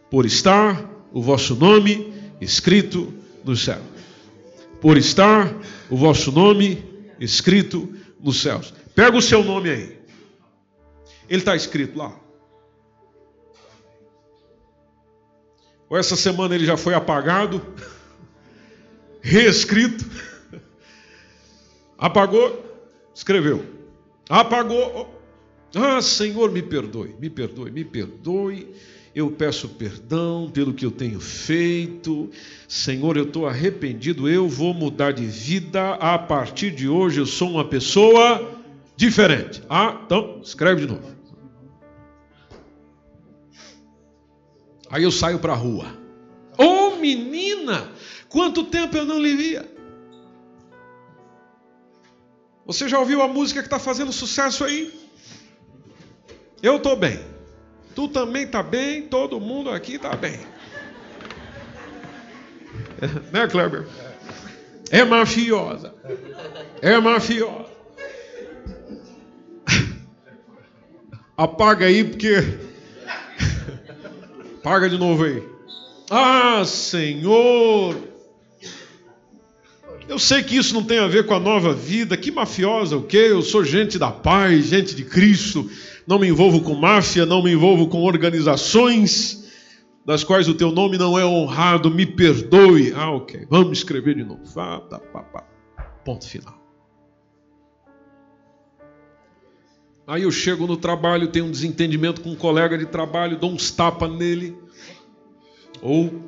Por 0.09 0.25
estar 0.25 0.89
o 1.11 1.21
vosso 1.21 1.55
nome 1.55 2.13
escrito 2.39 3.13
nos 3.43 3.63
céus. 3.63 3.83
Por 4.79 4.97
estar 4.97 5.53
o 5.89 5.97
vosso 5.97 6.31
nome 6.31 6.83
escrito 7.19 7.93
nos 8.19 8.41
céus. 8.41 8.73
Pega 8.95 9.17
o 9.17 9.21
seu 9.21 9.43
nome 9.43 9.69
aí. 9.69 9.99
Ele 11.29 11.41
está 11.41 11.55
escrito 11.55 11.97
lá. 11.97 12.17
Ou 15.89 15.97
essa 15.97 16.15
semana 16.15 16.53
ele 16.53 16.65
já 16.65 16.75
foi 16.75 16.93
apagado, 16.93 17.65
reescrito, 19.21 20.05
apagou, 21.97 22.67
Escreveu. 23.17 23.65
Apagou. 24.29 25.16
Ah, 25.75 26.01
Senhor, 26.01 26.51
me 26.51 26.61
perdoe, 26.61 27.15
me 27.19 27.29
perdoe, 27.29 27.71
me 27.71 27.83
perdoe. 27.83 28.67
Eu 29.13 29.31
peço 29.31 29.67
perdão 29.69 30.49
pelo 30.51 30.73
que 30.73 30.85
eu 30.85 30.91
tenho 30.91 31.19
feito. 31.19 32.29
Senhor, 32.67 33.17
eu 33.17 33.23
estou 33.23 33.47
arrependido. 33.47 34.29
Eu 34.29 34.47
vou 34.47 34.73
mudar 34.73 35.11
de 35.11 35.25
vida. 35.25 35.95
A 35.95 36.19
partir 36.19 36.69
de 36.71 36.87
hoje 36.87 37.19
eu 37.19 37.25
sou 37.25 37.49
uma 37.49 37.65
pessoa 37.65 38.61
diferente. 38.95 39.63
Ah, 39.69 40.01
então, 40.05 40.39
escreve 40.43 40.81
de 40.81 40.93
novo. 40.93 41.15
Aí 44.89 45.03
eu 45.03 45.11
saio 45.11 45.39
para 45.39 45.53
a 45.53 45.55
rua. 45.55 45.87
Ô 46.57 46.63
oh, 46.63 46.95
menina, 46.97 47.89
quanto 48.29 48.65
tempo 48.65 48.95
eu 48.97 49.05
não 49.05 49.19
lhe 49.19 49.35
via. 49.35 49.67
Você 52.65 52.87
já 52.87 52.99
ouviu 52.99 53.21
a 53.21 53.27
música 53.27 53.61
que 53.61 53.67
está 53.67 53.79
fazendo 53.79 54.11
sucesso 54.13 54.63
aí? 54.63 55.06
Eu 56.67 56.75
estou 56.75 56.97
bem. 56.97 57.17
Tu 57.95 58.09
também 58.09 58.43
está 58.43 58.61
bem, 58.61 59.03
todo 59.03 59.39
mundo 59.39 59.69
aqui 59.69 59.95
está 59.95 60.13
bem. 60.17 60.37
né, 63.31 63.47
Kleber? 63.47 63.87
É 64.91 65.05
mafiosa. 65.05 65.95
É 66.81 66.99
mafiosa. 66.99 67.67
Apaga 71.37 71.85
aí, 71.85 72.03
porque. 72.03 72.35
Apaga 74.59 74.89
de 74.89 74.97
novo 74.97 75.23
aí. 75.23 75.41
Ah, 76.09 76.65
Senhor! 76.65 77.95
Eu 80.09 80.19
sei 80.19 80.43
que 80.43 80.57
isso 80.57 80.73
não 80.73 80.83
tem 80.83 80.99
a 80.99 81.07
ver 81.07 81.25
com 81.25 81.33
a 81.33 81.39
nova 81.39 81.73
vida. 81.73 82.17
Que 82.17 82.29
mafiosa 82.29 82.97
o 82.97 83.03
quê? 83.03 83.27
Eu 83.29 83.41
sou 83.41 83.63
gente 83.63 83.97
da 83.97 84.11
paz, 84.11 84.65
gente 84.65 84.93
de 84.93 85.05
Cristo. 85.05 85.69
Não 86.07 86.17
me 86.17 86.29
envolvo 86.29 86.61
com 86.61 86.73
máfia, 86.73 87.25
não 87.25 87.43
me 87.43 87.51
envolvo 87.51 87.87
com 87.87 88.01
organizações 88.03 89.45
das 90.05 90.23
quais 90.23 90.47
o 90.47 90.53
teu 90.53 90.71
nome 90.71 90.97
não 90.97 91.19
é 91.19 91.25
honrado. 91.25 91.91
Me 91.91 92.05
perdoe. 92.05 92.93
Ah, 92.95 93.11
ok. 93.11 93.45
Vamos 93.49 93.79
escrever 93.79 94.15
de 94.15 94.23
novo. 94.23 94.41
Ah, 94.57 94.79
tá, 94.89 94.99
pá, 94.99 95.21
pá. 95.21 95.43
Ponto 96.05 96.25
final. 96.25 96.57
Aí 100.07 100.23
eu 100.23 100.31
chego 100.31 100.65
no 100.65 100.77
trabalho, 100.77 101.27
tenho 101.27 101.43
um 101.43 101.51
desentendimento 101.51 102.21
com 102.21 102.29
um 102.29 102.35
colega 102.35 102.77
de 102.77 102.85
trabalho, 102.85 103.37
dou 103.37 103.51
uns 103.51 103.69
tapas 103.69 104.09
nele. 104.09 104.57
Ou 105.81 106.23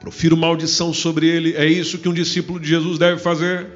profiro 0.00 0.38
maldição 0.38 0.94
sobre 0.94 1.28
ele. 1.28 1.52
É 1.54 1.66
isso 1.66 1.98
que 1.98 2.08
um 2.08 2.14
discípulo 2.14 2.58
de 2.58 2.66
Jesus 2.66 2.98
deve 2.98 3.20
fazer? 3.20 3.66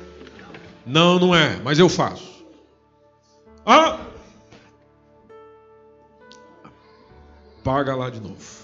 Não, 0.86 1.18
não 1.18 1.34
é, 1.34 1.61
mas 1.62 1.78
eu 1.78 1.90
faço. 1.90 2.46
Ah! 3.66 4.11
Paga 7.62 7.94
lá 7.94 8.10
de 8.10 8.20
novo. 8.20 8.62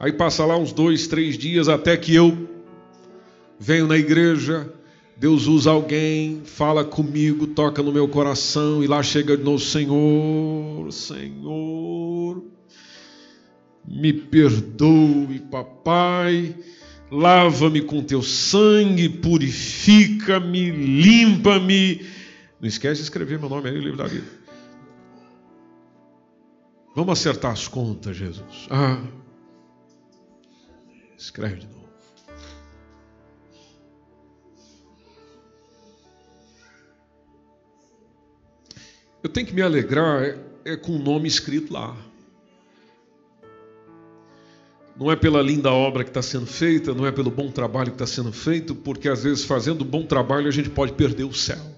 Aí 0.00 0.12
passa 0.12 0.44
lá 0.44 0.56
uns 0.56 0.72
dois, 0.72 1.08
três 1.08 1.36
dias 1.36 1.68
até 1.68 1.96
que 1.96 2.14
eu 2.14 2.48
venho 3.58 3.86
na 3.86 3.96
igreja. 3.96 4.72
Deus 5.16 5.48
usa 5.48 5.70
alguém, 5.70 6.42
fala 6.44 6.84
comigo, 6.84 7.48
toca 7.48 7.82
no 7.82 7.92
meu 7.92 8.06
coração 8.06 8.84
e 8.84 8.86
lá 8.86 9.02
chega 9.02 9.36
de 9.36 9.42
novo, 9.42 9.58
Senhor, 9.58 10.92
Senhor. 10.92 12.44
Me 13.84 14.12
perdoe, 14.12 15.40
papai. 15.50 16.54
Lava-me 17.10 17.80
com 17.80 18.02
teu 18.02 18.22
sangue, 18.22 19.08
purifica-me, 19.08 20.70
limpa-me. 20.70 22.06
Não 22.60 22.68
esquece 22.68 23.00
de 23.00 23.04
escrever 23.04 23.40
meu 23.40 23.48
nome 23.48 23.68
aí 23.68 23.74
no 23.74 23.80
livro 23.80 23.96
da 23.96 24.06
vida. 24.06 24.37
Vamos 26.98 27.20
acertar 27.20 27.52
as 27.52 27.68
contas, 27.68 28.16
Jesus. 28.16 28.66
Ah, 28.68 29.00
escreve 31.16 31.60
de 31.60 31.66
novo. 31.68 31.88
Eu 39.22 39.30
tenho 39.30 39.46
que 39.46 39.54
me 39.54 39.62
alegrar 39.62 40.24
é, 40.24 40.40
é 40.64 40.76
com 40.76 40.90
o 40.90 40.98
nome 40.98 41.28
escrito 41.28 41.72
lá. 41.72 41.96
Não 44.96 45.12
é 45.12 45.14
pela 45.14 45.40
linda 45.40 45.70
obra 45.70 46.02
que 46.02 46.10
está 46.10 46.20
sendo 46.20 46.46
feita, 46.46 46.92
não 46.92 47.06
é 47.06 47.12
pelo 47.12 47.30
bom 47.30 47.48
trabalho 47.48 47.92
que 47.92 48.02
está 48.02 48.08
sendo 48.08 48.32
feito, 48.32 48.74
porque 48.74 49.08
às 49.08 49.22
vezes 49.22 49.44
fazendo 49.44 49.84
bom 49.84 50.04
trabalho 50.04 50.48
a 50.48 50.50
gente 50.50 50.68
pode 50.68 50.94
perder 50.94 51.22
o 51.22 51.32
céu. 51.32 51.77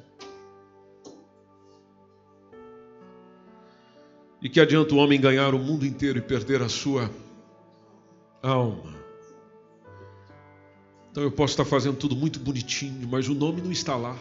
E 4.42 4.48
que 4.48 4.58
adianta 4.58 4.94
o 4.94 4.98
homem 4.98 5.20
ganhar 5.20 5.54
o 5.54 5.58
mundo 5.58 5.84
inteiro 5.84 6.18
e 6.18 6.22
perder 6.22 6.62
a 6.62 6.68
sua 6.68 7.10
alma? 8.42 8.94
Então 11.10 11.22
eu 11.22 11.30
posso 11.30 11.52
estar 11.52 11.64
fazendo 11.64 11.96
tudo 11.96 12.16
muito 12.16 12.38
bonitinho, 12.38 13.06
mas 13.08 13.28
o 13.28 13.34
nome 13.34 13.60
não 13.60 13.70
está 13.70 13.96
lá. 13.96 14.16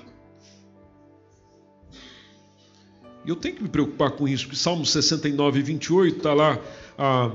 E 3.26 3.30
eu 3.30 3.36
tenho 3.36 3.56
que 3.56 3.64
me 3.64 3.70
preocupar 3.70 4.12
com 4.12 4.28
isso, 4.28 4.46
porque 4.46 4.58
Salmo 4.58 4.86
69, 4.86 5.62
28 5.62 6.18
está 6.18 6.34
lá. 6.34 6.60
Ah, 6.98 7.32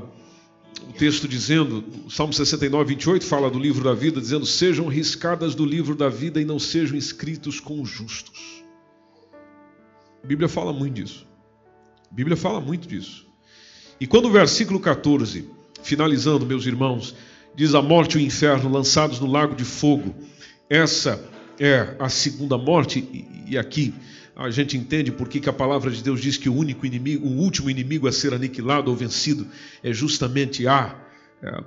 o 0.88 0.92
texto 0.92 1.28
dizendo, 1.28 1.84
Salmo 2.10 2.32
69, 2.32 2.88
28 2.88 3.24
fala 3.24 3.50
do 3.50 3.58
livro 3.58 3.84
da 3.84 3.94
vida, 3.94 4.20
dizendo: 4.20 4.44
Sejam 4.44 4.88
riscadas 4.88 5.54
do 5.54 5.64
livro 5.64 5.94
da 5.94 6.08
vida 6.08 6.40
e 6.40 6.44
não 6.44 6.58
sejam 6.58 6.96
escritos 6.96 7.60
com 7.60 7.80
os 7.80 7.88
justos. 7.88 8.64
A 10.22 10.26
Bíblia 10.26 10.48
fala 10.48 10.72
muito 10.72 10.94
disso. 10.94 11.26
A 12.14 12.16
Bíblia 12.16 12.36
fala 12.36 12.60
muito 12.60 12.86
disso. 12.86 13.26
E 14.00 14.06
quando 14.06 14.26
o 14.26 14.30
versículo 14.30 14.78
14, 14.78 15.50
finalizando, 15.82 16.46
meus 16.46 16.64
irmãos, 16.64 17.12
diz: 17.56 17.74
A 17.74 17.82
morte 17.82 18.16
e 18.16 18.22
o 18.22 18.24
inferno 18.24 18.70
lançados 18.70 19.18
no 19.18 19.26
lago 19.26 19.56
de 19.56 19.64
fogo, 19.64 20.14
essa 20.70 21.20
é 21.58 21.96
a 21.98 22.08
segunda 22.08 22.56
morte, 22.56 23.26
e 23.48 23.58
aqui 23.58 23.92
a 24.36 24.48
gente 24.48 24.76
entende 24.76 25.10
por 25.10 25.28
que, 25.28 25.48
a 25.48 25.52
palavra 25.52 25.90
de 25.90 26.04
Deus 26.04 26.20
diz 26.20 26.36
que 26.36 26.48
o 26.48 26.54
único 26.54 26.86
inimigo, 26.86 27.26
o 27.26 27.36
último 27.36 27.68
inimigo 27.68 28.06
a 28.06 28.12
ser 28.12 28.32
aniquilado 28.32 28.92
ou 28.92 28.96
vencido 28.96 29.48
é 29.82 29.92
justamente 29.92 30.68
a 30.68 30.96
é, 31.42 31.64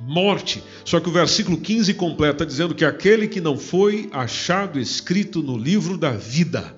morte. 0.00 0.60
Só 0.84 0.98
que 0.98 1.08
o 1.08 1.12
versículo 1.12 1.56
15 1.56 1.94
completa 1.94 2.44
dizendo 2.44 2.74
que 2.74 2.84
aquele 2.84 3.28
que 3.28 3.40
não 3.40 3.56
foi 3.56 4.10
achado 4.12 4.80
escrito 4.80 5.40
no 5.40 5.56
livro 5.56 5.96
da 5.96 6.10
vida, 6.10 6.74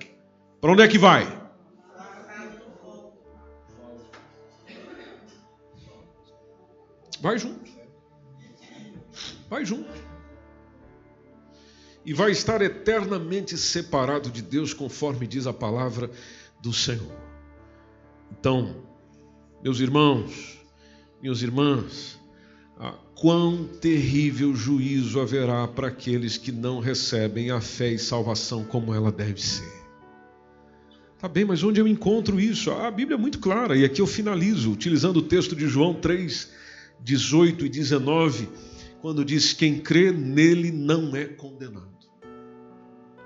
para 0.61 0.71
onde 0.71 0.83
é 0.83 0.87
que 0.87 0.99
vai? 0.99 1.36
Vai 7.21 7.37
junto. 7.37 7.71
Vai 9.49 9.65
junto 9.65 10.07
e 12.07 12.13
vai 12.13 12.31
estar 12.31 12.61
eternamente 12.61 13.57
separado 13.57 14.31
de 14.31 14.41
Deus, 14.41 14.73
conforme 14.73 15.27
diz 15.27 15.45
a 15.45 15.51
palavra 15.51 16.09
do 16.61 16.71
Senhor. 16.71 17.11
Então, 18.31 18.77
meus 19.61 19.81
irmãos, 19.81 20.57
minhas 21.21 21.41
irmãs, 21.41 22.17
ah, 22.79 22.95
quão 23.13 23.67
terrível 23.67 24.55
juízo 24.55 25.19
haverá 25.19 25.67
para 25.67 25.89
aqueles 25.89 26.37
que 26.37 26.49
não 26.49 26.79
recebem 26.79 27.51
a 27.51 27.59
fé 27.59 27.89
e 27.91 27.99
salvação 27.99 28.63
como 28.63 28.93
ela 28.93 29.11
deve 29.11 29.41
ser. 29.41 29.85
Tá 31.19 31.27
bem, 31.27 31.43
mas 31.43 31.61
onde 31.61 31.81
eu 31.81 31.87
encontro 31.89 32.39
isso? 32.39 32.71
Ah, 32.71 32.87
a 32.87 32.91
Bíblia 32.91 33.17
é 33.17 33.19
muito 33.19 33.39
clara, 33.39 33.75
e 33.75 33.83
aqui 33.83 33.99
eu 33.99 34.07
finalizo, 34.07 34.71
utilizando 34.71 35.17
o 35.17 35.23
texto 35.23 35.57
de 35.57 35.67
João 35.67 35.93
3, 35.93 36.49
18 36.99 37.65
e 37.65 37.69
19, 37.69 38.49
quando 39.01 39.23
diz: 39.23 39.53
Quem 39.53 39.79
crê 39.79 40.11
nele 40.11 40.71
não 40.71 41.15
é 41.15 41.25
condenado. 41.25 41.97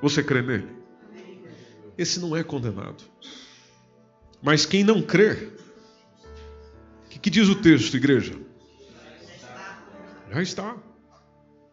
Você 0.02 0.24
crê 0.24 0.42
nele? 0.42 0.68
Esse 1.98 2.20
não 2.20 2.36
é 2.36 2.44
condenado. 2.44 3.04
Mas 4.42 4.66
quem 4.66 4.84
não 4.84 5.02
crê, 5.02 5.50
o 7.06 7.10
que, 7.10 7.20
que, 7.20 7.30
diz 7.30 7.48
o 7.48 7.56
texto, 7.56 7.96
igreja? 7.96 8.34
Já 10.32 10.42
está. 10.42 10.78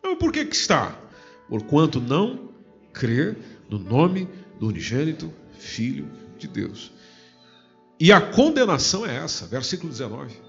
Não, 0.02 0.16
por 0.16 0.32
que, 0.32 0.44
que 0.44 0.54
está? 0.54 1.00
Porquanto 1.48 2.00
não 2.00 2.50
crê 2.92 3.36
no 3.70 3.78
nome 3.78 4.28
do 4.58 4.66
unigênito 4.68 5.32
Filho 5.58 6.10
de 6.36 6.46
Deus. 6.46 6.92
E 7.98 8.12
a 8.12 8.20
condenação 8.20 9.04
é 9.06 9.16
essa, 9.16 9.46
versículo 9.46 9.90
19. 9.90 10.47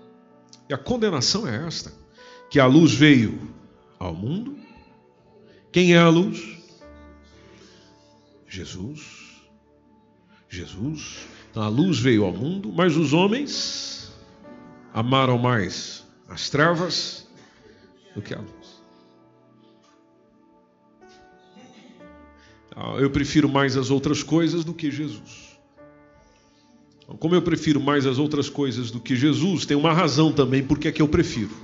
E 0.70 0.74
a 0.74 0.78
condenação 0.78 1.48
é 1.48 1.66
esta: 1.66 1.92
que 2.50 2.60
a 2.60 2.68
luz 2.68 2.94
veio 2.94 3.40
ao 3.98 4.14
mundo. 4.14 4.58
Quem 5.72 5.96
é 5.96 5.98
a 5.98 6.10
luz? 6.10 6.58
Jesus. 8.48 9.30
Jesus. 10.48 11.28
Então, 11.50 11.64
a 11.64 11.68
luz 11.68 12.00
veio 12.00 12.24
ao 12.24 12.32
mundo, 12.32 12.72
mas 12.72 12.96
os 12.96 13.14
homens 13.14 14.12
amaram 14.94 15.38
mais 15.38 16.06
as 16.28 16.50
trevas 16.50 17.28
do 18.16 18.22
que 18.22 18.34
a 18.34 18.40
luz. 18.40 18.80
Ah, 22.76 22.96
eu 23.00 23.10
prefiro 23.10 23.50
mais 23.50 23.76
as 23.76 23.90
outras 23.90 24.24
coisas 24.24 24.64
do 24.64 24.74
que 24.74 24.90
Jesus. 24.92 25.49
Como 27.18 27.34
eu 27.34 27.42
prefiro 27.42 27.80
mais 27.80 28.06
as 28.06 28.20
outras 28.20 28.50
coisas 28.50 28.92
do 28.92 29.00
que 29.00 29.16
Jesus, 29.16 29.66
tem 29.66 29.76
uma 29.76 29.94
razão 29.94 30.32
também 30.32 30.64
porque 30.64 30.88
é 30.88 30.92
que 30.92 31.02
eu 31.02 31.08
prefiro. 31.08 31.56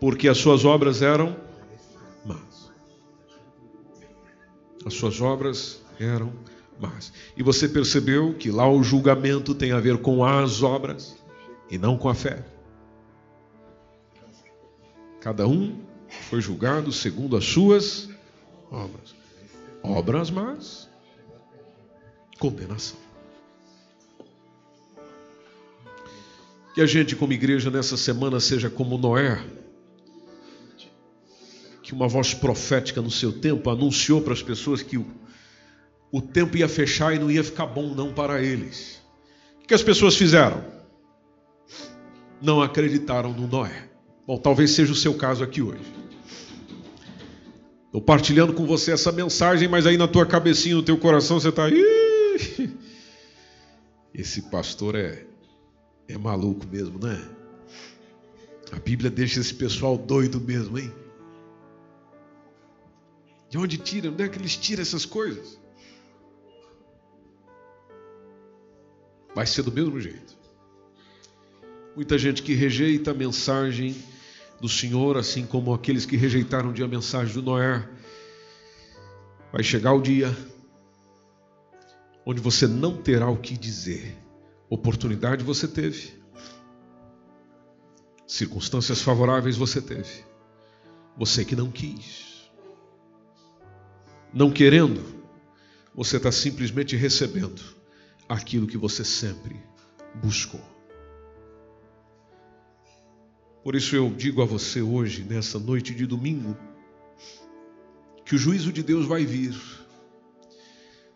Porque 0.00 0.28
as 0.28 0.38
suas 0.38 0.64
obras 0.64 1.02
eram 1.02 1.36
más. 2.24 2.72
As 4.86 4.94
suas 4.94 5.20
obras 5.20 5.82
eram 5.98 6.32
más. 6.80 7.12
E 7.36 7.42
você 7.42 7.68
percebeu 7.68 8.34
que 8.34 8.50
lá 8.50 8.68
o 8.68 8.82
julgamento 8.82 9.54
tem 9.54 9.72
a 9.72 9.80
ver 9.80 9.98
com 9.98 10.24
as 10.24 10.62
obras 10.62 11.16
e 11.70 11.76
não 11.76 11.98
com 11.98 12.08
a 12.08 12.14
fé. 12.14 12.44
Cada 15.20 15.46
um 15.46 15.78
foi 16.28 16.40
julgado 16.40 16.92
segundo 16.92 17.36
as 17.36 17.44
suas 17.44 18.08
obras. 18.70 19.14
Obras 19.82 20.30
más, 20.30 20.88
condenação. 22.38 23.03
Que 26.74 26.80
a 26.80 26.86
gente, 26.86 27.14
como 27.14 27.32
igreja, 27.32 27.70
nessa 27.70 27.96
semana 27.96 28.40
seja 28.40 28.68
como 28.68 28.98
Noé, 28.98 29.40
que 31.80 31.92
uma 31.92 32.08
voz 32.08 32.34
profética 32.34 33.00
no 33.00 33.12
seu 33.12 33.32
tempo 33.32 33.70
anunciou 33.70 34.20
para 34.20 34.32
as 34.32 34.42
pessoas 34.42 34.82
que 34.82 34.98
o, 34.98 35.06
o 36.10 36.20
tempo 36.20 36.56
ia 36.56 36.66
fechar 36.66 37.14
e 37.14 37.18
não 37.20 37.30
ia 37.30 37.44
ficar 37.44 37.66
bom 37.66 37.94
não 37.94 38.12
para 38.12 38.42
eles. 38.42 39.00
O 39.62 39.66
que 39.68 39.74
as 39.74 39.84
pessoas 39.84 40.16
fizeram? 40.16 40.64
Não 42.42 42.60
acreditaram 42.60 43.32
no 43.32 43.46
Noé. 43.46 43.88
Bom, 44.26 44.36
talvez 44.36 44.72
seja 44.72 44.92
o 44.92 44.96
seu 44.96 45.14
caso 45.14 45.44
aqui 45.44 45.62
hoje. 45.62 45.84
Estou 47.86 48.00
partilhando 48.00 48.52
com 48.52 48.66
você 48.66 48.90
essa 48.90 49.12
mensagem, 49.12 49.68
mas 49.68 49.86
aí 49.86 49.96
na 49.96 50.08
tua 50.08 50.26
cabecinha, 50.26 50.74
no 50.74 50.82
teu 50.82 50.98
coração, 50.98 51.38
você 51.38 51.50
está. 51.50 51.66
Esse 54.12 54.42
pastor 54.50 54.96
é 54.96 55.33
é 56.08 56.18
maluco 56.18 56.66
mesmo, 56.66 56.98
né? 56.98 57.22
A 58.72 58.78
Bíblia 58.78 59.10
deixa 59.10 59.40
esse 59.40 59.54
pessoal 59.54 59.96
doido 59.96 60.40
mesmo, 60.40 60.78
hein? 60.78 60.92
De 63.48 63.58
onde 63.58 63.78
tira? 63.78 64.10
Onde 64.10 64.22
é 64.22 64.28
que 64.28 64.38
eles 64.38 64.56
tiram 64.56 64.82
essas 64.82 65.06
coisas? 65.06 65.58
Vai 69.34 69.46
ser 69.46 69.62
do 69.62 69.72
mesmo 69.72 70.00
jeito. 70.00 70.36
Muita 71.94 72.18
gente 72.18 72.42
que 72.42 72.54
rejeita 72.54 73.12
a 73.12 73.14
mensagem 73.14 73.96
do 74.60 74.68
Senhor, 74.68 75.16
assim 75.16 75.46
como 75.46 75.72
aqueles 75.72 76.04
que 76.04 76.16
rejeitaram 76.16 76.70
um 76.70 76.72
dia 76.72 76.84
a 76.84 76.88
mensagem 76.88 77.32
do 77.34 77.42
Noé. 77.42 77.88
Vai 79.52 79.62
chegar 79.62 79.92
o 79.92 80.02
dia 80.02 80.36
onde 82.26 82.40
você 82.40 82.66
não 82.66 82.96
terá 82.96 83.28
o 83.28 83.36
que 83.36 83.56
dizer 83.56 84.23
Oportunidade 84.68 85.44
você 85.44 85.68
teve. 85.68 86.12
Circunstâncias 88.26 89.02
favoráveis 89.02 89.56
você 89.56 89.80
teve. 89.80 90.24
Você 91.16 91.44
que 91.44 91.54
não 91.54 91.70
quis. 91.70 92.50
Não 94.32 94.50
querendo, 94.50 95.00
você 95.94 96.16
está 96.16 96.32
simplesmente 96.32 96.96
recebendo 96.96 97.62
aquilo 98.28 98.66
que 98.66 98.76
você 98.76 99.04
sempre 99.04 99.60
buscou. 100.14 100.60
Por 103.62 103.74
isso 103.74 103.94
eu 103.94 104.10
digo 104.10 104.42
a 104.42 104.44
você 104.44 104.82
hoje, 104.82 105.22
nessa 105.22 105.58
noite 105.58 105.94
de 105.94 106.04
domingo, 106.04 106.56
que 108.24 108.34
o 108.34 108.38
juízo 108.38 108.72
de 108.72 108.82
Deus 108.82 109.06
vai 109.06 109.24
vir 109.24 109.54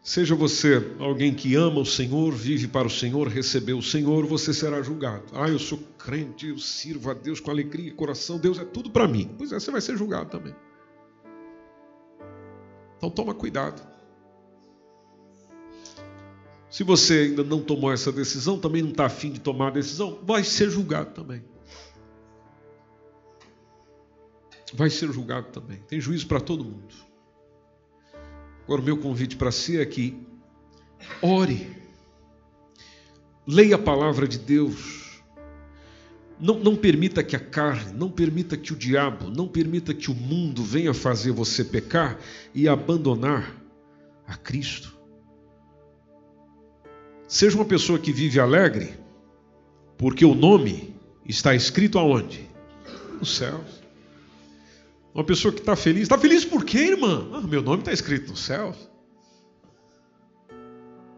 Seja 0.08 0.34
você 0.34 0.94
alguém 0.98 1.34
que 1.34 1.54
ama 1.54 1.80
o 1.80 1.84
Senhor, 1.84 2.32
vive 2.32 2.66
para 2.66 2.86
o 2.86 2.90
Senhor, 2.90 3.28
recebeu 3.28 3.76
o 3.76 3.82
Senhor, 3.82 4.24
você 4.24 4.54
será 4.54 4.80
julgado. 4.80 5.24
Ah, 5.34 5.50
eu 5.50 5.58
sou 5.58 5.78
crente, 5.98 6.48
eu 6.48 6.56
sirvo 6.56 7.10
a 7.10 7.12
Deus 7.12 7.40
com 7.40 7.50
alegria, 7.50 7.92
coração, 7.92 8.38
Deus 8.38 8.58
é 8.58 8.64
tudo 8.64 8.88
para 8.88 9.06
mim. 9.06 9.30
Pois 9.36 9.52
é, 9.52 9.60
você 9.60 9.70
vai 9.70 9.82
ser 9.82 9.98
julgado 9.98 10.30
também. 10.30 10.56
Então 12.96 13.10
toma 13.10 13.34
cuidado. 13.34 13.86
Se 16.70 16.82
você 16.82 17.28
ainda 17.28 17.44
não 17.44 17.60
tomou 17.60 17.92
essa 17.92 18.10
decisão, 18.10 18.58
também 18.58 18.80
não 18.80 18.92
está 18.92 19.04
afim 19.04 19.30
de 19.30 19.40
tomar 19.40 19.66
a 19.66 19.72
decisão, 19.72 20.20
vai 20.22 20.42
ser 20.42 20.70
julgado 20.70 21.10
também. 21.10 21.44
Vai 24.72 24.88
ser 24.88 25.12
julgado 25.12 25.48
também. 25.48 25.80
Tem 25.86 26.00
juízo 26.00 26.26
para 26.26 26.40
todo 26.40 26.64
mundo. 26.64 27.07
Agora, 28.68 28.82
o 28.82 28.84
meu 28.84 28.98
convite 28.98 29.34
para 29.34 29.50
si 29.50 29.78
é 29.78 29.86
que 29.86 30.14
ore, 31.22 31.74
leia 33.46 33.76
a 33.76 33.78
palavra 33.78 34.28
de 34.28 34.38
Deus, 34.38 35.22
não, 36.38 36.58
não 36.58 36.76
permita 36.76 37.24
que 37.24 37.34
a 37.34 37.40
carne, 37.40 37.94
não 37.94 38.10
permita 38.10 38.58
que 38.58 38.74
o 38.74 38.76
diabo, 38.76 39.30
não 39.30 39.48
permita 39.48 39.94
que 39.94 40.10
o 40.10 40.14
mundo 40.14 40.62
venha 40.62 40.92
fazer 40.92 41.32
você 41.32 41.64
pecar 41.64 42.18
e 42.54 42.68
abandonar 42.68 43.56
a 44.26 44.36
Cristo. 44.36 44.94
Seja 47.26 47.56
uma 47.56 47.64
pessoa 47.64 47.98
que 47.98 48.12
vive 48.12 48.38
alegre, 48.38 48.92
porque 49.96 50.26
o 50.26 50.34
nome 50.34 50.94
está 51.24 51.54
escrito 51.54 51.98
aonde? 51.98 52.46
Nos 53.18 53.34
céus. 53.34 53.77
Uma 55.14 55.24
pessoa 55.24 55.52
que 55.52 55.60
está 55.60 55.74
feliz. 55.74 56.02
Está 56.02 56.18
feliz 56.18 56.44
por 56.44 56.64
quê, 56.64 56.78
irmã? 56.78 57.28
Ah, 57.32 57.40
meu 57.40 57.62
nome 57.62 57.78
está 57.78 57.92
escrito 57.92 58.30
no 58.30 58.36
céu. 58.36 58.74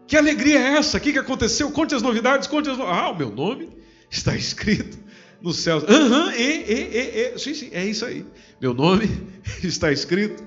Que 0.07 0.17
alegria 0.17 0.59
é 0.59 0.77
essa? 0.77 0.97
O 0.97 1.01
que, 1.01 1.13
que 1.13 1.19
aconteceu? 1.19 1.71
Conte 1.71 1.95
as 1.95 2.01
novidades, 2.01 2.47
conte 2.47 2.69
as 2.69 2.77
novidades. 2.77 3.03
Ah, 3.03 3.11
o 3.11 3.17
meu 3.17 3.31
nome 3.31 3.69
está 4.09 4.35
escrito 4.35 4.97
no 5.41 5.53
céu. 5.53 5.77
Aham, 5.87 6.25
uhum, 6.25 6.31
e, 6.31 6.41
e, 6.41 6.73
e, 6.73 7.33
e. 7.35 7.39
Sim, 7.39 7.53
sim, 7.53 7.69
é 7.71 7.85
isso 7.85 8.05
aí. 8.05 8.25
Meu 8.59 8.73
nome 8.73 9.09
está 9.63 9.91
escrito 9.91 10.43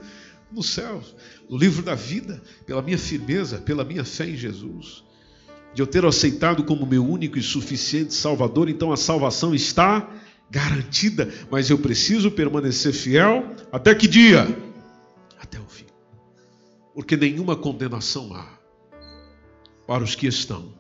nos 0.53 0.71
céus, 0.71 1.15
no 1.49 1.57
livro 1.57 1.83
da 1.83 1.95
vida, 1.95 2.41
pela 2.65 2.81
minha 2.81 2.99
firmeza, 2.99 3.59
pela 3.59 3.85
minha 3.85 4.05
fé 4.05 4.29
em 4.29 4.37
Jesus, 4.37 5.03
de 5.75 5.83
eu 5.83 5.87
ter 5.87 6.05
aceitado 6.05 6.63
como 6.63 6.87
meu 6.87 7.05
único 7.05 7.37
e 7.37 7.43
suficiente 7.43 8.15
Salvador, 8.15 8.69
então 8.69 8.93
a 8.93 8.97
salvação 8.97 9.55
está 9.55 10.09
garantida, 10.51 11.33
mas 11.51 11.71
eu 11.71 11.79
preciso 11.79 12.31
permanecer 12.31 12.93
fiel 12.93 13.55
até 13.73 13.95
que 13.95 14.07
dia? 14.07 14.47
Até 15.41 15.59
o 15.59 15.67
fim. 15.67 15.87
Porque 16.95 17.17
nenhuma 17.17 17.57
condenação 17.57 18.35
há 18.35 18.47
para 19.87 20.05
os 20.05 20.15
que 20.15 20.27
estão 20.27 20.73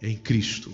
em 0.00 0.16
Cristo 0.16 0.72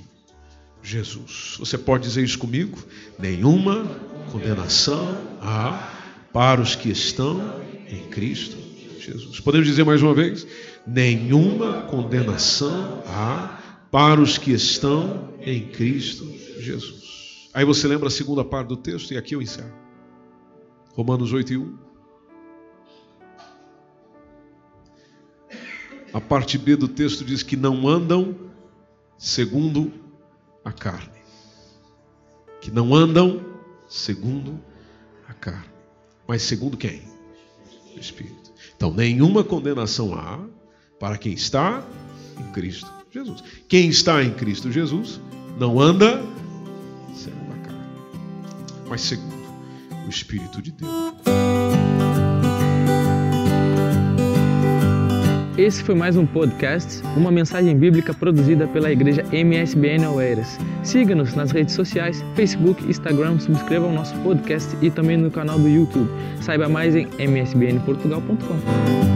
Jesus. 0.83 1.57
Você 1.59 1.77
pode 1.77 2.05
dizer 2.05 2.23
isso 2.25 2.39
comigo? 2.39 2.79
Nenhuma 3.19 3.85
condenação 4.33 5.37
há 5.41 5.93
para 6.33 6.61
os 6.61 6.75
que 6.75 6.91
estão 6.91 7.61
em 7.89 8.05
Cristo 8.09 8.57
Jesus. 9.01 9.41
Podemos 9.41 9.67
dizer 9.67 9.85
mais 9.85 10.03
uma 10.03 10.15
vez? 10.15 10.47
Nenhuma 10.87 11.83
condenação 11.83 13.03
há 13.07 13.59
para 13.91 14.21
os 14.21 14.39
que 14.39 14.53
estão 14.53 15.35
em 15.41 15.67
Cristo 15.67 16.27
Jesus. 16.59 17.18
Aí 17.53 17.65
você 17.65 17.89
lembra 17.89 18.09
a 18.09 18.11
segunda 18.11 18.45
parte 18.45 18.69
do 18.69 18.77
texto, 18.77 19.13
e 19.13 19.17
aqui 19.17 19.35
eu 19.35 19.43
encerro. 19.43 19.73
Romanos 20.95 21.33
8 21.33 21.53
e 21.53 21.57
1. 21.57 21.79
A 26.13 26.21
parte 26.21 26.57
B 26.59 26.77
do 26.77 26.89
texto 26.89 27.25
diz 27.25 27.43
que 27.43 27.57
não 27.57 27.87
andam 27.87 28.35
segundo 29.17 29.93
a 30.65 30.73
carne. 30.73 31.19
Que 32.61 32.71
não 32.71 32.95
andam 32.95 33.45
segundo 33.89 34.61
a 35.29 35.35
carne. 35.35 35.71
Mas 36.27 36.43
segundo 36.43 36.77
quem? 36.77 37.03
O 37.97 38.01
Espírito. 38.01 38.53
Então, 38.77 38.93
nenhuma 38.93 39.45
condenação 39.45 40.15
há 40.15 40.41
para 40.99 41.17
quem 41.17 41.33
está 41.33 41.87
em 42.39 42.53
Cristo 42.53 42.91
Jesus. 43.11 43.43
Quem 43.69 43.89
está 43.89 44.23
em 44.23 44.33
Cristo 44.33 44.71
Jesus 44.71 45.21
não 45.59 45.81
anda 45.81 46.23
mas 48.89 49.03
segundo 49.03 49.49
o 50.07 50.09
Espírito 50.09 50.63
de 50.63 50.73
Deus. 50.73 50.93
Esse 55.59 55.83
foi 55.83 55.97
mais 55.97 56.17
um 56.17 56.25
podcast, 56.25 57.03
uma 57.17 57.33
mensagem 57.33 57.77
bíblica 57.77 58.15
produzida 58.15 58.69
pela 58.69 58.93
igreja 58.93 59.25
MSBN 59.33 60.07
Oeiras. 60.07 60.57
Siga-nos 60.85 61.35
nas 61.35 61.51
redes 61.51 61.75
sociais, 61.75 62.25
Facebook, 62.37 62.89
Instagram, 62.89 63.41
subscreva 63.41 63.87
o 63.87 63.93
nosso 63.93 64.15
podcast 64.21 64.77
e 64.81 64.89
também 64.89 65.17
no 65.17 65.33
canal 65.33 65.59
do 65.59 65.69
YouTube. 65.69 66.09
Saiba 66.41 66.69
mais 66.69 66.95
em 66.95 67.09
msbnportugal.com. 67.19 69.08